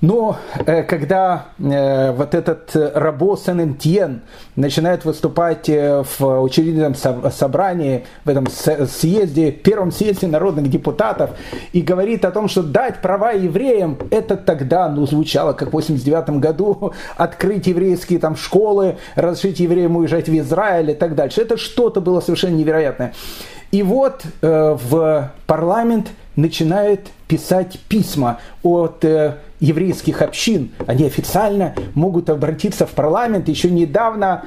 Но 0.05 0.37
э, 0.67 0.83
когда 0.83 1.47
э, 1.57 2.11
вот 2.11 2.35
этот 2.35 2.75
э, 2.75 2.91
Рабо 2.93 3.35
Сен-Энтьен 3.35 4.21
начинает 4.55 5.03
выступать 5.03 5.67
в 5.67 6.41
учредительном 6.41 6.93
собрании, 6.93 8.05
в 8.23 8.29
этом 8.29 8.45
съезде, 8.47 9.51
первом 9.51 9.91
съезде 9.91 10.27
народных 10.27 10.69
депутатов, 10.69 11.31
и 11.73 11.81
говорит 11.81 12.23
о 12.23 12.29
том, 12.29 12.47
что 12.49 12.61
дать 12.61 13.01
права 13.01 13.31
евреям, 13.31 13.97
это 14.11 14.37
тогда 14.37 14.89
ну, 14.89 15.07
звучало, 15.07 15.53
как 15.53 15.69
в 15.69 15.71
89 15.71 16.39
году, 16.39 16.93
открыть 17.17 17.65
еврейские 17.65 18.19
там 18.19 18.35
школы, 18.35 18.97
разрешить 19.15 19.59
евреям 19.59 19.95
уезжать 19.95 20.29
в 20.29 20.37
Израиль 20.37 20.91
и 20.91 20.93
так 20.93 21.15
дальше. 21.15 21.41
Это 21.41 21.57
что-то 21.57 21.99
было 21.99 22.19
совершенно 22.19 22.55
невероятное. 22.55 23.13
И 23.71 23.83
вот 23.83 24.23
э, 24.41 24.77
в 24.81 25.31
парламент 25.47 26.09
начинают 26.35 27.01
писать 27.27 27.79
письма 27.87 28.39
от 28.63 29.03
э, 29.03 29.37
еврейских 29.59 30.21
общин. 30.21 30.71
Они 30.85 31.05
официально 31.05 31.75
могут 31.93 32.29
обратиться 32.29 32.85
в 32.85 32.91
парламент. 32.91 33.47
Еще 33.49 33.69
недавно 33.69 34.43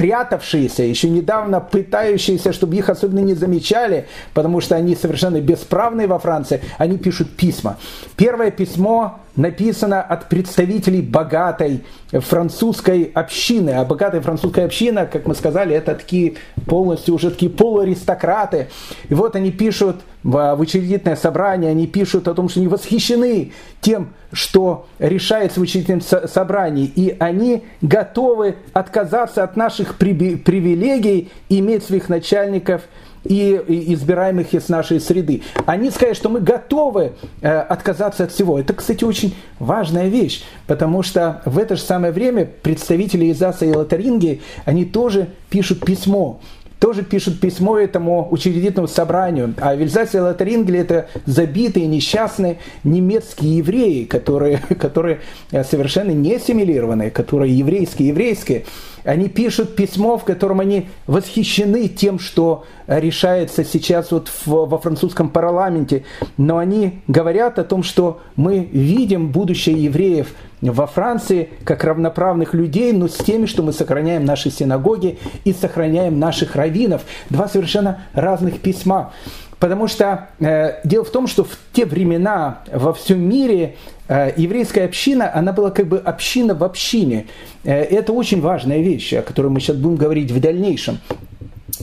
прятавшиеся, 0.00 0.82
еще 0.82 1.10
недавно 1.10 1.60
пытающиеся, 1.60 2.54
чтобы 2.54 2.76
их 2.76 2.88
особенно 2.88 3.20
не 3.20 3.34
замечали, 3.34 4.06
потому 4.32 4.62
что 4.62 4.74
они 4.74 4.96
совершенно 4.96 5.42
бесправные 5.42 6.06
во 6.06 6.18
Франции, 6.18 6.62
они 6.78 6.96
пишут 6.96 7.36
письма. 7.36 7.76
Первое 8.16 8.50
письмо 8.50 9.18
написано 9.40 10.02
от 10.02 10.28
представителей 10.28 11.02
богатой 11.02 11.84
французской 12.12 13.04
общины. 13.14 13.70
А 13.70 13.84
богатая 13.84 14.20
французская 14.20 14.66
община, 14.66 15.06
как 15.06 15.26
мы 15.26 15.34
сказали, 15.34 15.74
это 15.74 15.94
такие 15.94 16.34
полностью 16.66 17.14
уже 17.14 17.30
такие 17.30 17.50
полуаристократы. 17.50 18.68
И 19.08 19.14
вот 19.14 19.36
они 19.36 19.50
пишут 19.50 19.96
в, 20.22 20.54
учредительное 20.58 21.16
собрание, 21.16 21.70
они 21.70 21.86
пишут 21.86 22.28
о 22.28 22.34
том, 22.34 22.48
что 22.48 22.60
они 22.60 22.68
восхищены 22.68 23.52
тем, 23.80 24.10
что 24.32 24.86
решается 24.98 25.58
в 25.58 25.62
учредительном 25.62 26.02
собрании, 26.02 26.84
и 26.84 27.16
они 27.18 27.64
готовы 27.80 28.56
отказаться 28.72 29.42
от 29.42 29.56
наших 29.56 29.96
привилегий, 29.96 31.30
иметь 31.48 31.84
своих 31.84 32.08
начальников– 32.08 32.82
и 33.24 33.92
избираемых 33.92 34.54
из 34.54 34.68
нашей 34.68 35.00
среды. 35.00 35.42
Они 35.66 35.90
сказали, 35.90 36.14
что 36.14 36.28
мы 36.28 36.40
готовы 36.40 37.12
э, 37.40 37.58
отказаться 37.58 38.24
от 38.24 38.32
всего. 38.32 38.58
Это, 38.58 38.72
кстати, 38.72 39.04
очень 39.04 39.34
важная 39.58 40.08
вещь, 40.08 40.42
потому 40.66 41.02
что 41.02 41.42
в 41.44 41.58
это 41.58 41.76
же 41.76 41.82
самое 41.82 42.12
время 42.12 42.48
представители 42.62 43.30
Изаса 43.30 43.66
и 43.66 43.72
Лотаринги, 43.72 44.40
они 44.64 44.84
тоже 44.84 45.28
пишут 45.50 45.84
письмо 45.84 46.40
тоже 46.80 47.02
пишут 47.02 47.40
письмо 47.40 47.78
этому 47.78 48.26
учредительному 48.30 48.88
собранию. 48.88 49.54
А 49.60 49.76
в 49.76 49.80
Эльзасе 49.80 50.18
и 50.18 50.20
Лотарингеле 50.20 50.80
это 50.80 51.08
забитые, 51.26 51.86
несчастные 51.86 52.58
немецкие 52.84 53.58
евреи, 53.58 54.04
которые, 54.04 54.58
которые 54.80 55.20
э, 55.52 55.62
совершенно 55.62 56.10
не 56.10 56.34
ассимилированные, 56.34 57.10
которые 57.10 57.56
еврейские, 57.56 58.08
еврейские. 58.08 58.64
Они 59.04 59.28
пишут 59.28 59.76
письмо, 59.76 60.18
в 60.18 60.24
котором 60.24 60.60
они 60.60 60.88
восхищены 61.06 61.88
тем, 61.88 62.18
что 62.18 62.64
решается 62.86 63.64
сейчас 63.64 64.10
вот 64.10 64.28
в, 64.28 64.46
во 64.46 64.78
французском 64.78 65.28
парламенте, 65.28 66.04
но 66.36 66.58
они 66.58 67.00
говорят 67.08 67.58
о 67.58 67.64
том, 67.64 67.82
что 67.82 68.20
мы 68.36 68.58
видим 68.58 69.28
будущее 69.28 69.84
евреев 69.84 70.34
во 70.60 70.86
Франции 70.86 71.50
как 71.64 71.84
равноправных 71.84 72.54
людей, 72.54 72.92
но 72.92 73.08
с 73.08 73.16
теми, 73.16 73.46
что 73.46 73.62
мы 73.62 73.72
сохраняем 73.72 74.24
наши 74.24 74.50
синагоги 74.50 75.18
и 75.44 75.52
сохраняем 75.52 76.18
наших 76.18 76.56
раввинов. 76.56 77.02
Два 77.30 77.48
совершенно 77.48 78.02
разных 78.12 78.60
письма. 78.60 79.12
Потому 79.58 79.88
что 79.88 80.28
э, 80.40 80.80
дело 80.84 81.04
в 81.04 81.10
том, 81.10 81.26
что 81.26 81.44
в 81.44 81.58
те 81.72 81.84
времена 81.84 82.60
во 82.72 82.94
всем 82.94 83.20
мире 83.20 83.76
э, 84.08 84.32
еврейская 84.36 84.84
община, 84.84 85.30
она 85.34 85.52
была 85.52 85.70
как 85.70 85.86
бы 85.86 85.98
община 85.98 86.54
в 86.54 86.64
общине. 86.64 87.26
Э, 87.64 87.82
это 87.82 88.14
очень 88.14 88.40
важная 88.40 88.80
вещь, 88.80 89.12
о 89.12 89.22
которой 89.22 89.48
мы 89.48 89.60
сейчас 89.60 89.76
будем 89.76 89.96
говорить 89.96 90.30
в 90.30 90.40
дальнейшем. 90.40 90.98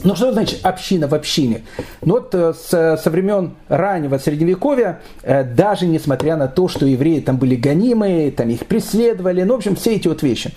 Ну 0.04 0.14
что 0.14 0.32
значит 0.32 0.60
община 0.64 1.08
в 1.08 1.14
общине? 1.14 1.62
Ну 2.02 2.14
вот 2.14 2.34
э, 2.34 2.52
со 2.54 3.10
времен 3.10 3.54
раннего 3.68 4.18
средневековья, 4.18 5.00
э, 5.22 5.44
даже 5.44 5.86
несмотря 5.86 6.36
на 6.36 6.48
то, 6.48 6.68
что 6.68 6.86
евреи 6.86 7.20
там 7.20 7.36
были 7.36 7.56
гонимые, 7.56 8.30
там 8.30 8.48
их 8.50 8.66
преследовали, 8.66 9.42
ну 9.42 9.54
в 9.54 9.56
общем 9.58 9.76
все 9.76 9.96
эти 9.96 10.08
вот 10.08 10.22
вещи. 10.22 10.52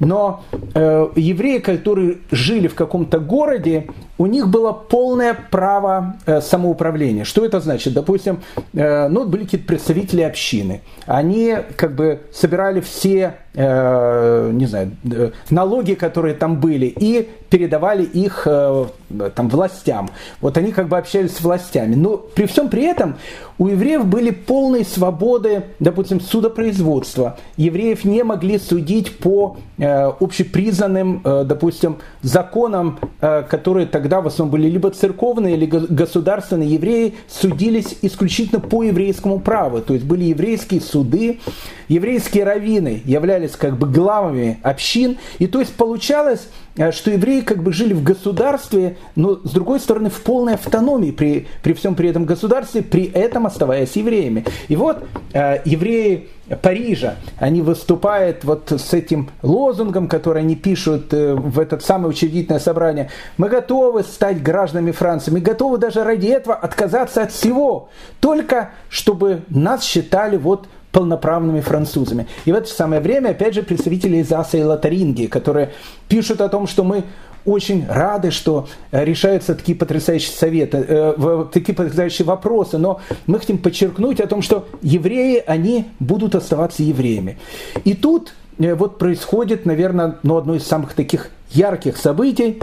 Но 0.00 0.42
э, 0.74 1.08
евреи, 1.14 1.58
которые 1.58 2.18
жили 2.30 2.68
в 2.68 2.74
каком-то 2.74 3.20
городе, 3.20 3.86
у 4.18 4.26
них 4.26 4.48
было 4.48 4.72
полное 4.72 5.36
право 5.50 6.16
э, 6.26 6.40
самоуправления. 6.40 7.24
Что 7.24 7.44
это 7.44 7.60
значит? 7.60 7.92
Допустим, 7.92 8.40
э, 8.72 9.08
ну, 9.08 9.26
были 9.26 9.44
какие-то 9.44 9.66
представители 9.66 10.22
общины. 10.22 10.80
Они 11.06 11.56
как 11.76 11.94
бы 11.94 12.20
собирали 12.32 12.80
все, 12.80 13.34
э, 13.54 14.50
не 14.52 14.66
знаю, 14.66 14.90
э, 15.04 15.30
налоги, 15.50 15.94
которые 15.94 16.34
там 16.34 16.60
были, 16.60 16.86
и 16.86 17.28
передавали 17.50 18.04
их 18.04 18.42
э, 18.46 18.86
там 19.34 19.48
властям. 19.48 20.10
Вот 20.40 20.56
они 20.56 20.72
как 20.72 20.88
бы 20.88 20.98
общались 20.98 21.36
с 21.36 21.40
властями. 21.40 21.94
Но 21.94 22.16
при 22.16 22.46
всем 22.46 22.68
при 22.68 22.84
этом 22.84 23.16
у 23.58 23.68
евреев 23.68 24.06
были 24.06 24.30
полные 24.30 24.84
свободы, 24.84 25.64
допустим, 25.80 26.20
судопроизводства. 26.20 27.38
Евреев 27.58 28.04
не 28.04 28.22
могли 28.24 28.58
судить 28.58 29.18
по 29.18 29.58
э, 29.76 30.12
общепризнанным, 30.18 31.20
э, 31.22 31.44
допустим, 31.44 31.98
законам, 32.22 32.98
э, 33.20 33.42
которые 33.42 33.86
тогда 33.86 34.22
в 34.22 34.26
основном 34.28 34.52
были 34.52 34.68
либо 34.68 34.90
церковные, 34.90 35.56
либо 35.56 35.80
государственные 35.80 36.70
евреи, 36.70 37.16
судились 37.28 37.98
исключительно 38.00 38.60
по 38.60 38.82
еврейскому 38.82 39.40
праву. 39.40 39.82
То 39.82 39.92
есть 39.92 40.06
были 40.06 40.24
еврейские 40.24 40.80
суды, 40.80 41.40
еврейские 41.88 42.44
раввины 42.44 43.02
являлись 43.04 43.56
как 43.56 43.76
бы 43.76 43.86
главами 43.86 44.58
общин. 44.62 45.18
И 45.38 45.46
то 45.46 45.60
есть 45.60 45.74
получалось, 45.74 46.48
э, 46.69 46.69
что 46.92 47.10
евреи 47.10 47.40
как 47.40 47.62
бы 47.62 47.72
жили 47.72 47.92
в 47.92 48.02
государстве, 48.02 48.96
но 49.16 49.36
с 49.36 49.50
другой 49.50 49.80
стороны 49.80 50.10
в 50.10 50.20
полной 50.22 50.54
автономии 50.54 51.10
при, 51.10 51.46
при 51.62 51.72
всем 51.72 51.94
при 51.94 52.08
этом 52.08 52.24
государстве, 52.24 52.82
при 52.82 53.04
этом 53.04 53.46
оставаясь 53.46 53.96
евреями. 53.96 54.44
И 54.68 54.76
вот 54.76 55.04
э, 55.32 55.60
евреи 55.64 56.28
Парижа. 56.56 57.16
Они 57.38 57.62
выступают 57.62 58.44
вот 58.44 58.72
с 58.72 58.92
этим 58.92 59.30
лозунгом, 59.42 60.08
который 60.08 60.42
они 60.42 60.56
пишут 60.56 61.12
э, 61.14 61.34
в 61.34 61.60
это 61.60 61.78
самое 61.78 62.08
учредительное 62.08 62.58
собрание. 62.58 63.10
Мы 63.36 63.48
готовы 63.48 64.02
стать 64.02 64.42
гражданами 64.42 64.90
Франции, 64.90 65.30
мы 65.30 65.40
готовы 65.40 65.78
даже 65.78 66.02
ради 66.02 66.26
этого 66.26 66.56
отказаться 66.56 67.22
от 67.22 67.32
всего, 67.32 67.88
только 68.18 68.70
чтобы 68.88 69.42
нас 69.48 69.84
считали 69.84 70.36
вот 70.36 70.66
полноправными 70.92 71.60
французами. 71.60 72.26
И 72.44 72.52
в 72.52 72.54
это 72.54 72.66
же 72.66 72.74
самое 72.74 73.00
время, 73.00 73.30
опять 73.30 73.54
же, 73.54 73.62
представители 73.62 74.22
Изаса 74.22 74.58
и 74.58 74.62
Лотаринги, 74.62 75.26
которые 75.26 75.70
пишут 76.08 76.40
о 76.40 76.48
том, 76.48 76.66
что 76.66 76.84
мы 76.84 77.04
очень 77.44 77.86
рады, 77.88 78.30
что 78.30 78.68
э, 78.90 79.04
решаются 79.04 79.54
такие 79.54 79.76
потрясающие 79.76 80.32
советы, 80.32 80.84
э, 80.86 81.44
такие 81.52 81.74
потрясающие 81.74 82.26
вопросы, 82.26 82.78
но 82.78 83.00
мы 83.26 83.38
хотим 83.38 83.58
подчеркнуть 83.58 84.20
о 84.20 84.26
том, 84.26 84.42
что 84.42 84.68
евреи, 84.82 85.42
они 85.46 85.86
будут 86.00 86.34
оставаться 86.34 86.82
евреями. 86.82 87.38
И 87.84 87.94
тут 87.94 88.34
э, 88.58 88.74
вот 88.74 88.98
происходит, 88.98 89.64
наверное, 89.64 90.16
ну, 90.22 90.36
одно 90.36 90.54
из 90.54 90.66
самых 90.66 90.92
таких 90.94 91.30
ярких 91.50 91.96
событий. 91.96 92.60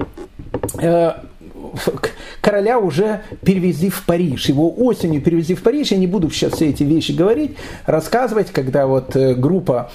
Короля 2.41 2.79
уже 2.79 3.21
перевезли 3.43 3.89
в 3.89 4.03
Париж. 4.05 4.47
Его 4.47 4.73
осенью 4.73 5.21
перевезли 5.21 5.55
в 5.55 5.63
Париж. 5.63 5.91
Я 5.91 5.97
не 5.97 6.07
буду 6.07 6.29
сейчас 6.29 6.53
все 6.53 6.69
эти 6.69 6.83
вещи 6.83 7.11
говорить, 7.11 7.57
рассказывать, 7.85 8.51
когда 8.51 8.87
вот 8.87 9.15
группа 9.15 9.91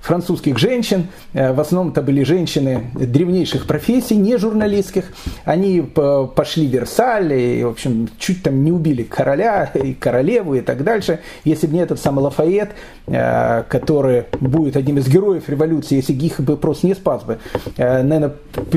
французских 0.00 0.58
женщин. 0.58 1.08
Э, 1.32 1.52
в 1.52 1.60
основном 1.60 1.92
это 1.92 2.02
были 2.02 2.22
женщины 2.24 2.90
древнейших 2.94 3.66
профессий, 3.66 4.16
не 4.16 4.36
журналистских. 4.36 5.12
Они 5.44 5.80
пошли 5.80 6.66
в 6.66 6.70
Версаль 6.70 7.32
и, 7.32 7.64
в 7.64 7.68
общем, 7.68 8.08
чуть 8.18 8.42
там 8.42 8.64
не 8.64 8.72
убили 8.72 9.02
короля 9.02 9.64
и 9.74 9.94
королеву 9.94 10.54
и 10.54 10.60
так 10.60 10.82
дальше. 10.84 11.20
Если 11.44 11.66
бы 11.66 11.74
не 11.74 11.80
этот 11.80 12.00
самый 12.00 12.20
Лафайет, 12.20 12.70
э, 13.06 13.64
который 13.68 14.24
будет 14.40 14.76
одним 14.76 14.98
из 14.98 15.08
героев 15.08 15.48
революции, 15.48 15.96
если 15.96 16.12
их 16.12 16.40
бы 16.40 16.56
просто 16.56 16.86
не 16.86 16.94
спас 16.94 17.22
бы, 17.24 17.38
э, 17.76 18.02
наверное, 18.02 18.34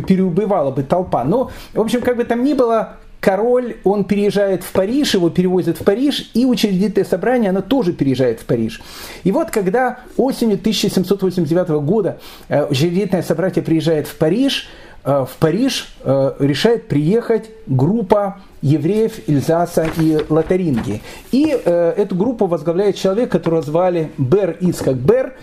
переубивала 0.07 0.71
бы 0.71 0.83
толпа. 0.83 1.23
Но, 1.23 1.51
в 1.73 1.79
общем, 1.79 2.01
как 2.01 2.17
бы 2.17 2.23
там 2.25 2.43
ни 2.43 2.53
было, 2.53 2.97
король, 3.23 3.77
он 3.85 4.03
переезжает 4.03 4.63
в 4.63 4.71
Париж, 4.73 5.13
его 5.13 5.29
перевозят 5.29 5.79
в 5.79 5.85
Париж, 5.85 6.29
и 6.33 6.45
учредительное 6.45 7.05
собрание, 7.05 7.51
оно 7.51 7.61
тоже 7.61 7.93
переезжает 7.93 8.41
в 8.41 8.45
Париж. 8.45 8.81
И 9.23 9.31
вот 9.31 9.49
когда 9.49 9.99
осенью 10.17 10.55
1789 10.55 11.69
года 11.85 12.19
э, 12.49 12.65
учредительное 12.65 13.23
собрание 13.23 13.63
приезжает 13.63 14.07
в 14.07 14.17
Париж, 14.17 14.67
э, 15.05 15.25
в 15.25 15.37
Париж 15.39 15.95
э, 16.03 16.33
решает 16.39 16.89
приехать 16.89 17.49
группа 17.65 18.41
евреев 18.61 19.29
Ильзаса 19.29 19.87
и 19.97 20.19
Лотаринги. 20.27 21.01
И 21.31 21.45
эту 21.47 22.15
группу 22.15 22.47
возглавляет 22.47 22.97
человек, 22.97 23.31
которого 23.31 23.61
звали 23.61 24.11
Бер 24.17 24.57
Ицхак 24.59 24.95
Бер, 24.95 25.35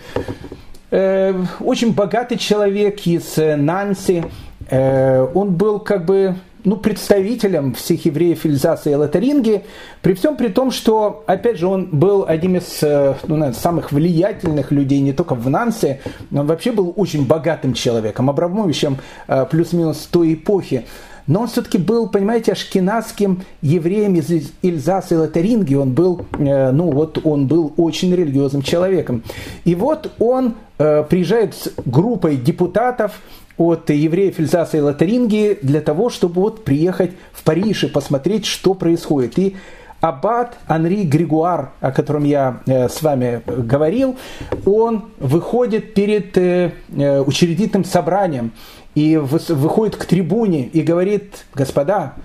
очень 0.91 1.93
богатый 1.93 2.37
человек 2.37 3.05
из 3.05 3.37
Нанси. 3.37 4.25
Он 4.69 5.53
был 5.53 5.79
как 5.79 6.05
бы 6.05 6.35
ну, 6.63 6.77
представителем 6.77 7.73
всех 7.73 8.05
евреев 8.05 8.45
Эльзаса 8.45 8.89
и 8.89 8.95
Лотаринги, 8.95 9.63
при 10.01 10.13
всем 10.13 10.35
при 10.35 10.49
том, 10.49 10.71
что, 10.71 11.23
опять 11.27 11.57
же, 11.57 11.67
он 11.67 11.89
был 11.91 12.25
одним 12.27 12.57
из 12.57 12.81
э, 12.81 13.15
ну, 13.27 13.35
наверное, 13.35 13.59
самых 13.59 13.91
влиятельных 13.91 14.71
людей 14.71 14.99
не 14.99 15.13
только 15.13 15.35
в 15.35 15.49
Нансе, 15.49 16.01
но 16.29 16.41
он 16.41 16.47
вообще 16.47 16.71
был 16.71 16.93
очень 16.95 17.25
богатым 17.25 17.73
человеком, 17.73 18.29
Абрамовичем 18.29 18.97
э, 19.27 19.45
плюс-минус 19.49 20.07
той 20.11 20.33
эпохи. 20.33 20.85
Но 21.27 21.41
он 21.41 21.47
все-таки 21.47 21.77
был, 21.77 22.09
понимаете, 22.09 22.51
ашкенадским 22.51 23.43
евреем 23.61 24.15
из 24.15 24.51
Ильзаса 24.61 25.15
и 25.15 25.17
Лотаринги. 25.17 25.75
Он 25.75 25.93
был, 25.93 26.25
э, 26.37 26.71
ну 26.71 26.91
вот, 26.91 27.19
он 27.23 27.47
был 27.47 27.73
очень 27.77 28.13
религиозным 28.13 28.61
человеком. 28.61 29.23
И 29.65 29.75
вот 29.75 30.11
он 30.19 30.55
приезжает 30.77 31.53
с 31.53 31.71
группой 31.85 32.37
депутатов, 32.37 33.21
от 33.57 33.89
евреев 33.89 34.39
Эльзаса 34.39 34.77
и 34.77 34.81
Лотарингии 34.81 35.57
для 35.61 35.81
того, 35.81 36.09
чтобы 36.09 36.41
вот 36.41 36.63
приехать 36.63 37.11
в 37.31 37.43
Париж 37.43 37.83
и 37.83 37.87
посмотреть, 37.87 38.45
что 38.45 38.73
происходит. 38.73 39.37
И 39.37 39.55
Аббат 40.01 40.57
Анри 40.67 41.03
Григуар, 41.03 41.73
о 41.79 41.91
котором 41.91 42.23
я 42.23 42.61
э, 42.65 42.89
с 42.89 43.03
вами 43.03 43.43
говорил, 43.45 44.17
он 44.65 45.11
выходит 45.19 45.93
перед 45.93 46.35
э, 46.39 46.73
э, 46.89 47.21
учредительным 47.21 47.85
собранием 47.85 48.51
и 48.95 49.15
выходит 49.15 49.95
к 49.95 50.05
трибуне 50.05 50.65
и 50.65 50.81
говорит, 50.81 51.45
господа, 51.53 52.15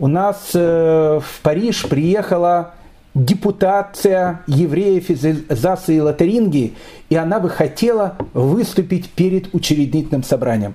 у 0.00 0.08
нас 0.08 0.50
в 0.52 1.22
Париж 1.42 1.86
приехала 1.88 2.74
депутация 3.16 4.42
евреев 4.46 5.08
из 5.08 5.24
Эльзаса 5.24 5.92
и 5.92 6.00
Лотарингии, 6.00 6.74
и 7.08 7.16
она 7.16 7.40
бы 7.40 7.48
хотела 7.48 8.16
выступить 8.34 9.08
перед 9.08 9.54
учредительным 9.54 10.22
собранием. 10.22 10.74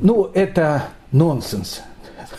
Ну, 0.00 0.28
это 0.34 0.86
нонсенс 1.12 1.82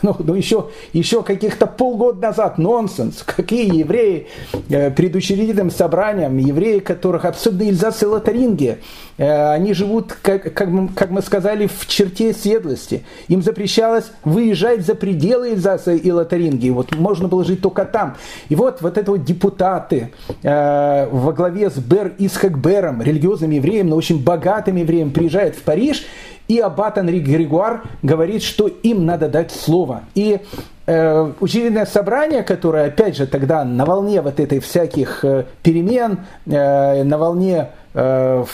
ну, 0.04 0.16
ну 0.20 0.36
еще, 0.36 0.68
еще 0.92 1.24
каких-то 1.24 1.66
полгода 1.66 2.22
назад 2.22 2.58
нонсенс. 2.58 3.24
Какие 3.24 3.78
евреи 3.78 4.28
э, 4.70 4.92
перед 4.92 5.16
учредительным 5.16 5.72
собранием, 5.72 6.38
евреи, 6.38 6.80
которых 6.80 7.26
особенно 7.26 7.64
Ильзас 7.64 8.04
и 8.04 8.06
Лотаринги, 8.06 8.80
э, 9.18 9.52
они 9.54 9.74
живут, 9.74 10.14
как, 10.22 10.54
как, 10.54 10.68
мы, 10.68 10.90
как 10.90 11.10
мы 11.10 11.22
сказали, 11.22 11.68
в 11.68 11.88
черте 11.88 12.34
седлости. 12.34 13.04
Им 13.30 13.42
запрещалось 13.42 14.12
выезжать 14.24 14.86
за 14.86 14.94
пределы 14.94 15.52
Ильзаса 15.52 15.94
и 15.94 16.12
Лотаринги. 16.12 16.70
Вот 16.70 16.94
можно 16.96 17.28
было 17.28 17.46
жить 17.46 17.62
только 17.62 17.86
там. 17.86 18.18
И 18.50 18.56
вот, 18.56 18.82
вот 18.82 18.98
это 18.98 19.12
вот 19.12 19.24
депутаты 19.24 20.12
э, 20.44 21.08
во 21.10 21.32
главе 21.32 21.70
с 21.70 21.78
Бер 21.78 22.14
Исхакбером, 22.18 23.02
религиозным 23.02 23.52
евреем, 23.52 23.88
но 23.88 23.96
очень 23.96 24.22
богатым 24.22 24.76
евреем, 24.76 25.12
приезжают 25.12 25.56
в 25.56 25.62
Париж 25.62 26.06
и 26.48 26.60
аббат 26.60 26.98
Анри 26.98 27.20
Григуар 27.20 27.84
говорит, 28.02 28.44
что 28.44 28.68
им 28.68 29.06
надо 29.06 29.30
дать 29.30 29.52
слово. 29.52 30.04
И 30.16 30.42
э, 30.86 31.32
учредительное 31.40 31.86
собрание, 31.86 32.44
которое, 32.44 32.88
опять 32.88 33.16
же, 33.16 33.28
тогда 33.28 33.64
на 33.64 33.86
волне 33.86 34.22
вот 34.22 34.40
этой 34.40 34.60
всяких 34.60 35.24
э, 35.24 35.46
перемен, 35.62 36.20
э, 36.46 37.04
на 37.04 37.18
волне 37.18 37.70
э, 37.94 38.46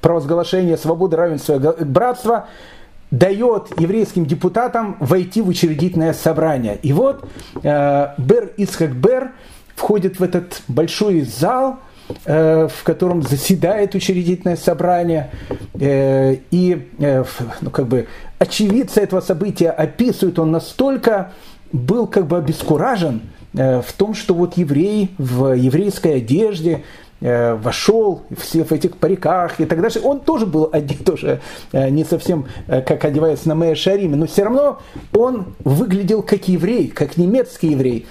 провозглашения 0.00 0.76
свободы, 0.76 1.16
равенства 1.16 1.58
братства, 1.80 2.46
дает 3.10 3.80
еврейским 3.80 4.24
депутатам 4.26 4.96
войти 5.00 5.40
в 5.42 5.48
учредительное 5.48 6.12
собрание. 6.12 6.76
И 6.82 6.92
вот 6.92 7.24
э, 7.62 8.08
Бер 8.18 8.52
Исхак 8.56 8.92
Бер 8.92 9.32
входит 9.74 10.20
в 10.20 10.22
этот 10.22 10.62
большой 10.68 11.22
зал– 11.22 11.78
в 12.24 12.82
котором 12.84 13.22
заседает 13.22 13.94
учредительное 13.94 14.56
собрание, 14.56 15.30
э, 15.74 16.36
и 16.50 16.88
э, 16.98 17.24
ну, 17.60 17.70
как 17.70 17.86
бы 17.86 18.06
очевидцы 18.38 19.00
этого 19.00 19.20
события 19.20 19.70
описывают, 19.70 20.38
он 20.38 20.50
настолько 20.50 21.32
был 21.72 22.06
как 22.06 22.26
бы 22.26 22.36
обескуражен 22.36 23.22
в 23.52 23.86
том, 23.96 24.14
что 24.14 24.34
вот 24.34 24.56
еврей 24.56 25.10
в 25.18 25.54
еврейской 25.54 26.18
одежде, 26.18 26.84
вошел 27.20 28.22
все 28.38 28.64
в 28.64 28.72
этих 28.72 28.96
париках 28.96 29.60
и 29.60 29.66
так 29.66 29.80
далее. 29.80 30.00
Он 30.02 30.20
тоже 30.20 30.46
был 30.46 30.70
одет 30.72 31.04
тоже 31.04 31.40
не 31.72 32.04
совсем 32.04 32.46
как 32.66 33.04
одевается 33.04 33.48
на 33.48 33.54
Мэя 33.54 33.74
Шариме, 33.74 34.16
но 34.16 34.26
все 34.26 34.44
равно 34.44 34.78
он 35.12 35.54
выглядел 35.64 36.22
как 36.22 36.48
еврей, 36.48 36.88
как 36.88 37.18
немецкий 37.18 37.72
еврей. 37.72 38.06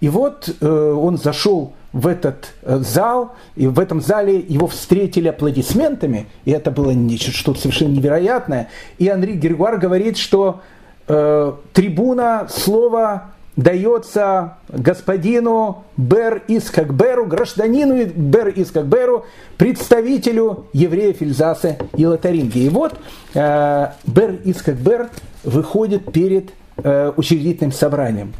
И 0.00 0.08
вот 0.10 0.54
он 0.60 1.16
зашел 1.16 1.72
в 1.92 2.06
этот 2.06 2.52
э, 2.62 2.78
зал, 2.78 3.32
и 3.56 3.66
в 3.66 3.78
этом 3.78 4.00
зале 4.00 4.38
его 4.38 4.66
встретили 4.66 5.28
аплодисментами, 5.28 6.26
и 6.44 6.52
это 6.52 6.70
было 6.70 6.92
что-то 7.18 7.60
совершенно 7.60 7.92
невероятное. 7.92 8.68
И 8.98 9.08
Анри 9.08 9.32
Григуар 9.32 9.78
говорит, 9.78 10.16
что 10.16 10.60
э, 11.08 11.52
трибуна 11.72 12.46
слова 12.48 13.30
дается 13.56 14.56
господину 14.68 15.84
Бер 15.96 16.42
Искакберу, 16.48 17.26
гражданину 17.26 18.04
Бер 18.04 18.52
Искакберу, 18.54 19.26
представителю 19.58 20.66
евреев 20.72 21.20
Ильзаса 21.20 21.76
и 21.96 22.06
Лотаринги. 22.06 22.60
И 22.60 22.68
вот 22.68 22.94
э, 23.34 23.86
Бер 24.06 24.38
Искакбер 24.44 25.10
выходит 25.44 26.12
перед 26.12 26.50
э, 26.76 27.12
учредительным 27.16 27.72
собранием. 27.72 28.32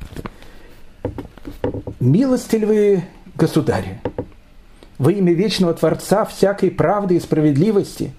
Милостивые 1.99 3.05
Государе, 3.41 4.03
во 4.99 5.11
имя 5.11 5.33
вечного 5.33 5.73
Творца 5.73 6.27
всякой 6.27 6.71
правды 6.71 7.17
и 7.17 7.21
справедливости, 7.21 8.13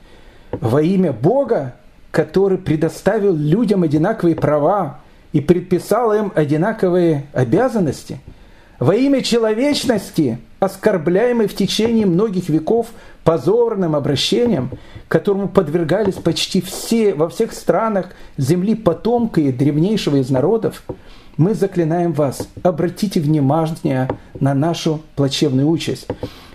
во 0.49 0.81
имя 0.81 1.13
Бога, 1.13 1.75
который 2.09 2.57
предоставил 2.57 3.35
людям 3.35 3.83
одинаковые 3.83 4.35
права 4.35 4.99
и 5.31 5.39
предписал 5.39 6.11
им 6.11 6.31
одинаковые 6.33 7.27
обязанности, 7.33 8.19
во 8.79 8.95
имя 8.95 9.21
человечности, 9.21 10.39
оскорбляемой 10.59 11.47
в 11.47 11.55
течение 11.55 12.07
многих 12.07 12.49
веков 12.49 12.87
позорным 13.23 13.95
обращением, 13.95 14.71
которому 15.07 15.49
подвергались 15.49 16.15
почти 16.15 16.61
все 16.61 17.13
во 17.13 17.29
всех 17.29 17.53
странах 17.53 18.09
земли 18.37 18.73
потомка 18.73 19.39
древнейшего 19.51 20.15
из 20.15 20.31
народов, 20.31 20.83
мы 21.37 21.53
заклинаем 21.53 22.13
вас, 22.13 22.47
обратите 22.63 23.19
внимание 23.19 24.09
на 24.39 24.53
нашу 24.53 25.01
плачевную 25.15 25.67
участь. 25.67 26.07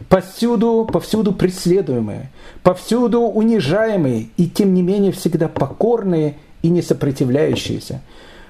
Повсюду, 0.08 0.88
повсюду 0.90 1.32
преследуемые, 1.32 2.30
повсюду 2.62 3.22
унижаемые 3.22 4.28
и 4.36 4.48
тем 4.48 4.74
не 4.74 4.82
менее 4.82 5.12
всегда 5.12 5.48
покорные 5.48 6.36
и 6.62 6.68
не 6.68 6.82
сопротивляющиеся. 6.82 8.02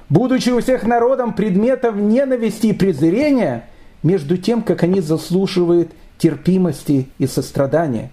Будучи 0.08 0.50
у 0.50 0.60
всех 0.60 0.84
народом 0.84 1.34
предметом 1.34 2.08
ненависти 2.08 2.68
и 2.68 2.72
презрения, 2.72 3.64
между 4.02 4.36
тем, 4.36 4.62
как 4.62 4.82
они 4.82 5.00
заслуживают 5.00 5.90
терпимости 6.18 7.08
и 7.18 7.26
сострадания. 7.26 8.10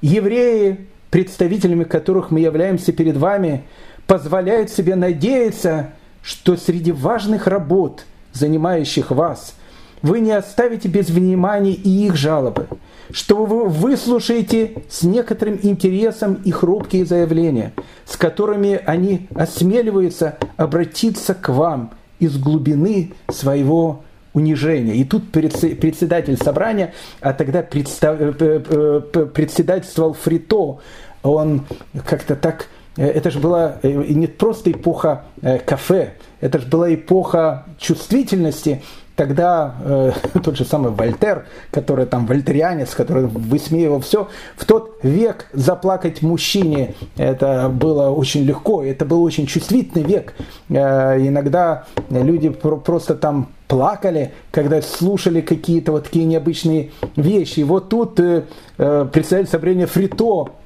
Евреи, 0.00 0.86
представителями 1.10 1.84
которых 1.84 2.30
мы 2.30 2.40
являемся 2.40 2.92
перед 2.92 3.16
вами, 3.16 3.64
позволяют 4.06 4.70
себе 4.70 4.94
надеяться, 4.94 5.90
что 6.26 6.56
среди 6.56 6.90
важных 6.90 7.46
работ, 7.46 8.04
занимающих 8.32 9.12
вас, 9.12 9.54
вы 10.02 10.18
не 10.18 10.32
оставите 10.32 10.88
без 10.88 11.08
внимания 11.08 11.72
и 11.72 12.06
их 12.06 12.16
жалобы, 12.16 12.66
что 13.12 13.44
вы 13.44 13.68
выслушаете 13.68 14.82
с 14.90 15.04
некоторым 15.04 15.60
интересом 15.62 16.34
их 16.44 16.64
робкие 16.64 17.06
заявления, 17.06 17.74
с 18.04 18.16
которыми 18.16 18.80
они 18.86 19.28
осмеливаются 19.36 20.36
обратиться 20.56 21.32
к 21.32 21.48
вам 21.48 21.92
из 22.18 22.36
глубины 22.36 23.12
своего 23.30 24.02
унижения. 24.34 24.96
И 24.96 25.04
тут 25.04 25.30
председатель 25.30 26.36
собрания, 26.36 26.92
а 27.20 27.34
тогда 27.34 27.60
э, 27.60 27.64
э, 27.70 29.26
председательствовал 29.32 30.14
Фрито, 30.14 30.80
он 31.22 31.66
как-то 32.04 32.34
так 32.34 32.66
Э, 32.66 32.75
это 32.96 33.30
же 33.30 33.38
была 33.40 33.76
э, 33.82 33.88
не 33.90 34.26
просто 34.26 34.72
эпоха 34.72 35.24
э, 35.42 35.58
кафе, 35.58 36.14
это 36.40 36.58
же 36.58 36.66
была 36.66 36.92
эпоха 36.92 37.64
чувствительности. 37.78 38.82
Тогда 39.16 39.74
э, 39.82 40.12
тот 40.44 40.56
же 40.56 40.64
самый 40.64 40.92
Вольтер, 40.92 41.46
который 41.70 42.04
там 42.06 42.26
вольтерианец, 42.26 42.94
который 42.94 43.26
высмеивал 43.26 44.00
все, 44.00 44.28
в 44.56 44.64
тот 44.66 44.98
век 45.02 45.46
заплакать 45.52 46.20
мужчине 46.22 46.94
это 47.16 47.70
было 47.70 48.10
очень 48.10 48.44
легко, 48.44 48.82
это 48.82 49.06
был 49.06 49.22
очень 49.22 49.46
чувствительный 49.46 50.04
век. 50.04 50.34
Э, 50.68 51.16
иногда 51.18 51.84
люди 52.10 52.50
просто 52.50 53.14
там 53.14 53.48
плакали, 53.68 54.32
когда 54.50 54.80
слушали 54.82 55.40
какие-то 55.40 55.92
вот 55.92 56.04
такие 56.04 56.24
необычные 56.26 56.90
вещи. 57.16 57.60
И 57.60 57.64
вот 57.64 57.88
тут 57.88 58.20
э, 58.20 58.42
представитель 58.76 59.50
собрания 59.50 59.86
Фрито 59.86 60.50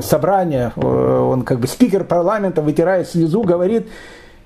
собрания, 0.00 0.72
э, 0.76 0.80
он 0.80 1.42
как 1.42 1.60
бы 1.60 1.66
спикер 1.66 2.04
парламента, 2.04 2.62
вытирая 2.62 3.04
слезу, 3.04 3.42
говорит, 3.42 3.88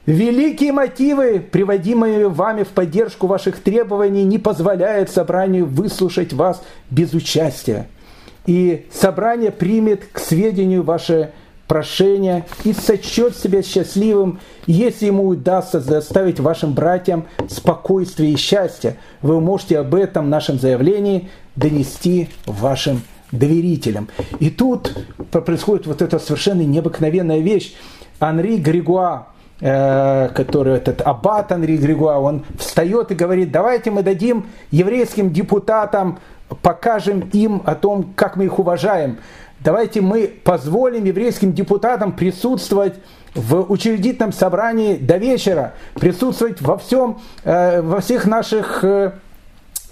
великие 0.06 0.72
мотивы, 0.72 1.40
приводимые 1.40 2.28
вами 2.28 2.62
в 2.62 2.68
поддержку 2.68 3.26
ваших 3.26 3.60
требований, 3.60 4.24
не 4.24 4.38
позволяют 4.38 5.10
собранию 5.10 5.66
выслушать 5.66 6.32
вас 6.32 6.62
без 6.90 7.12
участия. 7.12 7.86
И 8.46 8.86
собрание 8.92 9.50
примет 9.50 10.04
к 10.10 10.18
сведению 10.18 10.82
ваше 10.82 11.32
прошение 11.66 12.44
и 12.64 12.72
сочет 12.72 13.36
себя 13.36 13.62
счастливым, 13.62 14.40
если 14.66 15.06
ему 15.06 15.28
удастся 15.28 15.80
заставить 15.80 16.40
вашим 16.40 16.74
братьям 16.74 17.24
спокойствие 17.48 18.32
и 18.32 18.36
счастье. 18.36 18.96
Вы 19.22 19.40
можете 19.40 19.78
об 19.78 19.94
этом 19.94 20.28
нашем 20.28 20.58
заявлении 20.58 21.30
донести 21.56 22.28
вашим 22.46 23.02
доверителем. 23.38 24.08
И 24.40 24.50
тут 24.50 24.96
происходит 25.30 25.86
вот 25.86 26.02
эта 26.02 26.18
совершенно 26.18 26.62
необыкновенная 26.62 27.40
вещь. 27.40 27.74
Анри 28.20 28.56
Григуа, 28.56 29.26
э, 29.60 30.28
который 30.34 30.74
этот 30.74 31.02
аббат 31.02 31.52
Анри 31.52 31.76
Григуа, 31.76 32.18
он 32.18 32.44
встает 32.58 33.10
и 33.10 33.14
говорит, 33.14 33.50
давайте 33.50 33.90
мы 33.90 34.02
дадим 34.02 34.46
еврейским 34.70 35.30
депутатам, 35.32 36.18
покажем 36.62 37.28
им 37.32 37.62
о 37.64 37.74
том, 37.74 38.12
как 38.14 38.36
мы 38.36 38.44
их 38.44 38.58
уважаем. 38.58 39.18
Давайте 39.60 40.02
мы 40.02 40.28
позволим 40.44 41.04
еврейским 41.04 41.52
депутатам 41.52 42.12
присутствовать 42.12 42.94
в 43.34 43.70
учредительном 43.72 44.32
собрании 44.32 44.96
до 44.96 45.16
вечера, 45.16 45.74
присутствовать 45.94 46.60
во 46.60 46.76
всем, 46.76 47.20
э, 47.44 47.80
во 47.80 48.00
всех 48.00 48.26
наших 48.26 48.84
э, 48.84 49.12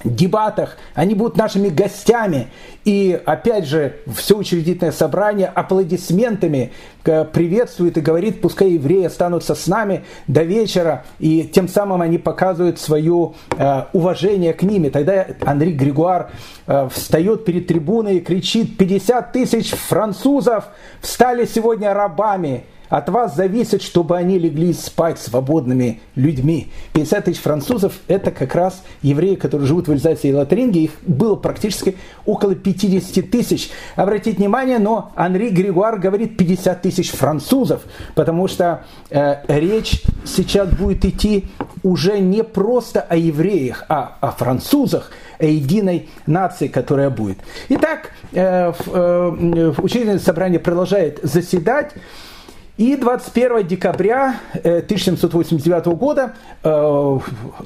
дебатах, 0.05 0.77
они 0.95 1.15
будут 1.15 1.37
нашими 1.37 1.69
гостями. 1.69 2.49
И 2.85 3.21
опять 3.25 3.67
же, 3.67 3.97
все 4.15 4.37
учредительное 4.37 4.93
собрание 4.93 5.47
аплодисментами 5.47 6.73
э, 7.05 7.25
приветствует 7.25 7.97
и 7.97 8.01
говорит, 8.01 8.41
пускай 8.41 8.71
евреи 8.71 9.05
останутся 9.05 9.55
с 9.55 9.67
нами 9.67 10.05
до 10.27 10.43
вечера, 10.43 11.05
и 11.21 11.45
тем 11.45 11.69
самым 11.69 12.03
они 12.03 12.19
показывают 12.19 12.81
свое 12.81 13.35
э, 13.57 13.85
уважение 13.93 14.53
к 14.53 14.63
ним. 14.63 14.85
И 14.87 14.91
тогда 14.91 15.27
Андрей 15.45 15.75
Григуар 15.75 16.31
э, 16.67 16.89
встает 16.93 17.45
перед 17.45 17.69
трибуной 17.69 18.17
и 18.17 18.21
кричит, 18.21 18.77
50 18.77 19.33
тысяч 19.33 19.71
французов 19.71 20.65
встали 21.01 21.47
сегодня 21.47 21.95
рабами, 21.95 22.65
от 22.93 23.09
вас 23.09 23.35
зависит, 23.35 23.81
чтобы 23.81 24.19
они 24.19 24.39
легли 24.39 24.75
спать 24.75 25.19
свободными 25.19 26.03
людьми. 26.15 26.71
50 26.93 27.25
тысяч 27.25 27.41
французов– 27.41 27.95
это 28.07 28.31
как 28.31 28.55
раз 28.55 28.83
евреи, 29.01 29.35
которые 29.35 29.67
живут 29.67 29.89
в 29.89 29.93
Эльзасе 29.93 30.29
и 30.29 30.35
Латринге. 30.35 30.81
Их 30.81 30.91
было 31.01 31.35
практически 31.35 31.97
около 32.27 32.55
50 32.55 33.31
тысяч. 33.31 33.71
Обратите 33.97 34.37
внимание, 34.37 34.79
но 34.79 35.11
Анри 35.17 35.49
Григуар 35.49 35.99
говорит 35.99 36.37
50 36.37 36.83
тысяч 36.83 37.13
французов, 37.13 37.81
потому 38.15 38.47
что 38.47 38.85
э, 39.09 39.37
речь 39.49 40.03
сейчас 40.27 40.69
будет 40.69 41.07
идти 41.07 41.47
уже 41.83 42.19
не 42.19 42.45
просто 42.45 43.01
о 43.01 43.17
евреях, 43.17 43.87
а 43.89 44.19
о 44.21 44.33
французах, 44.33 45.13
о 45.39 45.47
единой 45.47 46.11
нации, 46.27 46.69
которая 46.69 47.09
будет. 47.09 47.39
Итак, 47.71 48.11
э, 48.33 48.71
э, 48.87 49.73
учительное 49.79 50.19
собрание 50.19 50.61
продолжает 50.61 51.21
заседать. 51.23 51.95
И 52.83 52.97
21 52.97 53.65
декабря 53.65 54.41
1789 54.55 55.87
э, 55.87 55.91
года, 55.93 56.35
э, 56.65 57.19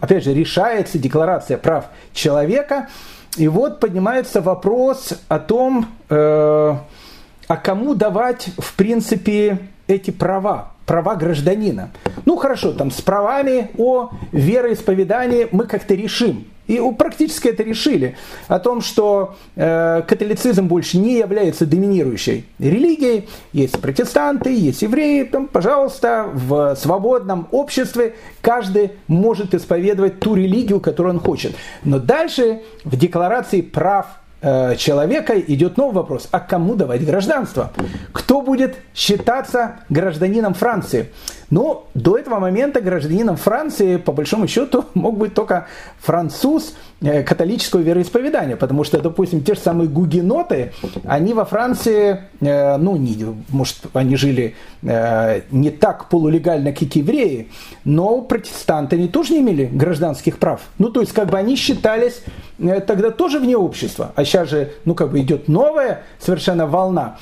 опять 0.03 0.25
же, 0.25 0.35
решается 0.35 0.99
Декларация 0.99 1.57
прав 1.57 1.87
человека. 2.13 2.91
И 3.39 3.49
вот 3.49 3.81
поднимается 3.81 4.43
вопрос 4.43 5.15
о 5.29 5.39
том, 5.39 5.87
э, 6.11 6.15
а 7.49 7.57
кому 7.57 7.95
давать, 7.95 8.51
в 8.59 8.75
принципе, 8.75 9.61
эти 9.87 10.11
права, 10.11 10.73
права 10.85 11.15
гражданина. 11.15 11.93
Ну 12.27 12.37
хорошо, 12.37 12.75
там 12.75 12.91
с 12.91 13.01
правами 13.01 13.71
о 13.79 14.11
вероисповедании 14.33 15.49
мы 15.51 15.65
как-то 15.65 15.95
решим. 15.95 16.45
И 16.67 16.81
практически 16.99 17.49
это 17.49 17.63
решили. 17.63 18.17
О 18.49 18.59
том, 18.59 18.81
что 18.81 19.37
э, 19.55 20.03
католицизм 20.07 20.67
больше 20.67 20.99
не 20.99 21.19
является 21.19 21.67
доминирующей 21.67 22.47
религией. 22.59 23.29
Есть 23.53 23.81
протестанты, 23.81 24.53
есть 24.53 24.83
евреи. 24.83 25.25
Там, 25.25 25.47
пожалуйста, 25.47 26.29
в 26.33 26.75
свободном 26.77 27.49
обществе 27.51 28.17
каждый 28.41 28.93
может 29.07 29.55
исповедовать 29.55 30.21
ту 30.21 30.35
религию, 30.35 30.81
которую 30.81 31.15
он 31.15 31.21
хочет. 31.21 31.55
Но 31.85 31.99
дальше 31.99 32.63
в 32.85 32.97
Декларации 32.97 33.61
прав 33.61 34.07
Э, 34.43 34.77
человека 34.77 35.39
идет 35.41 35.77
новый 35.77 35.95
вопрос, 35.95 36.29
а 36.31 36.41
кому 36.41 36.75
давать 36.75 37.05
гражданство? 37.05 37.73
Кто 38.13 38.43
будет 38.43 38.77
считаться 38.95 39.77
гражданином 39.89 40.55
Франции? 40.55 41.11
Но 41.51 41.87
ну, 41.95 42.01
до 42.01 42.19
этого 42.19 42.41
момента 42.41 42.81
гражданином 42.81 43.37
Франции, 43.37 43.97
по 43.99 44.13
большому 44.13 44.49
счету, 44.49 44.85
мог 44.95 45.17
быть 45.17 45.35
только 45.35 45.67
француз 46.01 46.75
э, 47.01 47.23
католического 47.23 47.81
вероисповедания, 47.81 48.57
потому 48.57 48.83
что, 48.85 49.01
допустим, 49.01 49.43
те 49.43 49.55
же 49.55 49.61
самые 49.61 49.89
гугеноты, 49.89 50.73
они 51.05 51.35
во 51.35 51.45
Франции, 51.45 52.25
э, 52.41 52.77
ну, 52.79 52.97
не, 52.97 53.17
может, 53.49 53.79
они 53.93 54.17
жили 54.17 54.55
не 54.83 55.71
так 55.71 56.09
полулегально, 56.09 56.73
как 56.73 56.95
евреи, 56.95 57.49
но 57.85 58.21
протестанты, 58.21 58.95
они 58.97 59.09
тоже 59.09 59.33
не 59.33 59.41
имели 59.41 59.65
гражданских 59.65 60.39
прав. 60.39 60.61
Ну, 60.79 60.91
то 60.91 61.01
есть, 61.01 61.13
как 61.13 61.29
бы 61.31 61.39
они 61.39 61.57
считались 61.57 62.23
тогда 62.87 63.11
тоже 63.11 63.41
вне 63.41 63.57
общества, 63.57 64.13
а 64.15 64.25
сейчас 64.25 64.51
же, 64.51 64.73
ну, 64.85 64.95
как 64.95 65.11
бы 65.11 65.21
идет 65.21 65.49
новая 65.49 66.03
совершенно 66.21 66.67
волна. 66.67 67.17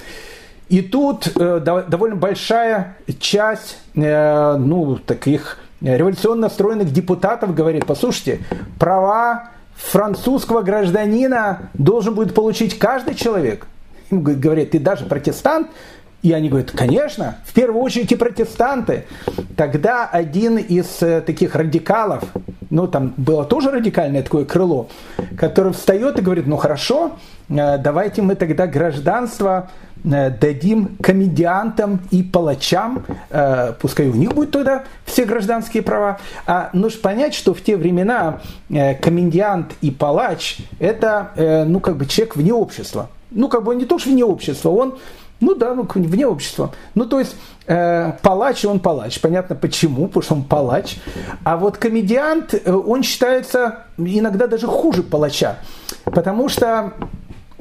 И 0.75 0.83
тут 0.83 1.31
э, 1.37 1.61
довольно 1.61 2.17
большая 2.17 2.97
часть, 3.21 3.79
э, 3.95 4.57
ну, 4.57 4.97
таких 4.97 5.59
революционно 5.81 6.49
настроенных 6.49 6.93
депутатов 6.93 7.55
говорит, 7.55 7.87
послушайте, 7.87 8.41
права 8.81 9.51
французского 9.77 10.63
гражданина 10.63 11.71
должен 11.75 12.17
будет 12.17 12.35
получить 12.35 12.77
каждый 12.77 13.15
человек. 13.15 13.69
Им 14.11 14.25
говорят, 14.25 14.73
ты 14.73 14.81
даже 14.81 15.05
протестант, 15.05 15.69
и 16.25 16.33
они 16.33 16.49
говорят, 16.49 16.73
конечно, 16.73 17.37
в 17.45 17.53
первую 17.53 17.81
очередь 17.81 18.11
и 18.11 18.17
протестанты. 18.17 19.05
Тогда 19.57 20.07
один 20.07 20.59
из 20.59 21.01
э, 21.03 21.21
таких 21.21 21.55
радикалов, 21.55 22.25
ну 22.71 22.89
там 22.89 23.15
было 23.17 23.45
тоже 23.45 23.71
радикальное 23.71 24.25
такое 24.25 24.45
крыло, 24.45 24.89
который 25.39 25.73
встает 25.73 26.19
и 26.19 26.23
говорит, 26.23 26.49
ну 26.49 26.57
хорошо, 26.57 27.13
э, 27.49 27.79
давайте 27.79 28.23
мы 28.23 28.35
тогда 28.35 28.67
гражданство 28.67 29.69
э, 29.69 29.94
дадим 30.05 30.97
комедиантам 31.03 32.01
и 32.11 32.23
палачам, 32.23 33.05
пускай 33.81 34.09
у 34.09 34.15
них 34.15 34.35
будет 34.35 34.51
тогда 34.51 34.85
все 35.05 35.25
гражданские 35.25 35.83
права. 35.83 36.19
А 36.47 36.71
нужно 36.73 37.01
понять, 37.01 37.35
что 37.35 37.55
в 37.55 37.63
те 37.63 37.77
времена 37.77 38.41
комедиант 38.69 39.73
и 39.81 39.91
палач 39.91 40.59
это, 40.79 41.65
ну, 41.67 41.81
как 41.81 41.97
бы 41.97 42.07
человек 42.07 42.37
вне 42.37 42.53
общества. 42.53 43.09
Ну, 43.31 43.49
как 43.49 43.65
бы 43.65 43.73
он 43.73 43.79
не 43.79 43.87
то, 43.87 43.99
что 43.99 44.11
вне 44.11 44.25
общества, 44.25 44.69
он 44.69 44.99
ну 45.41 45.55
да, 45.55 45.75
ну, 45.75 45.87
вне 45.95 46.27
общества. 46.27 46.73
Ну, 46.95 47.07
то 47.07 47.19
есть, 47.19 47.37
э, 47.67 48.13
палач, 48.23 48.65
он 48.65 48.81
палач. 48.81 49.21
Понятно 49.21 49.55
почему, 49.55 50.07
потому 50.07 50.23
что 50.23 50.35
он 50.35 50.45
палач. 50.45 50.97
А 51.45 51.57
вот 51.57 51.77
комедиант, 51.77 52.55
э, 52.55 52.73
он 52.73 53.03
считается 53.03 53.85
иногда 53.99 54.47
даже 54.47 54.67
хуже 54.67 55.03
палача. 55.03 55.59
Потому 56.05 56.49
что 56.49 56.95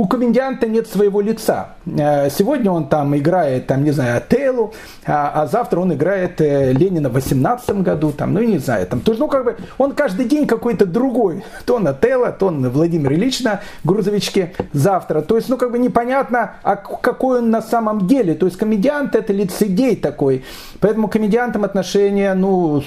у 0.04 0.08
комедианта 0.08 0.68
нет 0.68 0.90
своего 0.90 1.22
лица. 1.22 1.76
Э, 1.86 2.30
сегодня 2.30 2.70
он 2.70 2.90
там 2.90 3.16
играет, 3.16 3.68
там, 3.68 3.86
не 3.86 3.92
знаю, 3.92 4.18
Отеллу, 4.18 4.74
а, 5.06 5.32
а 5.34 5.48
завтра 5.48 5.80
он 5.80 5.94
играет 5.94 6.42
э, 6.42 6.74
Ленина 6.74 7.08
в 7.08 7.14
18 7.14 7.78
году, 7.78 8.12
там, 8.12 8.34
ну, 8.34 8.42
не 8.42 8.58
знаю, 8.58 8.86
там, 8.86 9.00
то 9.00 9.14
есть, 9.14 9.22
ну, 9.22 9.30
как 9.30 9.46
бы, 9.46 9.56
он 9.78 9.94
каждый 9.94 10.26
день 10.26 10.46
какой-то 10.46 10.86
другой. 10.86 11.46
То 11.66 11.76
он 11.76 11.88
Отелло, 11.88 12.34
то 12.34 12.48
он 12.48 12.70
Владимир 12.70 13.14
Ильич 13.14 13.40
на 13.44 13.62
грузовичке 13.86 14.54
завтра. 14.74 15.22
То 15.22 15.38
есть, 15.38 15.48
ну, 15.48 15.56
как 15.56 15.72
бы 15.72 15.80
непонятно, 15.80 16.56
а 16.64 16.76
какой 16.76 17.40
он 17.40 17.50
на 17.50 17.62
самом 17.62 18.06
деле. 18.06 18.34
То 18.34 18.46
есть, 18.46 18.58
комедиант 18.58 19.16
это 19.16 19.32
лицедей 19.32 19.96
такой. 19.96 20.44
Поэтому 20.82 21.08
комедиантам 21.08 21.64
отношение, 21.64 22.34
ну, 22.34 22.84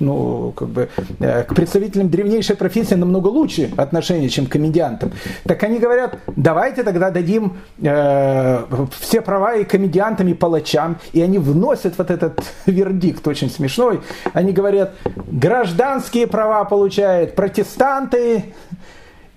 ну, 0.00 0.52
как 0.56 0.68
бы, 0.68 0.88
э, 1.20 1.44
к 1.44 1.54
представителям 1.54 2.08
древнейшей 2.08 2.56
профессии 2.56 2.96
намного 2.96 3.28
лучше 3.28 3.70
отношение, 3.76 4.28
чем 4.28 4.46
к 4.46 4.50
комедиантам. 4.50 5.12
Так 5.44 5.62
они 5.62 5.78
говорят, 5.78 6.18
давайте 6.56 6.84
тогда 6.84 7.10
дадим 7.10 7.58
э, 7.82 8.64
все 8.98 9.20
права 9.20 9.56
и 9.56 9.64
комедиантам, 9.64 10.28
и 10.28 10.32
палачам. 10.32 10.96
И 11.12 11.20
они 11.20 11.38
вносят 11.38 11.98
вот 11.98 12.10
этот 12.10 12.42
вердикт 12.64 13.28
очень 13.28 13.50
смешной. 13.50 14.00
Они 14.32 14.52
говорят, 14.52 14.94
гражданские 15.30 16.26
права 16.26 16.64
получают 16.64 17.34
протестанты, 17.34 18.54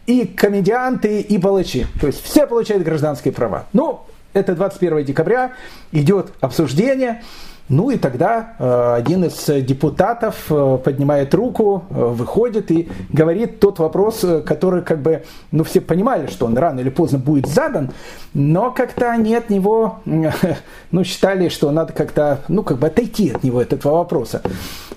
и 0.05 0.25
комедианты, 0.25 1.19
и 1.19 1.37
палачи. 1.37 1.87
То 1.99 2.07
есть 2.07 2.23
все 2.23 2.47
получают 2.47 2.83
гражданские 2.83 3.33
права. 3.33 3.65
Ну, 3.73 3.99
это 4.31 4.55
21 4.55 5.03
декабря, 5.03 5.51
идет 5.91 6.31
обсуждение. 6.39 7.21
Ну 7.69 7.91
и 7.91 7.97
тогда 7.97 8.55
э, 8.57 8.93
один 8.97 9.25
из 9.25 9.45
депутатов 9.63 10.47
э, 10.49 10.79
поднимает 10.83 11.35
руку, 11.35 11.83
э, 11.89 11.93
выходит 11.93 12.71
и 12.71 12.89
говорит 13.09 13.59
тот 13.59 13.77
вопрос, 13.77 14.25
который 14.43 14.81
как 14.81 15.03
бы, 15.03 15.23
ну 15.51 15.63
все 15.63 15.79
понимали, 15.79 16.25
что 16.27 16.47
он 16.47 16.57
рано 16.57 16.79
или 16.79 16.89
поздно 16.89 17.19
будет 17.19 17.45
задан, 17.45 17.91
но 18.33 18.71
как-то 18.71 19.11
они 19.11 19.35
от 19.35 19.51
него, 19.51 19.99
ну 20.91 21.03
считали, 21.03 21.49
что 21.49 21.69
надо 21.69 21.93
как-то, 21.93 22.41
ну 22.47 22.63
как 22.63 22.79
бы 22.79 22.87
отойти 22.87 23.29
от 23.29 23.43
него, 23.43 23.59
от 23.59 23.71
этого 23.71 23.97
вопроса. 23.97 24.41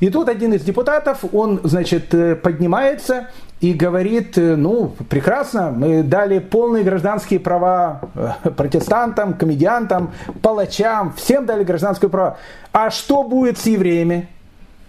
И 0.01 0.09
тут 0.09 0.31
один 0.31 0.55
из 0.55 0.63
депутатов, 0.63 1.27
он, 1.31 1.61
значит, 1.65 2.09
поднимается 2.43 3.29
и 3.63 3.75
говорит, 3.75 4.37
э, 4.37 4.57
ну, 4.57 4.93
прекрасно, 5.09 5.71
мы 5.71 6.03
дали 6.03 6.41
полные 6.41 6.83
гражданские 6.83 7.39
права 7.39 8.01
э, 8.17 8.51
протестантам, 8.51 9.35
комедиантам, 9.35 10.11
палачам, 10.43 11.13
всем 11.15 11.47
дали 11.47 11.63
гражданские 11.63 12.11
права. 12.11 12.39
А 12.73 12.91
что 12.91 13.23
будет 13.23 13.59
с 13.59 13.67
евреями? 13.67 14.29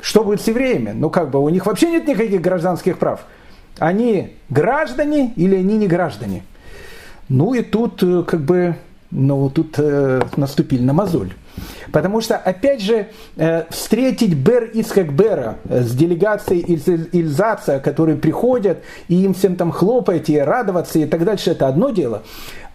Что 0.02 0.24
будет 0.24 0.42
с 0.42 0.48
евреями? 0.48 0.90
Ну, 0.90 1.12
как 1.12 1.30
бы, 1.30 1.38
у 1.40 1.50
них 1.50 1.68
вообще 1.68 1.92
нет 1.92 2.08
никаких 2.08 2.42
гражданских 2.42 2.98
прав. 2.98 3.20
Они 3.78 4.38
граждане 4.50 5.34
или 5.36 5.56
они 5.56 5.78
не 5.78 5.88
граждане? 5.88 6.44
Ну, 7.30 7.54
и 7.54 7.62
тут, 7.62 8.02
э, 8.02 8.24
как 8.24 8.42
бы, 8.42 8.76
ну, 9.12 9.52
тут 9.52 9.76
э, 9.78 10.24
наступили 10.36 10.82
на 10.82 10.94
мозоль. 10.94 11.32
Потому 11.92 12.22
что, 12.22 12.38
опять 12.38 12.82
же, 12.82 13.08
э, 13.36 13.64
встретить 13.70 14.34
Бер 14.34 14.64
Ицхак 14.66 15.14
Бера 15.14 15.58
с 15.70 15.94
делегацией 15.96 16.62
из 16.62 16.88
Ильзаца, 16.88 17.80
которые 17.80 18.18
приходят, 18.18 18.84
и 19.08 19.24
им 19.24 19.34
всем 19.34 19.56
там 19.56 19.72
хлопать, 19.72 20.30
и 20.30 20.38
радоваться, 20.38 21.00
и 21.00 21.06
так 21.06 21.24
дальше, 21.24 21.52
это 21.52 21.68
одно 21.68 21.90
дело. 21.90 22.24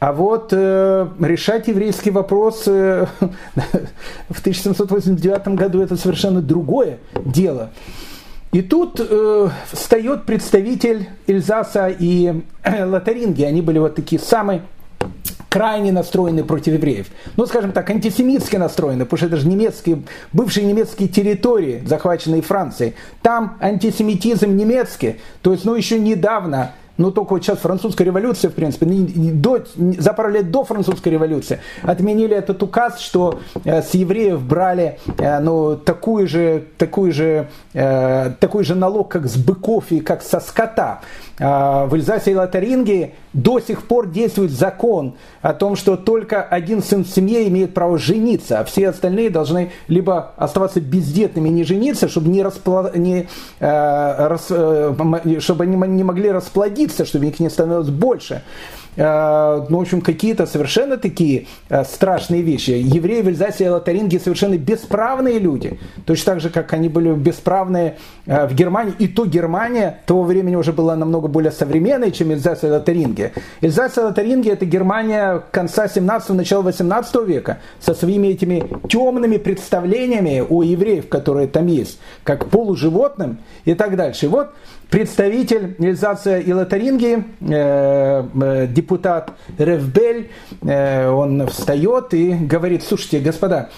А 0.00 0.12
вот 0.12 0.52
э, 0.52 1.08
решать 1.20 1.66
еврейский 1.66 2.10
вопрос 2.10 2.64
э, 2.66 3.06
в 4.28 4.40
1789 4.40 5.48
году 5.48 5.82
это 5.82 5.96
совершенно 5.96 6.40
другое 6.40 6.98
дело. 7.24 7.70
И 8.52 8.62
тут 8.62 9.00
э, 9.00 9.48
встает 9.72 10.24
представитель 10.24 11.08
Эльзаса 11.26 11.88
и 11.88 12.42
э, 12.62 12.84
Лотарингии. 12.84 13.44
Они 13.44 13.60
были 13.60 13.78
вот 13.78 13.96
такие 13.96 14.20
самые 14.20 14.62
крайне 15.48 15.92
настроены 15.92 16.44
против 16.44 16.74
евреев. 16.74 17.06
Ну, 17.36 17.46
скажем 17.46 17.72
так, 17.72 17.88
антисемитски 17.90 18.56
настроены, 18.56 19.04
потому 19.04 19.18
что 19.18 19.26
это 19.26 19.36
же 19.36 19.48
немецкие, 19.48 20.02
бывшие 20.32 20.66
немецкие 20.66 21.08
территории, 21.08 21.82
захваченные 21.86 22.42
Францией. 22.42 22.94
Там 23.22 23.56
антисемитизм 23.60 24.54
немецкий. 24.54 25.16
То 25.42 25.52
есть, 25.52 25.64
ну, 25.64 25.74
еще 25.74 25.98
недавно 25.98 26.72
ну 26.98 27.12
только 27.12 27.34
вот 27.34 27.44
сейчас 27.44 27.60
французская 27.60 28.04
революция, 28.04 28.50
в 28.50 28.54
принципе, 28.54 28.84
до, 28.86 29.64
за 29.76 30.12
пару 30.12 30.30
лет 30.30 30.50
до 30.50 30.64
французской 30.64 31.10
революции 31.10 31.60
отменили 31.82 32.36
этот 32.36 32.62
указ, 32.62 32.98
что 32.98 33.38
э, 33.64 33.82
с 33.82 33.94
евреев 33.94 34.42
брали 34.42 34.98
э, 35.16 35.38
ну, 35.38 35.76
такую 35.76 36.26
же, 36.26 36.64
такую 36.76 37.12
же, 37.12 37.48
э, 37.72 38.32
такой 38.40 38.64
же 38.64 38.74
налог, 38.74 39.12
как 39.12 39.26
с 39.28 39.36
быков 39.36 39.84
и 39.90 40.00
как 40.00 40.22
со 40.22 40.40
скота. 40.40 41.00
А, 41.40 41.86
в 41.86 41.94
Эльзасе 41.94 42.32
и 42.32 42.34
Лотарингии 42.34 43.14
до 43.32 43.60
сих 43.60 43.86
пор 43.86 44.08
действует 44.08 44.50
закон 44.50 45.14
о 45.40 45.54
том, 45.54 45.76
что 45.76 45.96
только 45.96 46.42
один 46.42 46.82
сын 46.82 47.04
в 47.04 47.08
семье 47.08 47.46
имеет 47.48 47.74
право 47.74 47.98
жениться, 47.98 48.60
а 48.60 48.64
все 48.64 48.88
остальные 48.88 49.30
должны 49.30 49.70
либо 49.86 50.32
оставаться 50.36 50.80
бездетными 50.80 51.48
и 51.48 51.52
не 51.52 51.64
жениться, 51.64 52.08
чтобы, 52.08 52.28
не 52.28 52.42
распла... 52.42 52.90
не, 52.94 53.28
э, 53.60 54.26
рас... 54.28 54.46
э, 54.50 54.94
чтобы 55.38 55.64
они 55.64 55.76
не 55.76 56.04
могли 56.04 56.30
расплодиться, 56.30 57.04
чтобы 57.04 57.26
их 57.26 57.38
не 57.38 57.50
становилось 57.50 57.90
больше. 57.90 58.42
Э, 58.98 59.64
ну, 59.68 59.78
в 59.78 59.80
общем, 59.82 60.00
какие-то 60.00 60.46
совершенно 60.46 60.96
такие 60.96 61.46
э, 61.68 61.84
страшные 61.84 62.42
вещи. 62.42 62.70
Евреи 62.70 63.22
в 63.22 63.28
Эльзасе 63.28 63.66
и 63.66 63.68
Лотаринге 63.68 64.18
совершенно 64.18 64.58
бесправные 64.58 65.38
люди. 65.38 65.78
Точно 66.04 66.32
так 66.32 66.40
же, 66.40 66.50
как 66.50 66.72
они 66.72 66.88
были 66.88 67.12
бесправные 67.14 67.96
э, 68.26 68.48
в 68.48 68.54
Германии. 68.54 68.94
И 68.98 69.06
то 69.06 69.24
Германия 69.24 70.00
того 70.04 70.24
времени 70.24 70.56
уже 70.56 70.72
была 70.72 70.96
намного 70.96 71.28
более 71.28 71.52
современной, 71.52 72.10
чем 72.10 72.32
Эльзас 72.32 72.64
и 72.64 72.66
Лотаринге. 72.66 73.32
Эльзас 73.60 73.96
и 73.96 74.00
Лотаринге 74.00 74.50
это 74.50 74.66
Германия 74.66 75.44
конца 75.52 75.86
17-го, 75.86 76.34
начала 76.34 76.62
18 76.62 77.14
века 77.24 77.58
со 77.78 77.94
своими 77.94 78.28
этими 78.28 78.64
темными 78.88 79.36
представлениями 79.36 80.44
о 80.48 80.64
евреев, 80.64 81.08
которые 81.08 81.46
там 81.46 81.68
есть, 81.68 82.00
как 82.24 82.46
полуживотным 82.50 83.38
и 83.64 83.74
так 83.74 83.94
дальше. 83.94 84.26
И 84.26 84.28
вот 84.28 84.50
представитель 84.90 85.76
реализации 85.78 86.42
и 86.42 86.52
Лотарингии, 86.52 87.24
э, 87.40 88.24
э, 88.40 88.66
депутат 88.68 89.32
Ревбель, 89.58 90.30
э, 90.62 91.08
он 91.08 91.46
встает 91.48 92.14
и 92.14 92.32
говорит, 92.32 92.82
слушайте, 92.82 93.20
господа, 93.20 93.70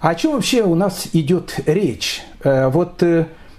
а 0.00 0.10
о 0.10 0.14
чем 0.14 0.32
вообще 0.32 0.62
у 0.62 0.74
нас 0.74 1.08
идет 1.12 1.60
речь? 1.66 2.22
Вот 2.42 3.02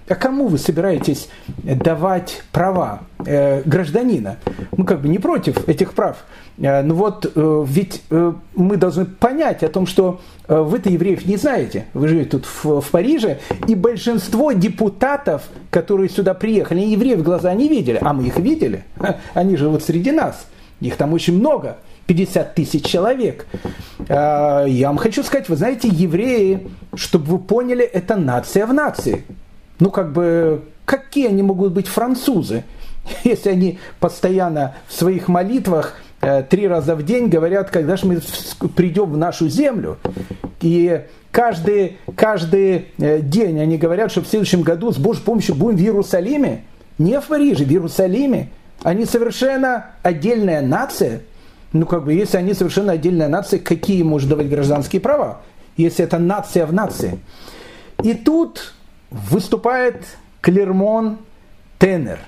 а 0.08 0.14
кому 0.14 0.48
вы 0.48 0.58
собираетесь 0.58 1.28
давать 1.46 2.42
права 2.50 3.02
э, 3.24 3.62
гражданина? 3.62 4.36
Мы 4.76 4.84
как 4.84 5.00
бы 5.00 5.08
не 5.08 5.18
против 5.18 5.68
этих 5.68 5.94
прав. 5.94 6.18
Э, 6.58 6.82
но 6.82 6.94
вот 6.94 7.30
э, 7.34 7.64
ведь 7.66 8.02
э, 8.10 8.32
мы 8.54 8.76
должны 8.76 9.04
понять 9.04 9.62
о 9.62 9.68
том, 9.68 9.86
что 9.86 10.20
вы-то 10.48 10.90
евреев 10.90 11.24
не 11.24 11.36
знаете. 11.36 11.86
Вы 11.94 12.08
живете 12.08 12.30
тут 12.30 12.46
в, 12.46 12.80
в 12.80 12.90
Париже, 12.90 13.38
и 13.68 13.74
большинство 13.74 14.52
депутатов, 14.52 15.42
которые 15.70 16.10
сюда 16.10 16.34
приехали, 16.34 16.80
евреев 16.80 17.20
в 17.20 17.22
глаза 17.22 17.54
не 17.54 17.68
видели, 17.68 17.98
а 18.02 18.12
мы 18.12 18.26
их 18.26 18.38
видели. 18.38 18.84
Они 19.34 19.56
живут 19.56 19.82
среди 19.82 20.10
нас. 20.10 20.46
Их 20.80 20.96
там 20.96 21.14
очень 21.14 21.38
много. 21.38 21.78
50 22.06 22.54
тысяч 22.56 22.84
человек. 22.84 23.46
Я 24.08 24.88
вам 24.88 24.98
хочу 24.98 25.22
сказать, 25.22 25.48
вы 25.48 25.56
знаете, 25.56 25.88
евреи, 25.88 26.68
чтобы 26.94 27.26
вы 27.26 27.38
поняли, 27.38 27.84
это 27.84 28.16
нация 28.16 28.66
в 28.66 28.74
нации 28.74 29.24
ну 29.82 29.90
как 29.90 30.12
бы, 30.12 30.62
какие 30.84 31.26
они 31.26 31.42
могут 31.42 31.72
быть 31.72 31.88
французы, 31.88 32.64
если 33.24 33.50
они 33.50 33.78
постоянно 33.98 34.76
в 34.86 34.94
своих 34.94 35.26
молитвах 35.26 35.96
три 36.48 36.68
раза 36.68 36.94
в 36.94 37.04
день 37.04 37.28
говорят, 37.28 37.70
когда 37.70 37.96
же 37.96 38.06
мы 38.06 38.20
придем 38.76 39.10
в 39.10 39.16
нашу 39.16 39.48
землю. 39.48 39.98
И 40.60 41.02
каждый, 41.32 41.98
каждый 42.14 42.86
э, 42.98 43.20
день 43.20 43.58
они 43.58 43.76
говорят, 43.76 44.12
что 44.12 44.22
в 44.22 44.28
следующем 44.28 44.62
году 44.62 44.92
с 44.92 44.98
Божьей 44.98 45.24
помощью 45.24 45.56
будем 45.56 45.76
в 45.76 45.80
Иерусалиме. 45.80 46.64
Не 46.98 47.20
в 47.20 47.26
Париже, 47.26 47.64
в 47.64 47.70
Иерусалиме. 47.70 48.50
Они 48.82 49.04
совершенно 49.04 49.86
отдельная 50.02 50.62
нация. 50.62 51.22
Ну, 51.72 51.86
как 51.86 52.04
бы, 52.04 52.14
если 52.14 52.36
они 52.36 52.54
совершенно 52.54 52.92
отдельная 52.92 53.28
нация, 53.28 53.58
какие 53.58 54.02
может 54.02 54.28
давать 54.28 54.48
гражданские 54.48 55.00
права? 55.00 55.40
Если 55.76 56.04
это 56.04 56.18
нация 56.18 56.66
в 56.66 56.72
нации. 56.72 57.18
И 58.02 58.14
тут 58.14 58.74
выступает 59.10 60.04
Клермон 60.40 61.18
Тенер. 61.78 62.18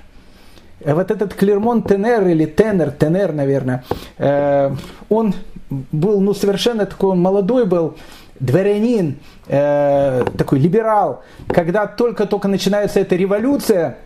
Э, 0.79 0.93
вот 0.93 1.11
этот 1.11 1.33
Клермон 1.33 1.83
Тенер 1.83 2.27
или 2.27 2.45
Тенер, 2.45 2.91
Тенер, 2.91 3.33
наверное, 3.33 3.83
э, 4.17 4.71
он 5.09 5.33
был 5.69 6.21
ну, 6.21 6.33
совершенно 6.33 6.85
такой, 6.85 7.11
он 7.11 7.21
молодой 7.21 7.65
был, 7.65 7.95
дворянин, 8.39 9.17
э, 9.47 10.25
такой 10.37 10.59
либерал. 10.59 11.23
Когда 11.47 11.87
только-только 11.87 12.47
начинается 12.47 12.99
эта 12.99 13.15
революция, 13.15 13.97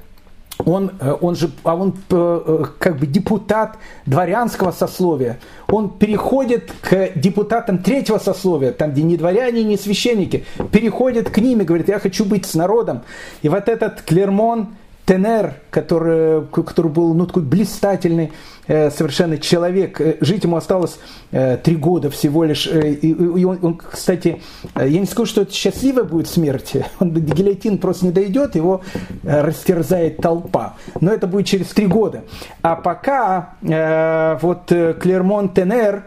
он, 0.66 0.92
он 1.22 1.38
же, 1.38 1.50
а 1.64 1.74
он 1.74 1.94
как 2.10 2.98
бы 2.98 3.08
депутат 3.08 3.78
дворянского 4.06 4.72
сословия, 4.72 5.40
он 5.70 5.90
переходит 5.90 6.74
к 6.82 7.12
депутатам 7.16 7.78
третьего 7.78 8.18
сословия, 8.18 8.74
там, 8.74 8.92
где 8.92 9.04
ни 9.04 9.16
дворяне, 9.16 9.64
ни 9.64 9.78
священники, 9.78 10.44
переходит 10.74 11.30
к 11.30 11.38
ним 11.38 11.62
и 11.62 11.64
говорит, 11.64 11.88
я 11.88 11.98
хочу 11.98 12.26
быть 12.26 12.46
с 12.46 12.56
народом. 12.56 13.04
И 13.42 13.48
вот 13.48 13.70
этот 13.70 14.02
Клермон, 14.02 14.76
Тенер, 15.10 15.56
который, 15.72 16.46
который 16.46 16.92
был 16.92 17.16
ну, 17.16 17.26
такой 17.26 17.42
блистательный 17.42 18.32
э, 18.68 18.92
совершенно 18.92 19.40
человек, 19.40 20.00
э, 20.00 20.18
жить 20.22 20.44
ему 20.44 20.56
осталось 20.56 21.00
э, 21.32 21.58
три 21.58 21.78
года 21.78 22.12
всего 22.12 22.44
лишь. 22.44 22.68
И, 22.68 23.44
он, 23.44 23.58
он, 23.64 23.78
кстати, 23.78 24.40
я 24.76 25.00
не 25.00 25.08
скажу, 25.08 25.26
что 25.26 25.42
это 25.42 25.52
счастливая 25.52 26.04
будет 26.04 26.28
смерть, 26.28 26.74
он 27.00 27.12
гильотин 27.12 27.80
просто 27.80 28.06
не 28.06 28.12
дойдет, 28.12 28.54
его 28.54 28.82
растерзает 29.24 30.18
толпа. 30.18 30.76
Но 31.02 31.12
это 31.12 31.26
будет 31.26 31.48
через 31.48 31.70
три 31.70 31.88
года. 31.88 32.24
А 32.62 32.76
пока 32.76 33.56
вот 33.62 34.68
Клермон 34.68 35.50
Тенер, 35.50 36.04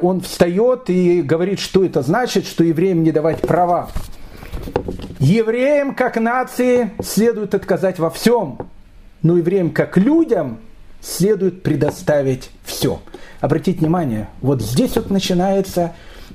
он 0.00 0.20
встает 0.20 0.90
и 0.90 1.22
говорит, 1.22 1.58
что 1.58 1.84
это 1.84 2.02
значит, 2.02 2.46
что 2.46 2.62
евреям 2.62 3.02
не 3.02 3.10
давать 3.10 3.40
права. 3.40 3.88
Евреям 5.18 5.96
как 5.96 6.16
нации 6.16 6.90
следует 7.02 7.52
отказать 7.54 7.98
во 7.98 8.08
всем, 8.08 8.58
но 9.22 9.36
евреям 9.36 9.70
как 9.70 9.96
людям 9.96 10.58
следует 11.00 11.64
предоставить 11.64 12.50
все. 12.64 13.00
Обратите 13.40 13.80
внимание, 13.80 14.28
вот 14.40 14.62
здесь 14.62 14.94
вот 14.94 15.10
начинается 15.10 15.94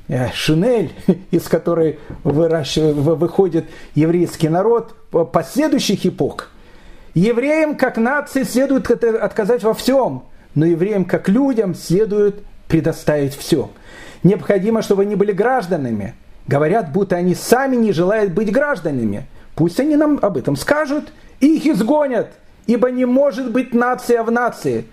э, 0.09 0.29
шинель, 0.33 0.91
из 1.31 1.43
которой 1.43 1.99
выходит 2.23 3.65
еврейский 3.95 4.49
народ 4.49 4.95
последующих 5.31 6.05
эпох. 6.05 6.49
Евреям 7.13 7.77
как 7.77 7.97
нации 7.97 8.43
следует 8.43 8.89
отказать 8.91 9.63
во 9.63 9.73
всем, 9.73 10.25
но 10.55 10.65
евреям 10.65 11.05
как 11.05 11.29
людям 11.29 11.73
следует 11.73 12.43
предоставить 12.67 13.35
все. 13.35 13.69
Необходимо, 14.23 14.81
чтобы 14.81 15.03
они 15.03 15.15
были 15.15 15.31
гражданами, 15.31 16.15
говорят, 16.47 16.91
будто 16.91 17.15
они 17.15 17.35
сами 17.35 17.75
не 17.75 17.91
желают 17.91 18.33
быть 18.33 18.51
гражданами. 18.51 19.27
Пусть 19.55 19.79
они 19.79 19.95
нам 19.95 20.19
об 20.21 20.37
этом 20.37 20.55
скажут, 20.55 21.11
их 21.39 21.65
изгонят, 21.65 22.31
ибо 22.65 22.89
не 22.91 23.05
может 23.05 23.51
быть 23.51 23.73
нация 23.73 24.23
в 24.23 24.31
нации. 24.31 24.85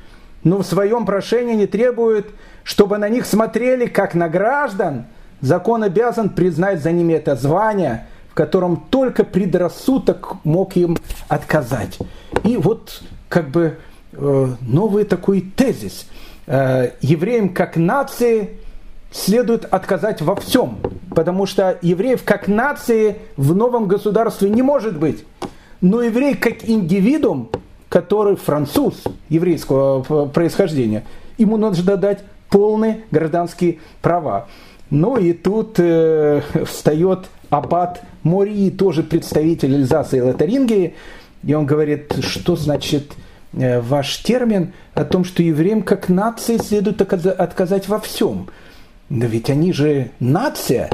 Но 0.43 0.59
в 0.59 0.67
своем 0.67 1.07
прошении 1.07 1.55
не 1.55 1.67
требуют, 1.67 2.29
чтобы 2.65 2.99
на 2.99 3.09
них 3.09 3.27
смотрели 3.27 3.87
как 3.87 4.15
на 4.15 4.29
граждан. 4.29 5.07
Закон 5.41 5.83
обязан 5.83 6.31
признать 6.31 6.83
за 6.83 6.93
ними 6.93 7.15
это 7.15 7.37
звание, 7.37 8.07
в 8.31 8.35
котором 8.35 8.85
только 8.91 9.25
предрассудок 9.25 10.37
мог 10.45 10.77
им 10.77 10.99
отказать. 11.29 11.99
И 12.45 12.57
вот 12.57 13.03
как 13.29 13.49
бы 13.51 13.79
э, 14.13 14.47
новый 14.61 15.05
такой 15.05 15.41
тезис. 15.41 16.07
Э, 16.47 16.91
евреям 17.01 17.51
как 17.51 17.77
нации 17.77 18.59
следует 19.11 19.65
отказать 19.65 20.21
во 20.21 20.37
всем, 20.37 20.79
потому 21.15 21.47
что 21.47 21.79
евреев 21.83 22.23
как 22.25 22.49
нации 22.49 23.17
в 23.37 23.55
новом 23.55 23.87
государстве 23.87 24.51
не 24.51 24.63
может 24.63 24.99
быть. 24.99 25.25
Но 25.81 26.03
еврей 26.03 26.35
как 26.35 26.69
индивидуум, 26.69 27.51
который 27.89 28.37
француз 28.37 29.03
еврейского 29.29 30.27
происхождения, 30.27 31.05
ему 31.39 31.57
нужно 31.57 31.97
дать 31.97 32.21
полные 32.51 33.05
гражданские 33.11 33.79
права. 34.03 34.47
Ну 34.91 35.17
и 35.17 35.33
тут 35.33 35.77
э, 35.79 36.43
встает 36.67 37.31
аббат 37.49 38.03
Мори, 38.23 38.71
тоже 38.71 39.03
представитель 39.03 39.75
Эльзаса 39.75 40.17
и 40.17 40.21
Лотарингии, 40.21 40.95
и 41.43 41.55
он 41.55 41.65
говорит, 41.65 42.13
что 42.23 42.55
значит 42.57 43.13
э, 43.53 43.81
ваш 43.81 44.19
термин 44.19 44.73
о 44.95 45.05
том, 45.05 45.25
что 45.25 45.43
евреям 45.43 45.83
как 45.83 46.09
нации 46.09 46.59
следует 46.59 47.01
отказать 47.01 47.89
во 47.89 47.99
всем– 47.99 48.49
но 49.11 49.27
ведь 49.27 49.51
они 49.51 49.73
же 49.73 50.11
нация. 50.21 50.89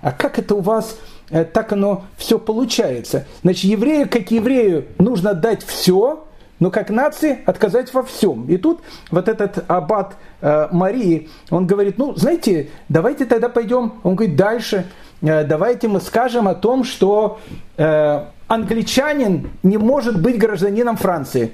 а 0.00 0.12
как 0.12 0.38
это 0.38 0.54
у 0.54 0.60
вас 0.60 0.96
э, 1.30 1.44
так 1.44 1.72
оно 1.72 2.04
все 2.16 2.38
получается? 2.38 3.26
Значит, 3.42 3.64
еврею, 3.64 4.08
как 4.08 4.30
еврею, 4.30 4.86
нужно 4.98 5.34
дать 5.34 5.64
все, 5.64 6.24
но 6.60 6.70
как 6.70 6.88
нации 6.88 7.40
отказать 7.44 7.92
во 7.92 8.04
всем. 8.04 8.46
И 8.46 8.56
тут 8.56 8.80
вот 9.10 9.28
этот 9.28 9.64
аббат 9.68 10.16
э, 10.40 10.68
Марии, 10.70 11.28
он 11.50 11.66
говорит, 11.66 11.98
ну, 11.98 12.14
знаете, 12.14 12.70
давайте 12.88 13.26
тогда 13.26 13.48
пойдем, 13.48 13.94
он 14.04 14.14
говорит, 14.14 14.36
дальше, 14.36 14.86
э, 15.20 15.44
давайте 15.44 15.88
мы 15.88 16.00
скажем 16.00 16.48
о 16.48 16.54
том, 16.54 16.84
что 16.84 17.40
англичанин 18.46 19.50
не 19.62 19.78
может 19.78 20.20
быть 20.20 20.38
гражданином 20.38 20.96
Франции, 20.96 21.52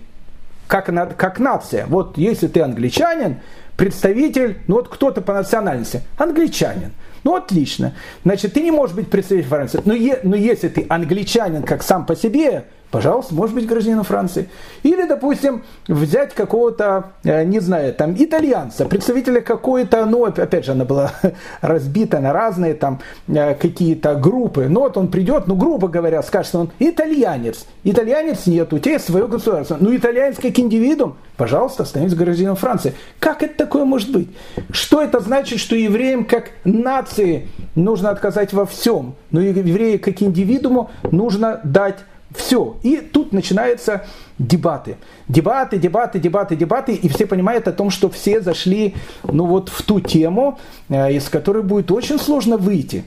как, 0.66 0.86
как 1.16 1.38
нация. 1.38 1.86
Вот 1.86 2.18
если 2.18 2.48
ты 2.48 2.60
англичанин, 2.60 3.38
представитель, 3.78 4.58
ну 4.66 4.74
вот 4.74 4.88
кто-то 4.88 5.22
по 5.22 5.32
национальности, 5.32 6.02
англичанин. 6.18 6.92
Ну, 7.24 7.36
отлично. 7.36 7.94
Значит, 8.24 8.54
ты 8.54 8.62
не 8.62 8.70
можешь 8.70 8.94
быть 8.94 9.08
представителем 9.08 9.50
Франции. 9.50 9.80
Но, 9.84 9.94
е, 9.94 10.20
но 10.22 10.36
если 10.36 10.68
ты 10.68 10.86
англичанин 10.88 11.62
как 11.62 11.82
сам 11.82 12.04
по 12.04 12.16
себе, 12.16 12.64
пожалуйста, 12.90 13.34
может 13.34 13.54
быть 13.54 13.66
гражданином 13.66 14.04
Франции. 14.04 14.48
Или, 14.82 15.06
допустим, 15.06 15.64
взять 15.86 16.34
какого-то, 16.34 17.12
э, 17.24 17.44
не 17.44 17.60
знаю, 17.60 17.94
там, 17.94 18.14
итальянца, 18.16 18.86
представителя 18.86 19.40
какой-то, 19.40 20.06
ну, 20.06 20.24
опять 20.24 20.64
же, 20.64 20.72
она 20.72 20.84
была 20.84 21.12
разбита 21.60 22.20
на 22.20 22.32
разные 22.32 22.74
там 22.74 23.00
э, 23.28 23.54
какие-то 23.54 24.14
группы. 24.14 24.66
Ну, 24.68 24.80
вот 24.80 24.96
он 24.96 25.08
придет, 25.08 25.46
ну, 25.46 25.54
грубо 25.54 25.88
говоря, 25.88 26.22
скажет, 26.22 26.48
что 26.48 26.60
он 26.60 26.70
итальянец. 26.78 27.66
Итальянец 27.84 28.46
нет, 28.46 28.72
у 28.72 28.78
тебя 28.78 28.92
есть 28.92 29.06
свое 29.06 29.26
государство. 29.28 29.76
Ну, 29.80 29.94
итальянец 29.94 30.36
как 30.36 30.58
индивидуум, 30.58 31.16
пожалуйста, 31.36 31.84
становись 31.84 32.14
гражданином 32.14 32.56
Франции. 32.56 32.94
Как 33.18 33.42
это 33.42 33.54
такое 33.56 33.84
может 33.84 34.10
быть? 34.12 34.28
Что 34.70 35.02
это 35.02 35.20
значит, 35.20 35.60
что 35.60 35.76
евреям 35.76 36.24
как 36.24 36.50
нации 36.64 37.48
нужно 37.74 38.10
отказать 38.10 38.52
во 38.52 38.66
всем, 38.66 39.14
но 39.30 39.40
евреи 39.40 39.96
как 39.98 40.22
индивидууму 40.22 40.90
нужно 41.10 41.60
дать 41.64 41.98
все. 42.34 42.76
И 42.82 42.96
тут 42.96 43.32
начинаются 43.32 44.04
дебаты. 44.38 44.96
Дебаты, 45.28 45.78
дебаты, 45.78 46.18
дебаты, 46.18 46.56
дебаты. 46.56 46.94
И 46.94 47.08
все 47.08 47.26
понимают 47.26 47.68
о 47.68 47.72
том, 47.72 47.90
что 47.90 48.10
все 48.10 48.40
зашли 48.40 48.94
ну, 49.24 49.46
вот 49.46 49.68
в 49.68 49.82
ту 49.82 50.00
тему, 50.00 50.58
э, 50.88 51.12
из 51.12 51.28
которой 51.28 51.62
будет 51.62 51.90
очень 51.90 52.18
сложно 52.18 52.56
выйти. 52.56 53.04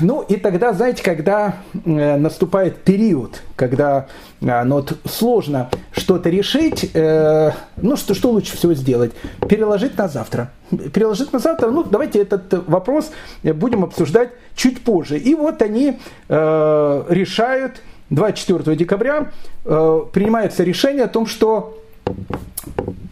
Ну 0.00 0.22
и 0.22 0.36
тогда, 0.36 0.72
знаете, 0.72 1.02
когда 1.02 1.56
э, 1.72 2.16
наступает 2.16 2.78
период, 2.78 3.42
когда 3.56 4.06
э, 4.40 4.64
ну, 4.64 4.76
вот 4.76 4.98
сложно 5.08 5.70
что-то 5.92 6.28
решить, 6.28 6.90
э, 6.94 7.52
ну 7.76 7.96
что, 7.96 8.14
что 8.14 8.30
лучше 8.30 8.56
всего 8.56 8.74
сделать? 8.74 9.12
Переложить 9.48 9.96
на 9.96 10.08
завтра. 10.08 10.50
Переложить 10.92 11.32
на 11.32 11.38
завтра, 11.38 11.70
ну 11.70 11.84
давайте 11.84 12.20
этот 12.20 12.68
вопрос 12.68 13.10
будем 13.42 13.84
обсуждать 13.84 14.30
чуть 14.54 14.82
позже. 14.82 15.18
И 15.18 15.34
вот 15.34 15.62
они 15.62 15.98
э, 16.28 17.04
решают 17.08 17.80
24 18.10 18.76
декабря 18.76 19.30
э, 19.64 20.00
принимается 20.12 20.64
решение 20.64 21.04
о 21.04 21.08
том, 21.08 21.26
что 21.26 21.78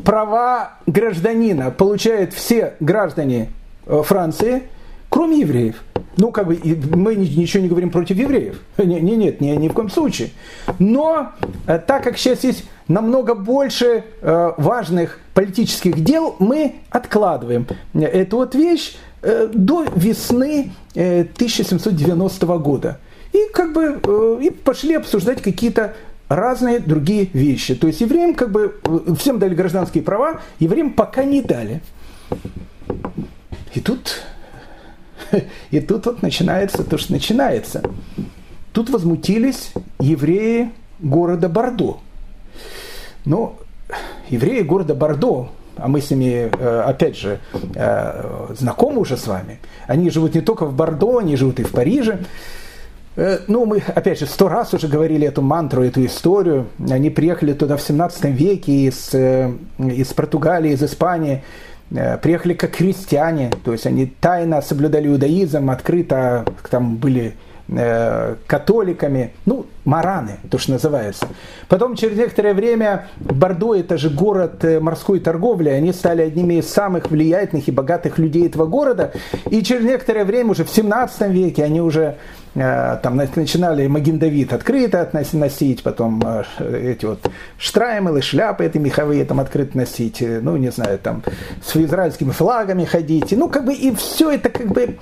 права 0.05 0.75
гражданина 0.87 1.71
получают 1.71 2.33
все 2.33 2.75
граждане 2.81 3.51
э, 3.87 4.03
Франции, 4.03 4.63
кроме 5.09 5.41
евреев. 5.41 5.83
Ну, 6.17 6.31
как 6.31 6.47
бы 6.47 6.59
мы 6.95 7.15
ничего 7.15 7.63
не 7.63 7.69
говорим 7.69 7.91
против 7.91 8.17
евреев. 8.17 8.59
Не, 8.79 9.01
не, 9.01 9.17
нет, 9.17 9.43
ни, 9.43 9.49
ни 9.49 9.69
в 9.69 9.75
коем 9.75 9.91
случае. 9.91 10.31
Но 10.79 11.33
э, 11.67 11.79
так 11.79 12.03
как 12.03 12.17
сейчас 12.17 12.43
есть 12.45 12.65
намного 12.89 13.35
больше 13.35 14.05
э, 14.23 14.53
важных 14.57 15.19
политических 15.35 16.03
дел, 16.03 16.37
мы 16.39 16.77
откладываем 16.89 17.67
эту 17.93 18.39
вот 18.39 18.55
вещь 18.55 18.97
э, 19.21 19.51
до 19.53 19.85
весны 19.95 20.73
э, 20.95 21.21
1790 21.23 22.47
года. 22.59 22.99
И 23.37 23.53
как 23.53 23.73
бы 23.75 24.01
э, 24.03 24.39
и 24.45 24.51
пошли 24.51 24.95
обсуждать 24.95 25.43
какие-то 25.43 25.95
разные 26.29 26.79
другие 26.79 27.29
вещи. 27.35 27.75
То 27.75 27.87
есть 27.87 28.01
евреям 28.01 28.35
как 28.35 28.51
бы 28.51 28.77
э, 28.83 29.15
всем 29.19 29.39
дали 29.39 29.55
гражданские 29.55 30.03
права, 30.03 30.41
евреям 30.59 30.95
пока 30.95 31.25
не 31.25 31.43
дали. 31.43 31.83
И 33.75 33.81
тут, 33.81 34.23
и 35.71 35.81
тут 35.81 36.07
вот 36.07 36.23
начинается 36.23 36.83
то, 36.83 36.97
что 36.97 37.13
начинается. 37.13 37.83
Тут 38.73 38.89
возмутились 38.89 39.73
евреи 40.01 40.73
города 40.99 41.51
Бордо. 41.51 41.99
Но 43.27 43.59
евреи 44.31 44.63
города 44.63 44.95
Бордо, 44.95 45.51
а 45.77 45.89
мы 45.89 46.01
с 46.01 46.11
ними, 46.11 46.51
э, 46.51 46.81
опять 46.87 47.19
же, 47.19 47.41
знакомы 48.59 49.01
уже 49.01 49.19
с 49.19 49.27
вами, 49.27 49.59
они 49.87 50.09
живут 50.09 50.35
не 50.35 50.41
только 50.41 50.65
в 50.65 50.75
Бордо, 50.75 51.19
они 51.19 51.37
живут 51.37 51.61
и 51.61 51.65
в 51.65 51.73
Париже. 51.73 52.21
Э, 53.17 53.39
ну, 53.47 53.65
мы, 53.65 53.83
опять 53.95 54.21
же, 54.21 54.27
сто 54.27 54.49
раз 54.49 54.75
уже 54.75 54.89
говорили 54.89 55.27
эту 55.27 55.43
мантру, 55.43 55.83
эту 55.83 56.05
историю. 56.05 56.67
Они 56.91 57.11
приехали 57.11 57.55
туда 57.55 57.77
в 57.77 57.83
17 57.83 58.27
веке 58.27 58.73
из, 58.73 59.11
э, 59.15 59.53
из 59.79 60.13
Португалии, 60.13 60.73
из 60.73 60.83
Испании. 60.83 61.43
Э, 61.91 62.19
приехали 62.19 62.53
как 62.53 62.73
крестьяне, 62.73 63.51
то 63.65 63.73
есть 63.73 63.87
они 63.87 64.07
тайно 64.07 64.61
соблюдали 64.61 65.09
иудаизм, 65.09 65.71
открыто 65.71 66.45
там 66.71 66.97
были 66.97 67.35
католиками, 68.47 69.33
ну, 69.45 69.67
мараны, 69.85 70.37
то, 70.53 70.57
что 70.57 70.71
называется. 70.71 71.27
Потом 71.67 71.97
через 71.97 72.17
некоторое 72.17 72.55
время 72.55 73.09
Бордо, 73.17 73.75
это 73.75 73.99
же 73.99 74.09
город 74.09 74.65
морской 74.81 75.19
торговли, 75.19 75.71
они 75.71 75.93
стали 75.93 76.23
одними 76.23 76.61
из 76.61 76.73
самых 76.73 77.11
влиятельных 77.11 77.67
и 77.67 77.73
богатых 77.73 78.19
людей 78.19 78.47
этого 78.47 78.67
города. 78.67 79.11
И 79.51 79.65
через 79.65 79.83
некоторое 79.83 80.25
время, 80.25 80.53
уже 80.53 80.63
в 80.63 80.71
17 80.71 81.29
веке, 81.33 81.65
они 81.65 81.81
уже 81.81 82.19
там 82.57 83.17
начинали 83.17 83.87
Маген 83.87 84.19
Давид 84.19 84.53
открыто 84.53 85.11
носить, 85.35 85.83
потом 85.83 86.23
э, 86.25 86.93
эти 86.93 87.05
вот 87.05 87.31
штраймелы, 87.59 88.23
шляпы 88.23 88.65
эти 88.65 88.79
меховые 88.79 89.27
там 89.27 89.41
открыто 89.41 89.77
носить, 89.77 90.23
э, 90.23 90.41
ну, 90.41 90.57
не 90.57 90.71
знаю, 90.71 90.99
там 90.99 91.23
с 91.63 91.77
израильскими 91.77 92.31
флагами 92.31 92.85
ходить, 92.85 93.33
ну, 93.33 93.49
как 93.49 93.67
бы 93.67 93.75
и 93.75 93.95
все 93.95 94.31
это 94.31 94.49
как 94.49 94.69
бы... 94.69 94.99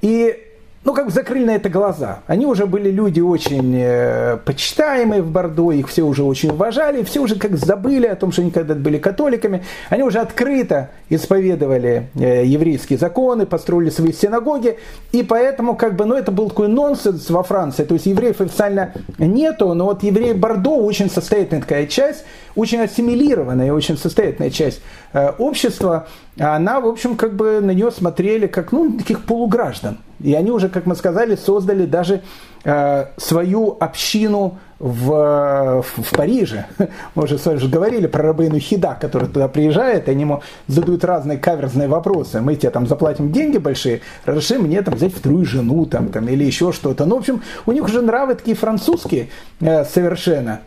И 0.00 0.45
ну, 0.86 0.94
как 0.94 1.06
бы 1.06 1.10
закрыли 1.10 1.44
на 1.44 1.56
это 1.56 1.68
глаза. 1.68 2.20
Они 2.28 2.46
уже 2.46 2.64
были 2.64 2.92
люди 2.92 3.18
очень 3.18 3.74
э, 3.76 4.36
почитаемые 4.44 5.20
в 5.20 5.32
Бордо, 5.32 5.72
их 5.72 5.88
все 5.88 6.04
уже 6.04 6.22
очень 6.22 6.50
уважали, 6.50 7.02
все 7.02 7.18
уже 7.18 7.34
как 7.34 7.56
забыли 7.56 8.06
о 8.06 8.14
том, 8.14 8.30
что 8.30 8.42
они 8.42 8.52
когда-то 8.52 8.78
были 8.78 8.98
католиками. 8.98 9.64
Они 9.90 10.04
уже 10.04 10.20
открыто 10.20 10.90
исповедовали 11.08 12.08
э, 12.14 12.44
еврейские 12.46 13.00
законы, 13.00 13.46
построили 13.46 13.90
свои 13.90 14.12
синагоги, 14.12 14.78
и 15.10 15.24
поэтому 15.24 15.74
как 15.74 15.96
бы, 15.96 16.04
ну, 16.04 16.14
это 16.14 16.30
был 16.30 16.50
такой 16.50 16.68
нонсенс 16.68 17.30
во 17.30 17.42
Франции. 17.42 17.82
То 17.82 17.94
есть 17.94 18.06
евреев 18.06 18.40
официально 18.40 18.92
нету, 19.18 19.74
но 19.74 19.86
вот 19.86 20.04
евреи 20.04 20.34
Бордо 20.34 20.76
очень 20.76 21.10
состоятельная 21.10 21.62
такая 21.62 21.86
часть, 21.86 22.24
очень 22.54 22.80
ассимилированная, 22.80 23.72
очень 23.72 23.98
состоятельная 23.98 24.50
часть 24.50 24.80
э, 25.12 25.32
общества, 25.38 26.06
она, 26.38 26.80
в 26.80 26.86
общем, 26.86 27.16
как 27.16 27.34
бы 27.34 27.60
на 27.60 27.70
нее 27.70 27.90
смотрели 27.90 28.46
как, 28.46 28.72
ну, 28.72 28.98
таких 28.98 29.24
полуграждан. 29.24 29.98
И 30.20 30.34
они 30.34 30.50
уже, 30.50 30.68
как 30.68 30.86
мы 30.86 30.94
сказали, 30.94 31.36
создали 31.36 31.84
даже 31.86 32.22
э, 32.64 33.06
свою 33.16 33.76
общину 33.78 34.58
в, 34.78 35.82
в, 35.82 36.02
в 36.02 36.10
Париже. 36.10 36.66
Мы 37.14 37.24
уже 37.24 37.38
с 37.38 37.46
вами 37.46 37.56
же 37.56 37.68
говорили 37.68 38.06
про 38.06 38.22
Рабейну 38.22 38.58
Хида, 38.58 38.96
который 39.00 39.28
туда 39.28 39.48
приезжает, 39.48 40.08
и 40.08 40.10
они 40.10 40.22
ему 40.22 40.42
задают 40.66 41.04
разные 41.04 41.38
каверзные 41.38 41.88
вопросы. 41.88 42.40
Мы 42.40 42.56
тебе 42.56 42.70
там 42.70 42.86
заплатим 42.86 43.32
деньги 43.32 43.58
большие, 43.58 44.00
разреши 44.24 44.58
мне 44.58 44.82
там 44.82 44.94
взять 44.94 45.14
вторую 45.14 45.44
жену 45.44 45.86
там, 45.86 46.08
там, 46.08 46.28
или 46.28 46.44
еще 46.44 46.72
что-то. 46.72 47.04
Ну, 47.04 47.16
в 47.16 47.18
общем, 47.20 47.42
у 47.64 47.72
них 47.72 47.84
уже 47.84 48.02
нравы 48.02 48.34
такие 48.34 48.56
французские 48.56 49.28
э, 49.60 49.84
совершенно. 49.84 50.60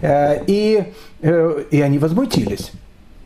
Э, 0.00 0.42
и, 0.46 0.92
э, 1.22 1.64
и 1.70 1.80
они 1.80 1.98
возмутились. 1.98 2.72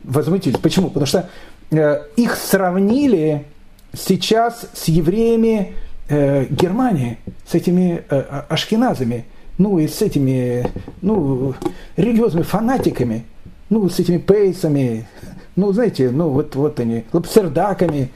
Возмутились. 0.03 0.59
Почему? 0.59 0.87
Потому 0.87 1.07
что 1.07 1.29
их 1.71 2.35
сравнили 2.35 3.45
сейчас 3.93 4.67
с 4.73 4.87
евреями 4.87 5.73
э, 6.09 6.45
Германии, 6.49 7.17
с 7.47 7.55
этими 7.55 8.03
э, 8.09 8.23
а, 8.29 8.45
ашкеназами, 8.49 9.25
ну 9.57 9.79
и 9.79 9.87
с 9.87 10.01
этими 10.01 10.69
ну, 11.01 11.55
религиозными 11.97 12.43
фанатиками, 12.43 13.25
ну 13.69 13.89
с 13.89 13.99
этими 13.99 14.17
пейсами, 14.17 15.07
ну 15.55 15.71
знаете, 15.71 16.11
ну 16.11 16.29
вот, 16.29 16.55
вот 16.55 16.79
они, 16.79 17.05
лапсердаками, 17.13 18.11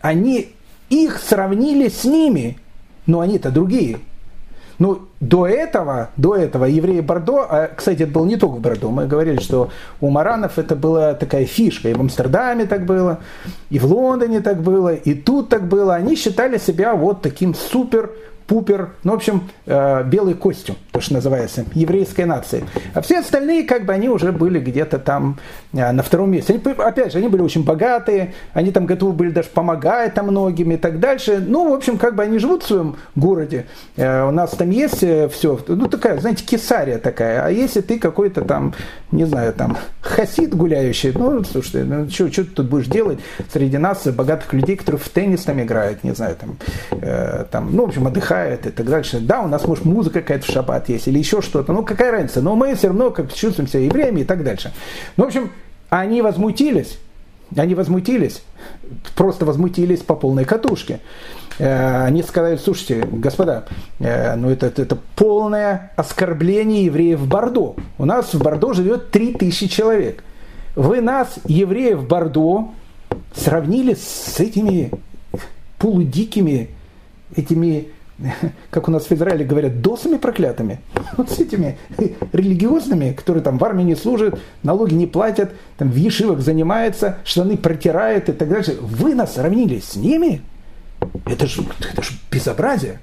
они 0.00 0.50
их 0.88 1.18
сравнили 1.18 1.88
с 1.88 2.04
ними, 2.04 2.58
но 3.06 3.20
они-то 3.20 3.50
другие– 3.50 3.98
ну, 4.80 5.02
до 5.20 5.46
этого, 5.46 6.08
до 6.16 6.34
этого 6.34 6.64
евреи 6.64 7.00
Бордо, 7.00 7.46
а, 7.48 7.70
кстати, 7.76 8.04
это 8.04 8.12
было 8.12 8.24
не 8.24 8.36
только 8.36 8.54
в 8.54 8.60
Бордо, 8.60 8.90
мы 8.90 9.06
говорили, 9.06 9.38
что 9.38 9.68
у 10.00 10.08
Маранов 10.08 10.58
это 10.58 10.74
была 10.74 11.12
такая 11.12 11.44
фишка, 11.44 11.90
и 11.90 11.92
в 11.92 12.00
Амстердаме 12.00 12.64
так 12.64 12.86
было, 12.86 13.18
и 13.68 13.78
в 13.78 13.84
Лондоне 13.84 14.40
так 14.40 14.62
было, 14.62 14.94
и 14.94 15.12
тут 15.12 15.50
так 15.50 15.68
было, 15.68 15.94
они 15.94 16.16
считали 16.16 16.56
себя 16.56 16.94
вот 16.94 17.20
таким 17.20 17.54
супер 17.54 18.10
супер-пупер, 18.50 18.90
ну, 19.04 19.12
в 19.12 19.14
общем, 19.14 19.48
э, 19.66 20.04
белый 20.04 20.34
костюм, 20.34 20.76
то, 20.90 21.00
что 21.00 21.14
называется, 21.14 21.64
еврейской 21.74 22.24
нации. 22.24 22.64
А 22.94 23.00
все 23.00 23.20
остальные, 23.20 23.64
как 23.64 23.86
бы, 23.86 23.92
они 23.92 24.08
уже 24.08 24.32
были 24.32 24.58
где-то 24.58 24.98
там 24.98 25.38
э, 25.72 25.90
на 25.92 26.02
втором 26.02 26.30
месте. 26.30 26.54
Они, 26.54 26.74
опять 26.76 27.12
же, 27.12 27.18
они 27.18 27.28
были 27.28 27.42
очень 27.42 27.64
богатые, 27.64 28.34
они 28.52 28.72
там 28.72 28.86
готовы 28.86 29.12
были 29.12 29.30
даже 29.30 29.48
помогать 29.48 30.14
там 30.14 30.26
многим 30.26 30.72
и 30.72 30.76
так 30.76 30.98
дальше. 30.98 31.42
Ну, 31.46 31.70
в 31.70 31.74
общем, 31.74 31.96
как 31.96 32.14
бы 32.16 32.22
они 32.22 32.38
живут 32.38 32.64
в 32.64 32.66
своем 32.66 32.96
городе. 33.14 33.66
Э, 33.96 34.28
у 34.28 34.32
нас 34.32 34.50
там 34.50 34.70
есть 34.70 35.02
э, 35.02 35.28
все, 35.28 35.58
ну, 35.68 35.88
такая, 35.88 36.18
знаете, 36.20 36.44
кесария 36.44 36.98
такая. 36.98 37.44
А 37.44 37.50
если 37.50 37.80
ты 37.80 37.98
какой-то 37.98 38.42
там, 38.42 38.74
не 39.12 39.24
знаю, 39.24 39.52
там, 39.52 39.76
хасид 40.00 40.54
гуляющий, 40.54 41.12
ну, 41.14 41.44
слушай, 41.44 41.84
ну, 41.84 42.08
что 42.10 42.28
ты 42.28 42.44
тут 42.44 42.68
будешь 42.68 42.86
делать 42.86 43.20
среди 43.52 43.78
нас, 43.78 44.06
богатых 44.06 44.52
людей, 44.52 44.76
которые 44.76 45.00
в 45.00 45.08
теннис 45.08 45.44
там 45.44 45.60
играют, 45.60 46.04
не 46.04 46.14
знаю, 46.14 46.36
там, 46.36 46.56
э, 46.90 47.44
там 47.50 47.70
ну, 47.72 47.86
в 47.86 47.88
общем, 47.88 48.06
отдыхают 48.06 48.39
и 48.48 48.56
так 48.56 48.86
дальше. 48.86 49.20
Да, 49.20 49.42
у 49.42 49.48
нас, 49.48 49.66
может, 49.66 49.84
музыка 49.84 50.20
какая-то 50.20 50.44
в 50.44 50.50
шаббат 50.50 50.88
есть 50.88 51.08
или 51.08 51.18
еще 51.18 51.42
что-то, 51.42 51.72
ну, 51.72 51.84
какая 51.84 52.10
разница, 52.10 52.42
но 52.42 52.56
мы 52.56 52.74
все 52.74 52.88
равно 52.88 53.10
как 53.10 53.32
чувствуем 53.32 53.68
себя 53.68 53.80
евреями 53.80 54.20
и 54.20 54.24
так 54.24 54.42
дальше. 54.44 54.72
Ну, 55.16 55.24
в 55.24 55.26
общем, 55.28 55.50
они 55.88 56.22
возмутились, 56.22 56.98
они 57.56 57.74
возмутились, 57.74 58.42
просто 59.16 59.44
возмутились 59.44 60.00
по 60.00 60.14
полной 60.14 60.44
катушке. 60.44 61.00
Э, 61.58 62.04
они 62.04 62.22
сказали, 62.22 62.56
слушайте, 62.56 63.06
господа, 63.10 63.64
э, 63.98 64.34
ну 64.36 64.50
это, 64.50 64.66
это 64.66 64.96
полное 65.16 65.92
оскорбление 65.96 66.86
евреев 66.86 67.20
в 67.20 67.28
Бордо. 67.28 67.76
У 67.98 68.04
нас 68.04 68.32
в 68.32 68.42
Бордо 68.42 68.72
живет 68.72 69.10
3000 69.10 69.68
человек. 69.68 70.24
Вы 70.74 71.00
нас, 71.00 71.38
евреев 71.46 72.06
Бордо, 72.06 72.70
сравнили 73.34 73.94
с 73.94 74.40
этими 74.40 74.90
полудикими, 75.78 76.70
этими, 77.36 77.88
как 78.70 78.88
у 78.88 78.90
нас 78.90 79.04
в 79.04 79.12
Израиле 79.12 79.44
говорят, 79.44 79.80
досами 79.80 80.16
проклятыми, 80.16 80.80
вот 81.16 81.30
с 81.30 81.38
этими 81.38 81.78
религиозными, 82.32 83.12
которые 83.12 83.42
там 83.42 83.58
в 83.58 83.64
армии 83.64 83.84
не 83.84 83.96
служат, 83.96 84.40
налоги 84.62 84.94
не 84.94 85.06
платят, 85.06 85.52
там 85.78 85.90
в 85.90 85.96
ешивах 85.96 86.40
занимаются, 86.40 87.18
штаны 87.24 87.56
протирают 87.56 88.28
и 88.28 88.32
так 88.32 88.48
дальше. 88.48 88.76
Вы 88.80 89.14
нас 89.14 89.34
сравнили 89.34 89.80
с 89.80 89.96
ними? 89.96 90.42
Это 91.24 91.46
же, 91.46 91.64
это 91.92 92.02
же 92.02 92.12
безобразие. 92.30 93.00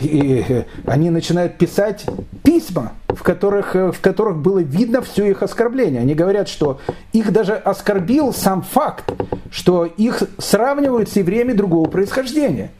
И 0.00 0.64
они 0.84 1.08
начинают 1.08 1.56
писать 1.56 2.04
письма, 2.42 2.92
в 3.08 3.22
которых, 3.22 3.74
в 3.74 3.96
которых 4.02 4.36
было 4.36 4.58
видно 4.58 5.00
все 5.00 5.30
их 5.30 5.42
оскорбление. 5.42 6.02
Они 6.02 6.14
говорят, 6.14 6.48
что 6.48 6.80
их 7.12 7.32
даже 7.32 7.54
оскорбил 7.54 8.34
сам 8.34 8.60
факт, 8.60 9.10
что 9.50 9.86
их 9.86 10.22
сравнивают 10.36 11.08
с 11.08 11.16
евреями 11.16 11.54
другого 11.54 11.88
происхождения. 11.88 12.70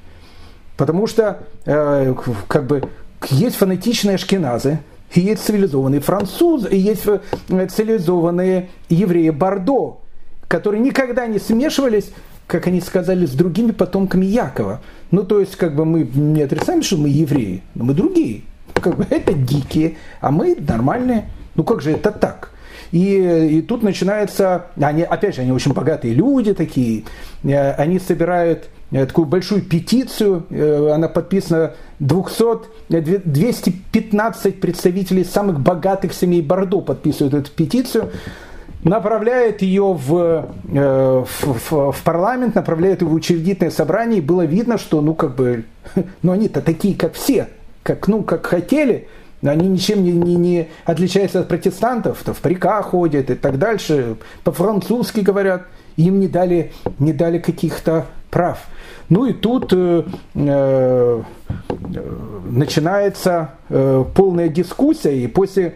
Потому 0.76 1.06
что 1.06 1.40
э, 1.64 2.14
как 2.48 2.66
бы 2.66 2.82
есть 3.30 3.56
фанатичные 3.56 4.16
ашкеназы, 4.16 4.80
и 5.14 5.20
есть 5.20 5.44
цивилизованные 5.44 6.00
французы, 6.00 6.68
и 6.68 6.76
есть 6.76 7.06
э, 7.06 7.20
цивилизованные 7.48 8.68
евреи 8.88 9.30
Бордо, 9.30 10.00
которые 10.48 10.82
никогда 10.82 11.26
не 11.26 11.38
смешивались 11.38 12.10
как 12.46 12.66
они 12.66 12.80
сказали, 12.80 13.26
с 13.26 13.32
другими 13.32 13.72
потомками 13.72 14.24
Якова. 14.24 14.80
Ну, 15.10 15.24
то 15.24 15.40
есть, 15.40 15.56
как 15.56 15.74
бы 15.74 15.84
мы 15.84 16.04
не 16.14 16.42
отрицаем, 16.42 16.82
что 16.82 16.96
мы 16.96 17.08
евреи, 17.08 17.62
но 17.74 17.84
мы 17.84 17.94
другие. 17.94 18.42
Как 18.74 18.96
бы 18.96 19.06
это 19.10 19.32
дикие, 19.32 19.96
а 20.20 20.30
мы 20.30 20.56
нормальные. 20.56 21.28
Ну, 21.54 21.64
как 21.64 21.82
же 21.82 21.92
это 21.92 22.12
так? 22.12 22.50
И, 22.92 23.58
и 23.58 23.62
тут 23.62 23.82
начинается, 23.82 24.66
они, 24.80 25.02
опять 25.02 25.34
же, 25.34 25.42
они 25.42 25.50
очень 25.50 25.72
богатые 25.72 26.14
люди 26.14 26.54
такие, 26.54 27.04
э, 27.42 27.72
они 27.72 27.98
собирают 27.98 28.68
такую 28.90 29.26
большую 29.26 29.62
петицию, 29.62 30.46
э, 30.50 30.90
она 30.92 31.08
подписана 31.08 31.72
200, 31.98 32.68
215 32.88 34.60
представителей 34.60 35.24
самых 35.24 35.60
богатых 35.60 36.12
семей 36.12 36.40
Бордо 36.40 36.80
подписывают 36.80 37.34
эту 37.34 37.50
петицию, 37.50 38.10
направляет 38.84 39.62
ее 39.62 39.92
в, 39.92 40.46
э, 40.72 41.24
в, 41.26 41.70
в, 41.70 41.92
в 41.92 42.02
парламент, 42.04 42.54
направляет 42.54 43.02
ее 43.02 43.08
в 43.08 43.14
учредительное 43.14 43.72
собрание, 43.72 44.18
и 44.18 44.22
было 44.22 44.42
видно, 44.42 44.78
что, 44.78 45.00
ну, 45.00 45.14
как 45.14 45.34
бы, 45.34 45.64
ну, 46.22 46.32
они-то 46.32 46.60
такие, 46.60 46.94
как 46.94 47.14
все, 47.14 47.48
как, 47.82 48.06
ну, 48.06 48.22
как 48.22 48.46
хотели, 48.46 49.08
они 49.42 49.68
ничем 49.68 50.02
не, 50.04 50.12
не, 50.12 50.36
не 50.36 50.68
отличаются 50.84 51.40
от 51.40 51.48
протестантов, 51.48 52.22
то 52.24 52.32
в 52.32 52.38
париках 52.38 52.86
ходят 52.86 53.30
и 53.30 53.34
так 53.34 53.58
дальше, 53.58 54.16
по-французски 54.44 55.20
говорят, 55.20 55.62
им 55.96 56.20
не 56.20 56.28
дали, 56.28 56.72
не 56.98 57.12
дали 57.12 57.38
каких-то 57.38 58.06
прав. 58.30 58.58
Ну 59.08 59.26
и 59.26 59.32
тут 59.32 59.72
э, 59.72 60.02
э, 60.34 61.22
начинается 62.50 63.50
э, 63.68 64.04
полная 64.14 64.48
дискуссия, 64.48 65.16
и 65.16 65.26
после 65.26 65.74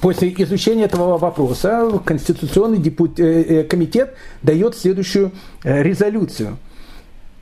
После 0.00 0.32
изучения 0.38 0.84
этого 0.84 1.18
вопроса 1.18 2.00
Конституционный 2.04 2.78
депутат, 2.78 3.20
э, 3.20 3.42
э, 3.42 3.64
комитет 3.64 4.14
дает 4.42 4.76
следующую 4.76 5.32
э, 5.62 5.82
резолюцию. 5.82 6.56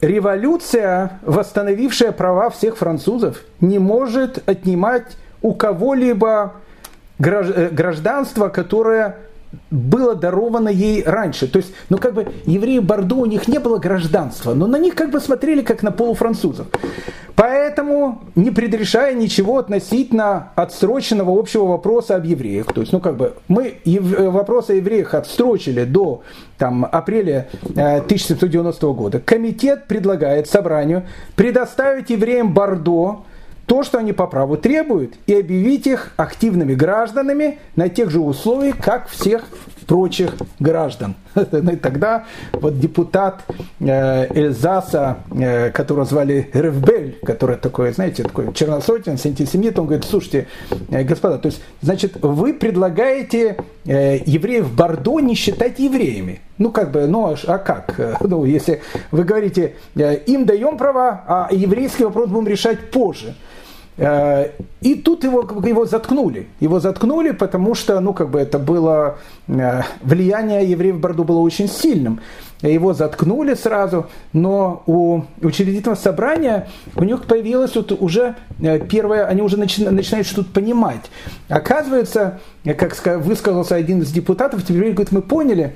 Революция, 0.00 1.20
восстановившая 1.22 2.12
права 2.12 2.50
всех 2.50 2.76
французов, 2.76 3.42
не 3.60 3.78
может 3.78 4.46
отнимать 4.48 5.16
у 5.40 5.54
кого-либо 5.54 6.54
гражданство, 7.18 8.48
которое 8.48 9.16
было 9.70 10.14
даровано 10.14 10.68
ей 10.68 11.02
раньше. 11.04 11.48
То 11.48 11.58
есть, 11.58 11.72
ну 11.88 11.98
как 11.98 12.14
бы 12.14 12.28
евреи 12.46 12.78
Бордо, 12.78 13.16
у 13.16 13.26
них 13.26 13.48
не 13.48 13.58
было 13.58 13.78
гражданства, 13.78 14.54
но 14.54 14.66
на 14.66 14.78
них 14.78 14.94
как 14.94 15.10
бы 15.10 15.20
смотрели 15.20 15.62
как 15.62 15.82
на 15.82 15.92
полуфранцузов. 15.92 16.66
Поэтому, 17.36 18.22
не 18.34 18.50
предрешая 18.50 19.14
ничего 19.14 19.58
относительно 19.58 20.52
отсроченного 20.54 21.38
общего 21.38 21.66
вопроса 21.66 22.16
об 22.16 22.24
евреях, 22.24 22.72
то 22.72 22.80
есть, 22.80 22.94
ну 22.94 23.00
как 23.00 23.18
бы, 23.18 23.34
мы 23.46 23.76
вопрос 23.84 24.70
о 24.70 24.74
евреях 24.74 25.12
отсрочили 25.12 25.84
до 25.84 26.22
там, 26.56 26.88
апреля 26.90 27.48
1790 27.74 28.86
э, 28.86 28.92
года, 28.94 29.20
комитет 29.20 29.84
предлагает 29.86 30.48
собранию 30.48 31.04
предоставить 31.36 32.08
евреям 32.08 32.54
Бордо 32.54 33.24
то, 33.66 33.82
что 33.82 33.98
они 33.98 34.12
по 34.12 34.26
праву 34.26 34.56
требуют, 34.56 35.14
и 35.26 35.34
объявить 35.34 35.86
их 35.86 36.12
активными 36.16 36.74
гражданами 36.74 37.58
на 37.74 37.88
тех 37.88 38.10
же 38.10 38.20
условиях, 38.20 38.76
как 38.78 39.08
всех 39.08 39.44
прочих 39.86 40.34
граждан. 40.58 41.14
Ну 41.52 41.72
и 41.72 41.76
тогда 41.76 42.24
вот 42.52 42.78
депутат 42.78 43.44
э, 43.80 44.26
Эльзаса, 44.34 45.18
э, 45.30 45.70
которого 45.70 46.04
звали 46.04 46.50
Ревбель, 46.52 47.18
который 47.24 47.56
такой, 47.56 47.92
знаете, 47.92 48.22
такой 48.22 48.52
черносотен, 48.52 49.12
антисемит, 49.12 49.78
он 49.78 49.86
говорит, 49.86 50.04
слушайте, 50.04 50.48
э, 50.90 51.04
господа, 51.04 51.38
то 51.38 51.46
есть, 51.46 51.60
значит, 51.82 52.16
вы 52.22 52.54
предлагаете 52.54 53.56
евреев 53.84 54.72
Бордо 54.74 55.20
не 55.20 55.34
считать 55.34 55.78
евреями. 55.78 56.40
Ну, 56.58 56.70
как 56.70 56.90
бы, 56.90 57.06
ну, 57.06 57.26
а, 57.26 57.36
а 57.46 57.58
как? 57.58 58.18
Ну, 58.26 58.44
если 58.44 58.82
вы 59.10 59.24
говорите, 59.24 59.74
им 59.94 60.46
даем 60.46 60.78
права, 60.78 61.22
а 61.26 61.48
еврейский 61.52 62.04
вопрос 62.04 62.28
будем 62.28 62.48
решать 62.48 62.90
позже. 62.90 63.34
Э, 63.98 64.50
и 64.82 64.94
тут 64.94 65.24
его, 65.24 65.40
его 65.64 65.86
заткнули. 65.86 66.48
Его 66.60 66.80
заткнули, 66.80 67.30
потому 67.30 67.74
что, 67.74 67.98
ну, 68.00 68.12
как 68.12 68.30
бы 68.30 68.38
это 68.38 68.58
было, 68.58 69.18
э, 69.48 69.82
влияние 70.02 70.70
евреев 70.70 70.96
в 70.96 71.00
Борду 71.00 71.24
было 71.24 71.38
очень 71.38 71.68
сильным. 71.68 72.20
Его 72.62 72.94
заткнули 72.94 73.54
сразу, 73.54 74.06
но 74.32 74.82
у 74.86 75.22
учредительного 75.42 75.96
собрания 75.96 76.68
у 76.94 77.04
них 77.04 77.24
появилось 77.24 77.74
вот 77.74 77.92
уже 77.92 78.34
э, 78.60 78.80
первое, 78.80 79.26
они 79.26 79.42
уже 79.42 79.56
начи, 79.58 79.84
начинают 79.84 80.26
что-то 80.26 80.50
понимать. 80.50 81.10
Оказывается, 81.48 82.40
как 82.64 82.96
высказался 83.18 83.76
один 83.76 84.02
из 84.02 84.10
депутатов, 84.10 84.62
теперь 84.62 84.92
говорит, 84.92 85.12
мы 85.12 85.22
поняли, 85.22 85.74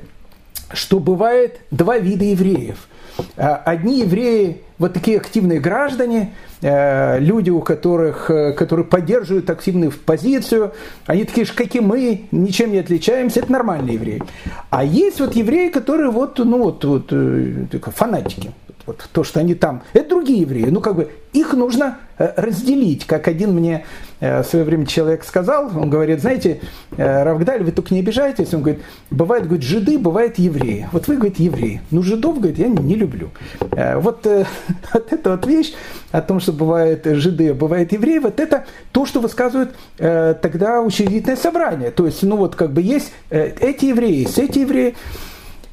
что 0.73 1.01
бывает 1.01 1.61
два 1.71 1.99
вида 1.99 2.25
евреев. 2.25 2.89
Одни 3.37 4.01
евреи, 4.01 4.63
вот 4.79 4.93
такие 4.93 5.19
активные 5.19 5.61
граждане– 5.61 6.33
Э, 6.63 7.19
люди, 7.19 7.49
у 7.49 7.63
которых, 7.63 8.31
э, 8.31 8.53
которые 8.53 8.85
поддерживают 8.85 9.49
активную 9.49 9.93
позицию, 9.93 10.73
они 11.07 11.25
такие 11.25 11.47
же, 11.47 11.55
как 11.55 11.75
и 11.75 11.81
мы, 11.81 12.27
ничем 12.33 12.73
не 12.73 12.79
отличаемся, 12.79 13.41
это 13.41 13.51
нормальные 13.51 13.95
евреи. 13.95 14.23
А 14.69 14.85
есть 14.85 15.21
вот 15.21 15.35
евреи, 15.35 15.71
которые 15.71 16.11
вот, 16.11 16.39
ну 16.39 16.63
вот, 16.63 16.85
вот 16.85 17.07
э, 17.13 17.67
фанатики 17.95 18.53
вот 18.91 19.09
то, 19.13 19.23
что 19.23 19.39
они 19.41 19.55
там, 19.55 19.83
это 19.93 20.09
другие 20.09 20.41
евреи. 20.41 20.67
Ну, 20.67 20.81
как 20.81 20.97
бы 20.97 21.11
их 21.33 21.53
нужно 21.53 21.99
э, 22.19 22.33
разделить. 22.37 23.07
Как 23.07 23.29
один 23.29 23.53
мне 23.53 23.85
э, 24.19 24.43
в 24.43 24.47
свое 24.47 24.65
время 24.65 24.85
человек 24.85 25.23
сказал, 25.23 25.67
он 25.67 25.89
говорит, 25.89 26.21
знаете, 26.21 26.61
э, 26.97 27.23
Равгдаль, 27.23 27.63
вы 27.63 27.71
только 27.71 27.95
не 27.95 28.01
обижайтесь. 28.01 28.53
Он 28.53 28.63
говорит, 28.63 28.83
бывает, 29.11 29.45
говорит, 29.45 29.65
жиды, 29.65 29.97
бывает 29.97 30.39
евреи. 30.41 30.89
Вот 30.91 31.07
вы, 31.07 31.17
говорит, 31.17 31.39
евреи. 31.39 31.83
Ну, 31.93 32.03
жидов, 32.03 32.39
говорит, 32.39 32.59
я 32.59 32.67
не, 32.67 32.97
люблю. 32.97 33.31
Вот, 33.61 34.27
вот 34.93 35.13
эта 35.13 35.31
вот 35.31 35.47
вещь 35.47 35.73
о 36.11 36.21
том, 36.21 36.41
что 36.41 36.53
бывают 36.53 37.05
жиды, 37.05 37.51
а 37.51 37.55
бывают 37.55 37.93
евреи, 37.93 38.19
вот 38.19 38.41
это 38.41 38.65
то, 38.91 39.07
что 39.07 39.21
высказывает 39.21 39.71
тогда 39.97 40.81
учредительное 40.81 41.37
собрание. 41.37 41.93
То 41.93 42.07
есть, 42.07 42.25
ну, 42.25 42.37
вот 42.37 42.57
как 42.57 42.73
бы 42.73 42.83
есть 42.83 43.13
эти 43.31 43.87
евреи, 43.87 44.23
есть 44.23 44.39
эти 44.39 44.61
евреи. 44.61 44.97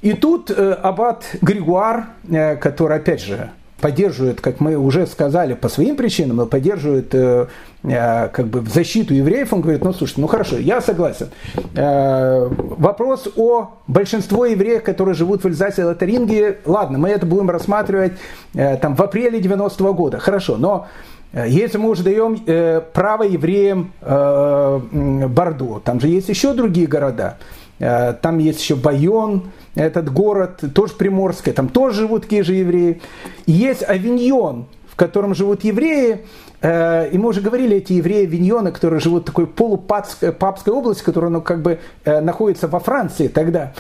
И 0.02 0.14
тут 0.14 0.52
э, 0.52 0.74
аббат 0.74 1.26
Григуар, 1.42 2.08
э, 2.30 2.56
который, 2.58 2.98
опять 2.98 3.22
же, 3.22 3.50
поддерживают, 3.82 4.42
как 4.42 4.60
мы 4.60 4.76
уже 4.76 5.08
сказали, 5.08 5.54
по 5.54 5.70
своим 5.70 5.96
причинам, 5.96 6.38
но 6.38 6.46
поддерживают 6.46 7.14
э, 7.14 7.48
как 7.84 8.48
бы 8.48 8.62
в 8.62 8.70
защиту 8.70 9.14
евреев, 9.14 9.54
он 9.54 9.62
говорит, 9.62 9.84
ну 9.84 9.94
слушайте, 9.94 10.22
ну 10.22 10.28
хорошо, 10.28 10.58
я 10.58 10.82
согласен. 10.82 11.30
Вопрос 11.74 13.30
о 13.36 13.76
большинстве 13.86 14.54
евреев, 14.54 14.84
которые 14.84 15.14
живут 15.14 15.44
в 15.44 15.48
Эльзасе 15.48 15.84
и 15.84 15.86
Лотаринге, 15.86 16.58
ладно, 16.66 16.98
мы 16.98 17.10
это 17.10 17.28
будем 17.28 17.52
рассматривать 17.52 18.14
там 18.54 18.96
в 18.96 19.02
апреле 19.02 19.40
90 19.40 19.84
-го 19.84 19.94
года, 19.94 20.18
хорошо, 20.18 20.58
но 20.58 20.88
если 21.34 21.78
мы 21.78 21.90
уже 21.92 22.04
даем 22.04 22.84
право 22.94 23.24
евреям 23.24 23.94
Бордо, 24.02 25.80
там 25.86 26.02
же 26.02 26.08
есть 26.08 26.30
еще 26.30 26.54
другие 26.54 26.88
города. 26.88 27.38
Там 27.80 28.40
есть 28.40 28.60
еще 28.60 28.76
Байон, 28.76 29.44
этот 29.78 30.12
город, 30.12 30.64
тоже 30.74 30.94
Приморская, 30.94 31.54
там 31.54 31.70
тоже 31.70 32.02
живут 32.02 32.24
такие 32.24 32.44
же 32.44 32.56
евреи. 32.56 33.02
есть 33.46 33.84
Авиньон, 33.84 34.66
в 34.90 34.96
котором 34.96 35.36
живут 35.36 35.64
евреи, 35.64 36.26
э, 36.62 37.10
и 37.12 37.18
мы 37.18 37.30
уже 37.30 37.42
говорили, 37.42 37.78
эти 37.78 37.94
евреи 37.94 38.26
Авиньона, 38.26 38.72
которые 38.72 39.00
живут 39.00 39.24
в 39.24 39.26
такой 39.28 39.48
полупапской 39.48 40.74
области, 40.74 41.04
которая 41.04 41.30
ну, 41.30 41.42
как 41.42 41.62
бы 41.62 41.80
э, 42.04 42.20
находится 42.22 42.68
во 42.68 42.80
Франции 42.80 43.28
тогда, 43.28 43.74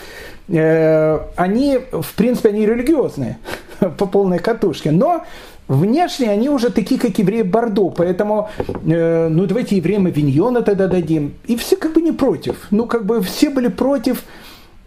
они, 0.50 1.78
в 1.92 2.14
принципе, 2.16 2.50
они 2.50 2.66
религиозные 2.66 3.38
по 3.98 4.06
полной 4.06 4.40
катушке, 4.40 4.92
но 4.92 5.26
Внешне 5.68 6.32
они 6.32 6.50
уже 6.50 6.70
такие, 6.70 7.00
как 7.00 7.18
евреи 7.20 7.42
Бордо, 7.42 7.90
поэтому, 7.90 8.50
э, 8.58 9.28
ну 9.28 9.46
давайте 9.46 9.76
евреям 9.76 10.06
Авиньона 10.06 10.62
тогда 10.62 10.88
дадим. 10.88 11.34
И 11.46 11.58
все 11.58 11.76
как 11.76 11.94
бы 11.94 12.02
не 12.02 12.14
против. 12.14 12.56
Ну 12.72 12.86
как 12.86 13.06
бы 13.06 13.22
все 13.22 13.50
были 13.50 13.68
против 13.68 14.24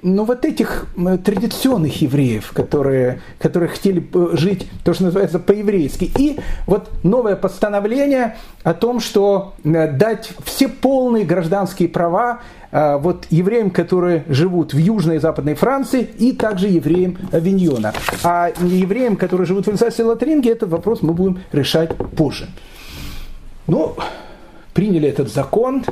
ну, 0.02 0.24
вот 0.24 0.44
этих 0.44 0.86
традиционных 1.24 2.00
евреев, 2.02 2.52
которые, 2.52 3.20
которые 3.38 3.68
хотели 3.68 4.06
жить, 4.32 4.68
то, 4.84 4.94
что 4.94 5.04
называется, 5.04 5.38
по-еврейски. 5.38 6.10
И 6.16 6.38
вот 6.66 6.90
новое 7.02 7.36
постановление 7.36 8.36
о 8.62 8.74
том, 8.74 9.00
что 9.00 9.54
э, 9.64 9.92
дать 9.92 10.32
все 10.44 10.68
полные 10.68 11.24
гражданские 11.24 11.88
права 11.88 12.40
а, 12.72 12.98
вот 12.98 13.26
евреям, 13.30 13.70
которые 13.70 14.24
живут 14.28 14.74
в 14.74 14.78
Южной 14.78 15.16
и 15.16 15.18
Западной 15.18 15.54
Франции, 15.54 16.08
и 16.18 16.32
также 16.32 16.68
евреям 16.68 17.18
Авиньона. 17.32 17.92
А 18.22 18.50
евреям, 18.62 19.16
которые 19.16 19.46
живут 19.46 19.66
в 19.66 19.70
Эльзасе 19.70 20.04
Латринге, 20.04 20.52
этот 20.52 20.70
вопрос 20.70 21.02
мы 21.02 21.12
будем 21.12 21.40
решать 21.52 21.96
позже. 21.96 22.48
Ну, 23.66 23.96
приняли 24.72 25.08
этот 25.08 25.32
закон, 25.32 25.84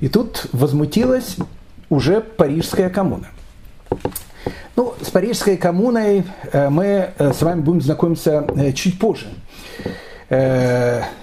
и 0.00 0.08
тут 0.08 0.46
возмутилась 0.52 1.36
уже 1.92 2.22
Парижская 2.22 2.88
коммуна. 2.88 3.26
Ну, 4.76 4.94
с 5.02 5.10
Парижской 5.10 5.58
коммуной 5.58 6.24
э, 6.50 6.70
мы 6.70 7.10
э, 7.18 7.32
с 7.34 7.42
вами 7.42 7.60
будем 7.60 7.82
знакомиться 7.82 8.46
э, 8.56 8.72
чуть 8.72 8.98
позже. 8.98 9.26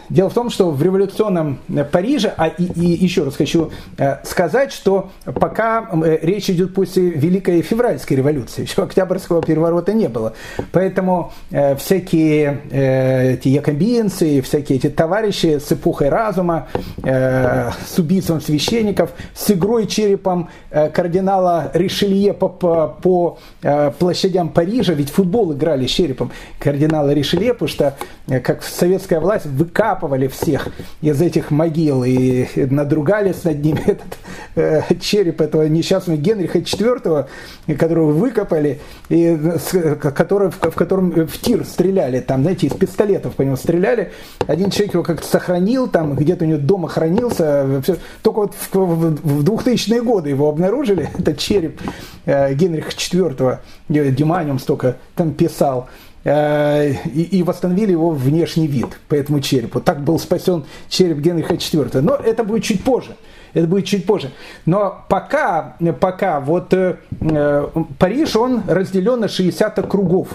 Дело 0.10 0.30
в 0.30 0.34
том, 0.34 0.50
что 0.50 0.72
в 0.72 0.82
революционном 0.82 1.60
э, 1.70 1.84
Париже, 1.84 2.34
а 2.36 2.48
и, 2.48 2.64
и 2.64 3.04
еще 3.04 3.24
раз 3.24 3.36
хочу 3.36 3.72
э, 3.98 4.18
сказать, 4.24 4.74
что 4.74 5.12
пока 5.26 5.88
э, 6.04 6.18
речь 6.22 6.50
идет 6.50 6.74
после 6.74 7.10
Великой 7.10 7.62
Февральской 7.62 8.18
революции, 8.18 8.62
еще 8.68 8.84
Октябрьского 8.84 9.44
переворота 9.44 9.94
не 9.94 10.08
было. 10.08 10.34
Поэтому 10.72 11.32
всякие 11.78 12.62
эти 12.70 13.50
якобинцы, 13.50 14.42
всякие 14.42 14.78
эти 14.78 14.90
товарищи 14.90 15.60
с 15.60 15.72
эпохой 15.72 16.10
разума, 16.10 16.68
с 17.04 17.98
убийством 17.98 18.42
священников, 18.42 19.12
с 19.34 19.52
игрой 19.52 19.88
черепом 19.88 20.50
кардинала 20.70 21.72
Ришелье 21.74 22.34
по, 22.34 22.50
по, 22.50 22.98
по 23.02 23.38
площадям 24.00 24.50
Парижа, 24.50 24.94
ведь 24.94 25.10
футбол 25.10 25.54
играли 25.54 25.88
с 25.88 25.92
черепом 25.92 26.32
кардинала 26.60 27.14
Ришелье, 27.14 27.54
потому 27.54 27.70
что 27.70 27.96
как 28.44 28.64
советская 28.64 29.20
власть 29.20 29.46
выкапывала 29.46 29.99
выкапывали 30.00 30.28
всех 30.28 30.70
из 31.02 31.22
этих 31.22 31.52
могил 31.52 32.04
и 32.04 32.48
надругались 32.56 33.44
над 33.44 33.64
ними 33.64 33.82
этот 33.86 34.18
э, 34.56 34.82
череп 35.00 35.42
этого 35.42 35.64
несчастного 35.68 36.18
Генриха 36.18 36.60
IV, 36.60 37.28
которого 37.78 38.12
выкопали, 38.12 38.80
и 39.10 39.38
который, 40.02 40.52
в, 40.52 40.58
в 40.58 40.76
котором 40.76 41.12
в 41.28 41.38
тир 41.40 41.66
стреляли, 41.66 42.20
там, 42.20 42.42
знаете, 42.42 42.68
из 42.68 42.74
пистолетов 42.74 43.36
по 43.36 43.42
нему 43.42 43.58
стреляли. 43.58 44.12
Один 44.48 44.70
человек 44.70 44.94
его 44.94 45.04
как-то 45.04 45.28
сохранил, 45.28 45.88
там 45.88 46.16
где-то 46.16 46.46
у 46.46 46.48
него 46.48 46.60
дома 46.60 46.88
хранился. 46.88 47.82
Все. 47.84 47.98
Только 48.22 48.40
вот 48.40 48.54
в, 48.54 48.76
в, 48.76 49.42
в 49.42 49.44
2000-е 49.44 50.02
годы 50.02 50.30
его 50.30 50.50
обнаружили, 50.50 51.10
этот 51.18 51.38
череп 51.38 51.82
э, 52.26 52.54
Генриха 52.54 52.92
IV, 52.92 53.60
Дюма 53.90 54.40
о 54.40 54.44
нем 54.44 54.60
столько 54.60 54.98
там 55.16 55.34
писал. 55.34 55.90
Э, 56.26 56.92
и, 57.06 57.40
и 57.40 57.44
восстановили 57.44 57.92
его 57.92 58.12
внешний 58.12 58.68
вид 58.68 58.88
по 59.08 59.16
этому 59.16 59.40
черепу. 59.40 59.80
Так 59.80 60.02
был 60.02 60.20
спасен 60.20 60.66
череп 60.90 61.20
Генриха 61.20 61.54
IV. 61.54 62.02
Но 62.02 62.16
это 62.16 62.44
будет 62.44 62.64
чуть 62.64 62.84
позже. 62.84 63.16
Это 63.54 63.68
будет 63.68 63.86
чуть 63.86 64.06
позже. 64.06 64.32
Но 64.66 65.06
пока, 65.08 65.78
пока 66.00 66.40
вот 66.40 66.74
э, 66.74 66.98
Париж, 67.98 68.36
он 68.36 68.64
разделен 68.68 69.22
на 69.22 69.28
60 69.28 69.80
округов. 69.80 70.30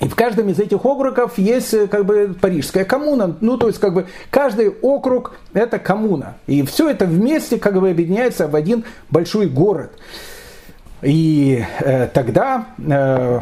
И 0.00 0.08
в 0.08 0.14
каждом 0.14 0.48
из 0.48 0.58
этих 0.58 0.84
округов 0.84 1.38
есть 1.38 1.72
э, 1.72 1.86
как 1.86 2.04
бы 2.04 2.34
парижская 2.38 2.84
коммуна. 2.84 3.36
Ну, 3.40 3.56
то 3.56 3.68
есть, 3.68 3.78
как 3.78 3.94
бы 3.94 4.06
каждый 4.30 4.68
округ 4.68 5.36
это 5.54 5.78
коммуна. 5.78 6.34
И 6.46 6.62
все 6.64 6.90
это 6.90 7.06
вместе 7.06 7.58
как 7.58 7.80
бы 7.80 7.88
объединяется 7.90 8.46
в 8.46 8.54
один 8.56 8.84
большой 9.10 9.46
город. 9.46 9.92
И 11.02 11.64
э, 11.80 12.08
тогда 12.08 12.66
э, 12.78 13.40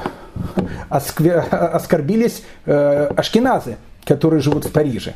оскорбились 0.89 2.43
э, 2.67 3.07
ашкеназы, 3.17 3.77
которые 4.05 4.41
живут 4.41 4.65
в 4.65 4.73
Париже. 4.73 5.15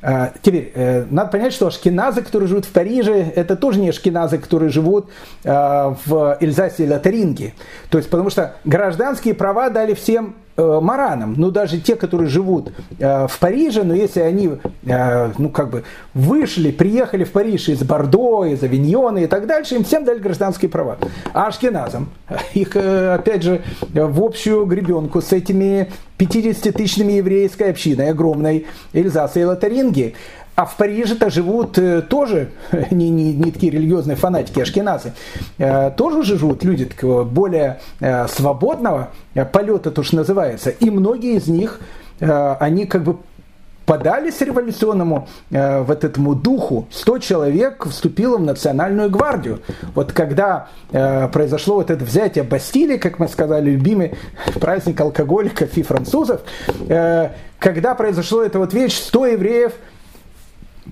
Э, 0.00 0.30
теперь, 0.42 0.72
э, 0.74 1.04
надо 1.10 1.30
понять, 1.30 1.52
что 1.52 1.66
ашкеназы, 1.66 2.22
которые 2.22 2.48
живут 2.48 2.64
в 2.64 2.72
Париже, 2.72 3.14
это 3.14 3.56
тоже 3.56 3.80
не 3.80 3.90
ашкеназы, 3.90 4.38
которые 4.38 4.70
живут 4.70 5.10
в 5.44 6.38
Эльзасе 6.40 6.84
и 6.84 6.88
Лотаринге. 6.88 7.54
То 7.90 7.98
есть, 7.98 8.10
потому 8.10 8.30
что 8.30 8.56
гражданские 8.64 9.34
права 9.34 9.70
дали 9.70 9.94
всем 9.94 10.34
Э, 10.54 10.80
маранам, 10.82 11.34
ну 11.38 11.50
даже 11.50 11.80
те, 11.80 11.96
которые 11.96 12.28
живут 12.28 12.72
э, 12.98 13.26
в 13.26 13.38
Париже, 13.38 13.84
но 13.84 13.94
если 13.94 14.20
они, 14.20 14.50
э, 14.84 15.32
ну 15.38 15.48
как 15.48 15.70
бы 15.70 15.84
вышли, 16.12 16.70
приехали 16.70 17.24
в 17.24 17.32
Париж 17.32 17.70
из 17.70 17.82
Бордо, 17.82 18.44
из 18.44 18.62
Авиньона 18.62 19.18
и 19.18 19.26
так 19.26 19.46
дальше, 19.46 19.76
им 19.76 19.84
всем 19.84 20.04
дали 20.04 20.18
гражданские 20.18 20.68
права. 20.68 20.98
А 21.32 21.46
ашкеназам, 21.46 22.10
их 22.52 22.76
опять 22.76 23.42
же 23.42 23.62
в 23.94 24.22
общую 24.22 24.66
гребенку 24.66 25.22
с 25.22 25.32
этими 25.32 25.90
50-тысячными 26.18 27.12
еврейской 27.12 27.70
общиной 27.70 28.10
огромной 28.10 28.66
Эльзаса 28.92 29.40
и 29.40 29.44
Лотаринги, 29.44 30.14
а 30.54 30.66
в 30.66 30.76
Париже-то 30.76 31.30
живут 31.30 31.78
э, 31.78 32.02
тоже 32.02 32.50
не, 32.90 33.10
не, 33.10 33.34
не 33.34 33.50
такие 33.50 33.72
религиозные 33.72 34.16
фанатики, 34.16 34.60
ашкеназы. 34.60 35.12
Э, 35.58 35.90
тоже 35.90 36.36
живут 36.36 36.64
люди 36.64 36.86
такого 36.86 37.24
более 37.24 37.80
э, 38.00 38.26
свободного 38.28 39.10
полета, 39.52 39.90
то 39.90 40.02
что 40.02 40.16
называется. 40.16 40.70
И 40.70 40.90
многие 40.90 41.36
из 41.36 41.48
них, 41.48 41.80
они 42.20 42.86
как 42.86 43.02
бы 43.02 43.16
подались 43.86 44.40
революционному 44.40 45.28
э, 45.50 45.82
вот 45.82 46.04
этому 46.04 46.34
духу, 46.34 46.86
100 46.90 47.18
человек 47.18 47.86
вступило 47.86 48.36
в 48.36 48.42
национальную 48.42 49.10
гвардию. 49.10 49.60
Вот 49.94 50.12
когда 50.12 50.68
э, 50.92 51.28
произошло 51.28 51.76
вот 51.76 51.90
это 51.90 52.04
взятие 52.04 52.44
Бастилии, 52.44 52.96
как 52.96 53.18
мы 53.18 53.28
сказали, 53.28 53.70
любимый 53.70 54.14
праздник 54.60 55.00
алкоголиков 55.00 55.76
и 55.76 55.82
французов, 55.82 56.42
э, 56.88 57.30
когда 57.58 57.94
произошло 57.94 58.42
это 58.42 58.58
вот 58.58 58.72
вещь, 58.72 58.94
100 58.94 59.26
евреев– 59.26 59.72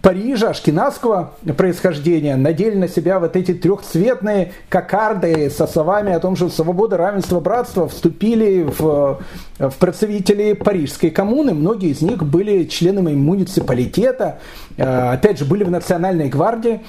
Парижа, 0.02 0.50
ашкенадского 0.50 1.34
происхождения, 1.58 2.36
надели 2.36 2.74
на 2.74 2.88
себя 2.88 3.20
вот 3.20 3.36
эти 3.36 3.52
трехцветные 3.52 4.52
кокарды 4.70 5.50
со 5.50 5.66
словами 5.66 6.12
о 6.12 6.20
том, 6.20 6.36
что 6.36 6.48
свобода, 6.48 6.96
равенство, 6.96 7.40
братство 7.40 7.86
вступили 7.86 8.62
в, 8.62 9.20
представители 9.78 10.54
Парижской 10.54 11.10
коммуны. 11.10 11.52
Многие 11.52 11.90
из 11.90 12.00
них 12.00 12.24
были 12.24 12.64
членами 12.64 13.14
муниципалитета, 13.14 14.38
э, 14.76 14.82
опять 14.82 15.38
же, 15.38 15.44
были 15.44 15.64
в 15.64 15.70
национальной 15.70 16.28
гвардии. 16.28 16.80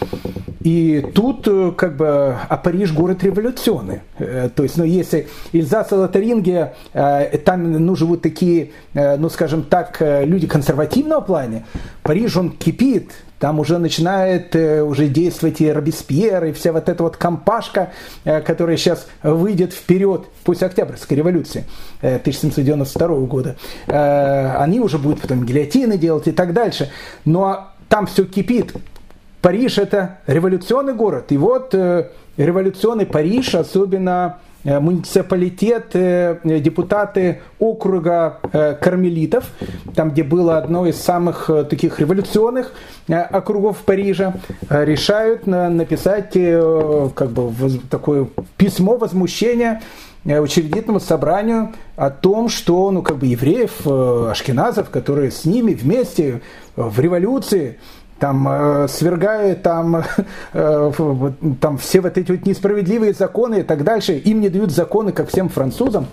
И 0.61 1.06
тут 1.14 1.48
э, 1.48 1.73
как 1.76 1.98
бы, 1.98 2.38
а 2.48 2.57
Париж 2.57 2.93
город 2.93 3.23
революционный. 3.23 4.02
Э, 4.19 4.49
то 4.53 4.64
есть, 4.64 4.77
ну, 4.77 4.84
если 4.84 5.27
Ильзас 5.52 5.91
и 5.91 7.38
там, 7.43 7.72
ну, 7.85 7.95
живут 7.95 8.22
такие, 8.22 8.72
ну, 8.93 9.30
скажем 9.30 9.64
так, 9.64 9.98
люди 9.99 10.48
консервативного 10.48 11.22
плана, 11.22 11.64
Париж, 12.03 12.38
он 12.38 12.52
кипит, 12.52 13.11
там 13.41 13.59
уже 13.59 13.80
начинает 13.80 14.55
э, 14.55 14.84
уже 14.84 15.07
действовать 15.07 15.61
и 15.61 15.72
Робеспьер, 15.72 16.45
и 16.45 16.51
вся 16.51 16.72
вот 16.72 16.88
эта 16.88 17.01
вот 17.01 17.18
компашка, 17.18 17.91
э, 18.23 18.39
которая 18.39 18.77
сейчас 18.77 19.07
выйдет 19.23 19.73
вперед 19.73 20.26
после 20.43 20.68
Октябрьской 20.68 21.18
революции 21.18 21.65
э, 22.01 22.18
1792 22.18 23.07
года. 23.26 23.55
Э, 23.88 24.57
они 24.57 24.80
уже 24.80 24.99
будут 24.99 25.22
потом 25.22 25.43
гильотины 25.43 25.97
делать 25.97 26.27
и 26.27 26.31
так 26.31 26.53
дальше. 26.53 26.91
Но 27.26 27.69
там 27.89 28.05
все 28.05 28.26
кипит. 28.26 28.73
Париж 29.41 29.80
это 29.80 30.19
революционный 30.27 30.93
город. 30.93 31.31
И 31.31 31.38
вот 31.38 31.73
э, 31.73 32.11
революционный 32.38 33.07
Париж, 33.07 33.55
особенно 33.55 34.38
муниципалитет, 34.64 35.92
э, 35.94 36.40
депутаты 36.44 37.42
округа 37.60 38.40
э, 38.52 38.76
кармелитов, 38.76 39.46
там, 39.96 40.12
где 40.12 40.24
было 40.24 40.58
одно 40.58 40.86
из 40.86 40.98
самых 40.98 41.50
таких 41.70 42.00
революционных 42.00 42.74
округов 43.08 43.78
Парижа, 43.78 44.34
решают 44.70 45.48
написать 45.48 46.34
как 46.34 47.32
бы 47.32 47.52
такое 47.90 48.28
письмо 48.58 48.98
возмущения 48.98 49.82
учредительному 50.24 51.00
собранию 51.00 51.74
о 51.96 52.12
том, 52.12 52.48
что 52.48 52.92
ну, 52.92 53.02
как 53.02 53.18
бы 53.18 53.26
евреев, 53.26 53.88
ашкеназов, 54.30 54.90
которые 54.90 55.32
с 55.32 55.46
ними 55.46 55.74
вместе 55.74 56.42
в 56.76 57.00
революции 57.00 57.80
там 58.22 58.48
э, 58.48 58.88
свергают 58.88 59.64
там, 59.64 60.03
э, 60.53 60.91
там 61.60 61.77
все 61.80 62.02
вот 62.02 62.19
эти 62.19 62.31
вот 62.31 62.45
несправедливые 62.45 63.14
законы 63.14 63.61
и 63.61 63.64
так 63.64 63.84
дальше. 63.84 64.14
Им 64.14 64.41
не 64.41 64.49
дают 64.49 64.72
законы, 64.72 65.11
как 65.11 65.30
всем 65.30 65.49
французам. 65.49 66.06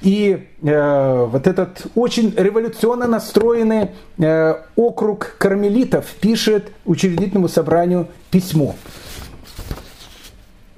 И 0.00 0.46
э, 0.62 1.26
вот 1.28 1.48
этот 1.48 1.86
очень 1.96 2.32
революционно 2.36 3.08
настроенный 3.08 3.88
э, 4.18 4.54
округ 4.76 5.34
кармелитов 5.38 6.06
пишет 6.20 6.70
учредительному 6.84 7.48
собранию 7.48 8.06
письмо. 8.30 8.76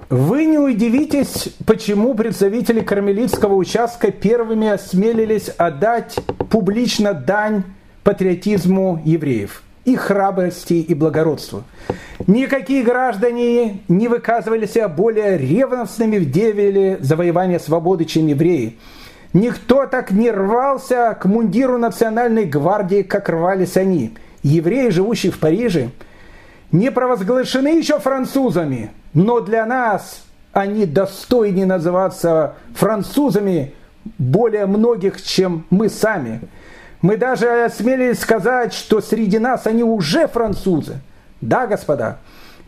Вы 0.09 0.45
не 0.45 0.57
удивитесь, 0.57 1.49
почему 1.67 2.15
представители 2.15 2.81
кармелитского 2.81 3.53
участка 3.53 4.11
первыми 4.11 4.69
осмелились 4.69 5.49
отдать 5.49 6.15
публично 6.49 7.13
дань 7.13 7.63
патриотизму 8.03 8.99
евреев– 9.05 9.61
и 9.85 9.95
храбрости 9.95 10.73
и 10.73 10.93
благородству. 10.93 11.63
Никакие 12.27 12.83
граждане 12.83 13.81
не 13.87 14.07
выказывали 14.07 14.65
себя 14.65 14.87
более 14.87 15.37
ревностными 15.37 16.17
в 16.17 16.31
деле 16.31 16.97
завоевания 17.01 17.59
свободы, 17.59 18.05
чем 18.05 18.27
евреи. 18.27 18.77
Никто 19.33 19.87
так 19.87 20.11
не 20.11 20.31
рвался 20.31 21.17
к 21.19 21.25
мундиру 21.25 21.77
национальной 21.77 22.45
гвардии, 22.45 23.01
как 23.01 23.29
рвались 23.29 23.77
они. 23.77 24.13
Евреи, 24.43 24.89
живущие 24.89 25.31
в 25.31 25.39
Париже, 25.39 25.89
не 26.71 26.91
провозглашены 26.91 27.79
еще 27.79 27.99
французами, 27.99 28.91
но 29.13 29.41
для 29.41 29.65
нас 29.65 30.23
они 30.53 30.85
достойны 30.85 31.65
называться 31.65 32.55
французами 32.75 33.73
более 34.17 34.65
многих, 34.65 35.21
чем 35.21 35.65
мы 35.69 35.89
сами– 35.89 36.41
мы 37.03 37.17
даже 37.17 37.65
осмелились 37.65 38.21
сказать, 38.21 38.73
что 38.73 39.01
среди 39.01 39.37
нас 39.37 39.67
они 39.67 39.83
уже 39.83 40.25
французы. 40.25 41.01
Да, 41.41 41.67
господа, 41.67 42.19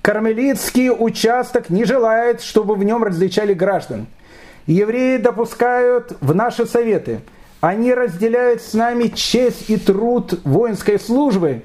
кармелитский 0.01 0.91
участок 0.91 1.69
не 1.69 1.85
желает, 1.85 2.41
чтобы 2.41 2.75
в 2.75 2.83
нем 2.83 3.01
различали 3.01 3.53
граждан. 3.53 4.07
Евреи 4.67 5.17
допускают 5.17 6.17
в 6.19 6.35
наши 6.35 6.65
советы. 6.65 7.21
Они 7.61 7.93
разделяют 7.93 8.61
с 8.61 8.73
нами 8.73 9.07
честь 9.07 9.69
и 9.69 9.77
труд 9.77 10.41
воинской 10.43 10.99
службы, 10.99 11.61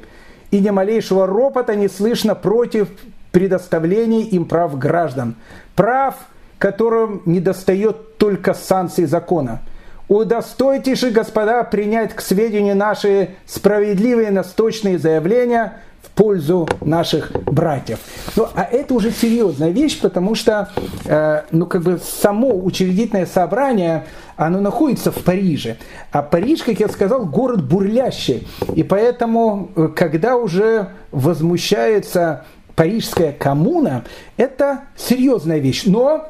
и 0.52 0.60
ни 0.60 0.70
малейшего 0.70 1.26
ропота 1.26 1.74
не 1.74 1.88
слышно 1.88 2.36
против 2.36 2.88
предоставления 3.32 4.22
им 4.22 4.44
прав 4.44 4.78
граждан. 4.78 5.34
Прав, 5.74 6.14
которым 6.58 7.22
не 7.24 7.40
достает 7.40 8.16
только 8.16 8.54
санкций 8.54 9.06
закона– 9.06 9.60
Удостойтесь 10.10 10.98
же, 10.98 11.12
господа, 11.12 11.62
принять 11.62 12.14
к 12.14 12.20
сведению 12.20 12.74
наши 12.74 13.30
справедливые 13.46 14.32
насточные 14.32 14.98
заявления 14.98 15.74
в 16.02 16.10
пользу 16.10 16.68
наших 16.80 17.30
братьев. 17.44 18.00
Ну, 18.34 18.48
а 18.56 18.64
это 18.64 18.92
уже 18.92 19.12
серьезная 19.12 19.70
вещь, 19.70 20.00
потому 20.00 20.34
что 20.34 20.68
э, 21.04 21.42
ну, 21.52 21.64
как 21.66 21.82
бы 21.82 22.00
само 22.02 22.60
учредительное 22.60 23.24
собрание, 23.24 24.04
оно 24.34 24.60
находится 24.60 25.12
в 25.12 25.22
Париже. 25.22 25.76
А 26.10 26.22
Париж, 26.22 26.64
как 26.64 26.80
я 26.80 26.88
сказал, 26.88 27.24
город 27.24 27.62
бурлящий. 27.62 28.48
И 28.74 28.82
поэтому, 28.82 29.70
э, 29.76 29.90
когда 29.94 30.36
уже 30.36 30.88
возмущается 31.12 32.46
парижская 32.74 33.32
коммуна, 33.32 34.02
это 34.36 34.80
серьезная 34.96 35.58
вещь. 35.58 35.84
Но 35.86 36.26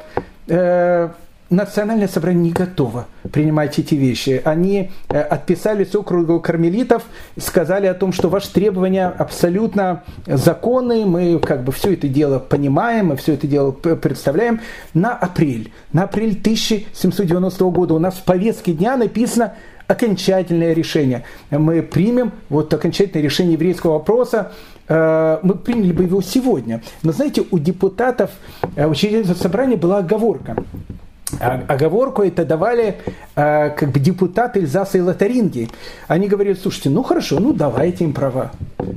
э, 0.49 1.09
национальное 1.51 2.09
собрание 2.09 2.45
не 2.45 2.51
готово 2.53 3.07
принимать 3.33 3.79
эти 3.79 3.95
вещи. 3.95 4.41
Они 4.45 4.91
э, 5.09 5.21
отписались 5.21 5.95
округу 5.95 6.41
кармелитов, 6.41 7.03
сказали 7.37 7.87
о 7.87 7.95
том, 7.95 8.13
что 8.13 8.29
ваши 8.29 8.53
требования 8.53 9.09
абсолютно 9.09 10.05
законные, 10.27 11.05
мы 11.05 11.39
как 11.41 11.65
бы 11.65 11.73
все 11.73 11.95
это 11.95 12.09
дело 12.09 12.39
понимаем, 12.39 13.07
мы 13.07 13.17
все 13.17 13.35
это 13.35 13.47
дело 13.47 13.73
представляем. 13.73 14.61
На 14.95 15.15
апрель, 15.15 15.73
на 15.93 16.05
апрель 16.05 16.39
1790 16.41 17.65
года 17.65 17.95
у 17.95 17.99
нас 17.99 18.15
в 18.15 18.23
повестке 18.25 18.73
дня 18.73 18.97
написано 18.97 19.55
окончательное 19.89 20.73
решение. 20.73 21.25
Мы 21.51 21.83
примем 21.83 22.33
вот 22.49 22.73
окончательное 22.73 23.25
решение 23.25 23.55
еврейского 23.55 23.95
вопроса, 23.95 24.53
э, 24.87 25.39
мы 25.43 25.55
приняли 25.57 25.93
бы 25.93 26.05
его 26.05 26.23
сегодня. 26.23 26.83
Но 27.03 27.11
знаете, 27.11 27.43
у 27.51 27.59
депутатов 27.59 28.31
э, 28.77 28.87
учредительного 28.87 29.37
собрания 29.37 29.77
была 29.77 29.99
оговорка. 29.99 30.57
А, 31.39 31.63
оговорку 31.69 32.23
это 32.23 32.45
давали 32.45 32.97
э, 33.37 33.71
как 33.71 33.91
бы 33.91 34.01
депутаты 34.01 34.61
Эльзаса 34.61 34.99
и 34.99 35.01
Лотаринги. 35.01 35.69
Они 36.09 36.29
говорили, 36.29 36.55
слушайте, 36.55 36.91
ну 36.91 37.03
хорошо, 37.03 37.39
ну 37.39 37.53
давайте 37.53 38.05
им 38.05 38.13
права. 38.13 38.53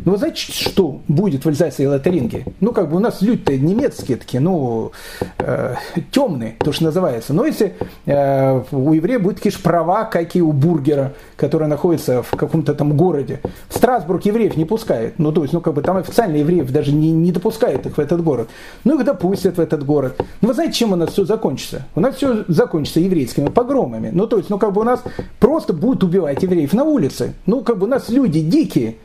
Ну 0.06 0.16
знаете, 0.18 0.52
что 0.52 1.02
будет 1.08 1.46
в 1.46 1.50
Эльзасе 1.50 1.84
и 1.84 1.88
Лотаринге? 1.88 2.46
Ну 2.60 2.72
как 2.72 2.90
бы 2.90 2.98
у 2.98 3.00
нас 3.00 3.22
люди-то 3.22 3.56
немецкие 3.58 4.18
такие, 4.18 4.40
ну 4.40 4.92
э, 5.38 5.76
темные, 6.12 6.56
то, 6.60 6.72
что 6.72 6.86
называется. 6.86 7.34
Но 7.34 7.46
если 7.46 7.76
э, 8.06 8.64
у 8.72 8.94
еврея 8.94 9.20
будут 9.20 9.38
такие 9.38 9.52
же 9.52 9.60
права, 9.60 10.06
как 10.06 10.36
и 10.36 10.42
у 10.42 10.52
бургера, 10.52 11.14
который 11.36 11.68
находится 11.68 12.24
в 12.24 12.32
каком-то 12.32 12.74
там 12.74 12.96
городе. 12.96 13.42
В 13.70 13.76
Страсбург 13.76 14.26
евреев 14.26 14.56
не 14.58 14.66
пускает. 14.66 15.20
Ну 15.20 15.32
то 15.32 15.42
есть, 15.42 15.54
ну 15.54 15.62
как 15.62 15.74
бы 15.74 15.82
там 15.82 15.98
официально 15.98 16.38
евреев 16.38 16.72
даже 16.72 16.94
не, 16.94 17.12
не 17.12 17.32
допускают 17.32 17.86
их 17.86 17.98
в 17.98 18.00
этот 18.00 18.24
город. 18.24 18.50
Ну 18.84 18.98
их 18.98 19.06
допустят 19.06 19.58
в 19.58 19.60
этот 19.60 19.86
город. 19.86 20.22
Ну 20.42 20.48
вы 20.48 20.54
знаете, 20.54 20.74
чем 20.74 20.94
у 20.94 20.96
нас 20.96 21.12
все 21.12 21.26
закончится? 21.26 21.86
У 21.96 22.00
нас 22.00 22.16
все 22.16 22.23
закончится 22.48 23.00
еврейскими 23.00 23.50
погромами. 23.50 24.10
Ну, 24.14 24.28
то 24.28 24.38
есть, 24.38 24.50
ну, 24.50 24.58
как 24.58 24.74
бы 24.74 24.82
у 24.82 24.84
нас 24.84 25.04
просто 25.40 25.74
будут 25.74 26.04
убивать 26.04 26.42
евреев 26.44 26.74
на 26.74 26.84
улице. 26.84 27.34
Ну, 27.46 27.62
как 27.62 27.78
бы 27.78 27.86
у 27.86 27.90
нас 27.90 28.10
люди 28.10 28.42
дикие. 28.42 28.96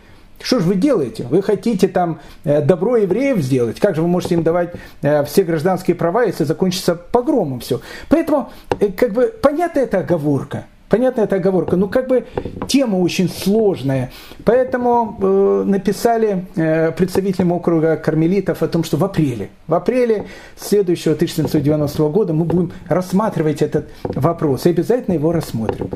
Что 0.40 0.60
же 0.60 0.66
вы 0.66 0.76
делаете? 0.76 1.26
Вы 1.28 1.42
хотите 1.42 1.88
там 1.88 2.20
э, 2.44 2.62
добро 2.62 2.96
евреев 2.96 3.38
сделать? 3.38 3.80
Как 3.80 3.96
же 3.96 4.02
вы 4.02 4.08
можете 4.08 4.34
им 4.36 4.42
давать 4.42 4.72
э, 5.02 5.24
все 5.24 5.42
гражданские 5.42 5.96
права, 5.96 6.22
если 6.24 6.44
закончится 6.44 6.94
погромом 6.94 7.60
все? 7.60 7.80
Поэтому, 8.08 8.50
э, 8.78 8.88
как 8.92 9.12
бы, 9.12 9.34
понятна 9.42 9.80
эта 9.80 9.98
оговорка. 9.98 10.66
Понятно, 10.88 11.22
это 11.22 11.36
оговорка. 11.36 11.76
Ну, 11.76 11.88
как 11.88 12.08
бы 12.08 12.26
тема 12.66 12.96
очень 12.96 13.28
сложная. 13.28 14.10
Поэтому 14.44 15.18
э, 15.20 15.64
написали 15.66 16.46
э, 16.56 16.92
представителям 16.92 17.52
округа 17.52 17.96
кармелитов 17.96 18.62
о 18.62 18.68
том, 18.68 18.84
что 18.84 18.96
в 18.96 19.04
апреле, 19.04 19.50
в 19.66 19.74
апреле 19.74 20.26
следующего 20.56 21.14
1790 21.14 22.02
года 22.08 22.32
мы 22.32 22.44
будем 22.46 22.72
рассматривать 22.88 23.60
этот 23.60 23.90
вопрос. 24.02 24.64
И 24.64 24.70
обязательно 24.70 25.14
его 25.14 25.32
рассмотрим. 25.32 25.90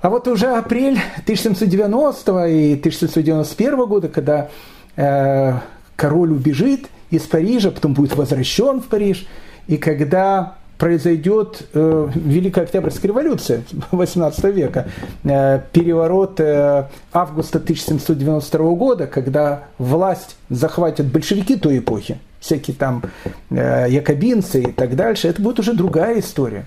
А 0.00 0.08
вот 0.08 0.28
уже 0.28 0.46
апрель 0.46 0.98
1790 1.24 2.46
и 2.46 2.74
1791 2.74 3.86
года, 3.86 4.08
когда 4.08 4.50
э, 4.94 5.54
король 5.96 6.30
убежит 6.30 6.86
из 7.10 7.22
Парижа, 7.22 7.72
потом 7.72 7.94
будет 7.94 8.14
возвращен 8.14 8.80
в 8.80 8.86
Париж, 8.86 9.26
и 9.66 9.76
когда 9.76 10.56
произойдет 10.80 11.68
э, 11.74 12.08
Великая 12.14 12.62
Октябрьская 12.62 13.10
революция 13.10 13.62
18 13.92 14.44
века, 14.46 14.88
э, 15.22 15.60
переворот 15.72 16.40
э, 16.40 16.86
августа 17.12 17.58
1792 17.58 18.70
года, 18.72 19.06
когда 19.06 19.64
власть 19.76 20.36
захватят 20.48 21.06
большевики 21.06 21.56
той 21.56 21.78
эпохи, 21.78 22.18
всякие 22.40 22.74
там 22.74 23.02
э, 23.50 23.86
якобинцы 23.90 24.62
и 24.62 24.72
так 24.72 24.96
дальше, 24.96 25.28
это 25.28 25.42
будет 25.42 25.60
уже 25.60 25.74
другая 25.74 26.18
история. 26.18 26.64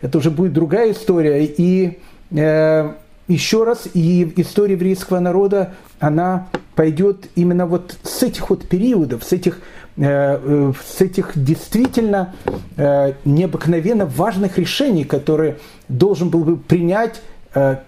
Это 0.00 0.18
уже 0.18 0.32
будет 0.32 0.52
другая 0.52 0.90
история. 0.90 1.44
И 1.44 2.00
э, 2.32 2.92
еще 3.28 3.62
раз, 3.62 3.88
и 3.94 4.32
история 4.38 4.74
еврейского 4.74 5.20
народа, 5.20 5.74
она 6.00 6.48
пойдет 6.74 7.28
именно 7.36 7.66
вот 7.66 7.96
с 8.02 8.24
этих 8.24 8.50
вот 8.50 8.66
периодов, 8.66 9.22
с 9.22 9.32
этих 9.32 9.60
с 9.96 11.00
этих 11.00 11.32
действительно 11.34 12.34
э, 12.76 13.12
необыкновенно 13.24 14.06
важных 14.06 14.58
решений, 14.58 15.04
которые 15.04 15.58
должен 15.88 16.30
был 16.30 16.44
бы 16.44 16.56
принять 16.56 17.20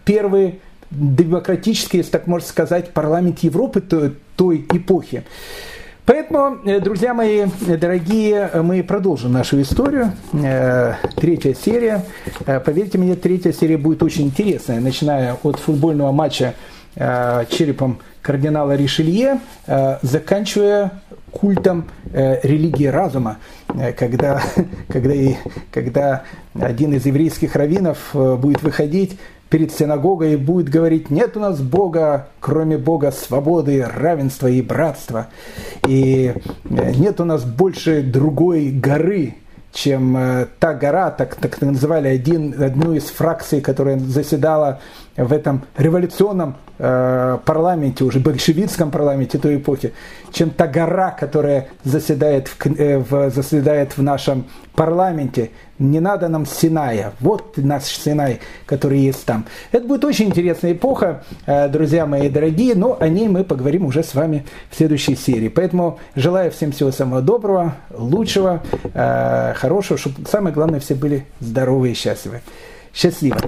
первый 0.04 0.60
демократический, 0.90 1.98
если 1.98 2.10
так 2.10 2.26
можно 2.26 2.46
сказать, 2.46 2.92
парламент 2.92 3.38
Европы 3.38 3.80
той 3.80 4.66
эпохи. 4.72 5.24
Поэтому, 6.04 6.58
друзья 6.80 7.14
мои 7.14 7.46
дорогие, 7.66 8.50
мы 8.62 8.82
продолжим 8.82 9.32
нашу 9.32 9.62
историю. 9.62 10.12
Третья 11.16 11.54
серия. 11.54 12.04
Поверьте 12.44 12.98
мне, 12.98 13.14
третья 13.14 13.52
серия 13.52 13.78
будет 13.78 14.02
очень 14.02 14.24
интересная, 14.26 14.80
начиная 14.80 15.38
от 15.42 15.58
футбольного 15.58 16.12
матча 16.12 16.52
черепом 16.94 18.00
кардинала 18.20 18.76
Ришелье, 18.76 19.40
заканчивая 20.02 21.00
культом 21.34 21.84
э, 22.12 22.40
религии 22.42 22.86
разума, 22.86 23.38
э, 23.74 23.92
когда, 23.92 24.40
когда, 24.88 25.14
когда 25.72 26.22
один 26.58 26.94
из 26.94 27.04
еврейских 27.04 27.56
раввинов 27.56 27.98
э, 28.14 28.36
будет 28.36 28.62
выходить 28.62 29.18
перед 29.50 29.72
синагогой 29.72 30.34
и 30.34 30.36
будет 30.36 30.68
говорить, 30.68 31.10
нет 31.10 31.36
у 31.36 31.40
нас 31.40 31.60
Бога, 31.60 32.28
кроме 32.40 32.78
Бога 32.78 33.10
свободы, 33.10 33.84
равенства 33.84 34.46
и 34.46 34.62
братства. 34.62 35.28
И 35.86 36.34
нет 36.68 37.20
у 37.20 37.24
нас 37.24 37.44
больше 37.44 38.02
другой 38.02 38.70
горы, 38.70 39.34
чем 39.74 40.16
э, 40.16 40.46
та 40.58 40.72
гора, 40.74 41.10
так, 41.10 41.34
так 41.34 41.60
называли 41.60 42.08
один, 42.08 42.54
одну 42.62 42.94
из 42.94 43.04
фракций, 43.04 43.60
которая 43.60 43.98
заседала 43.98 44.80
в 45.16 45.32
этом 45.32 45.62
революционном 45.76 46.56
э, 46.78 47.38
парламенте, 47.44 48.04
уже 48.04 48.18
большевистском 48.18 48.90
парламенте 48.90 49.38
той 49.38 49.56
эпохи, 49.56 49.92
чем 50.32 50.50
та 50.50 50.66
гора, 50.66 51.10
которая 51.12 51.68
заседает 51.84 52.48
в, 52.48 52.66
э, 52.66 52.98
в, 52.98 53.30
заседает 53.30 53.96
в 53.96 54.02
нашем 54.02 54.46
парламенте. 54.74 55.50
Не 55.78 56.00
надо 56.00 56.28
нам 56.28 56.46
Синая. 56.46 57.12
Вот 57.20 57.56
наш 57.56 57.84
Синай, 57.84 58.40
который 58.66 58.98
есть 58.98 59.24
там. 59.24 59.44
Это 59.70 59.86
будет 59.86 60.04
очень 60.04 60.26
интересная 60.26 60.72
эпоха, 60.72 61.22
э, 61.46 61.68
друзья 61.68 62.06
мои 62.06 62.28
дорогие, 62.28 62.74
но 62.74 62.96
о 62.98 63.08
ней 63.08 63.28
мы 63.28 63.44
поговорим 63.44 63.86
уже 63.86 64.02
с 64.02 64.14
вами 64.14 64.44
в 64.70 64.76
следующей 64.76 65.14
серии. 65.14 65.48
Поэтому 65.48 66.00
желаю 66.16 66.50
всем 66.50 66.72
всего 66.72 66.90
самого 66.90 67.22
доброго, 67.22 67.76
лучшего, 67.90 68.62
э, 68.94 69.54
хорошего, 69.54 69.98
чтобы 69.98 70.26
самое 70.28 70.52
главное 70.54 70.80
все 70.80 70.94
были 70.96 71.24
здоровы 71.38 71.92
и 71.92 71.94
счастливы. 71.94 72.40
Счастливо! 72.92 73.38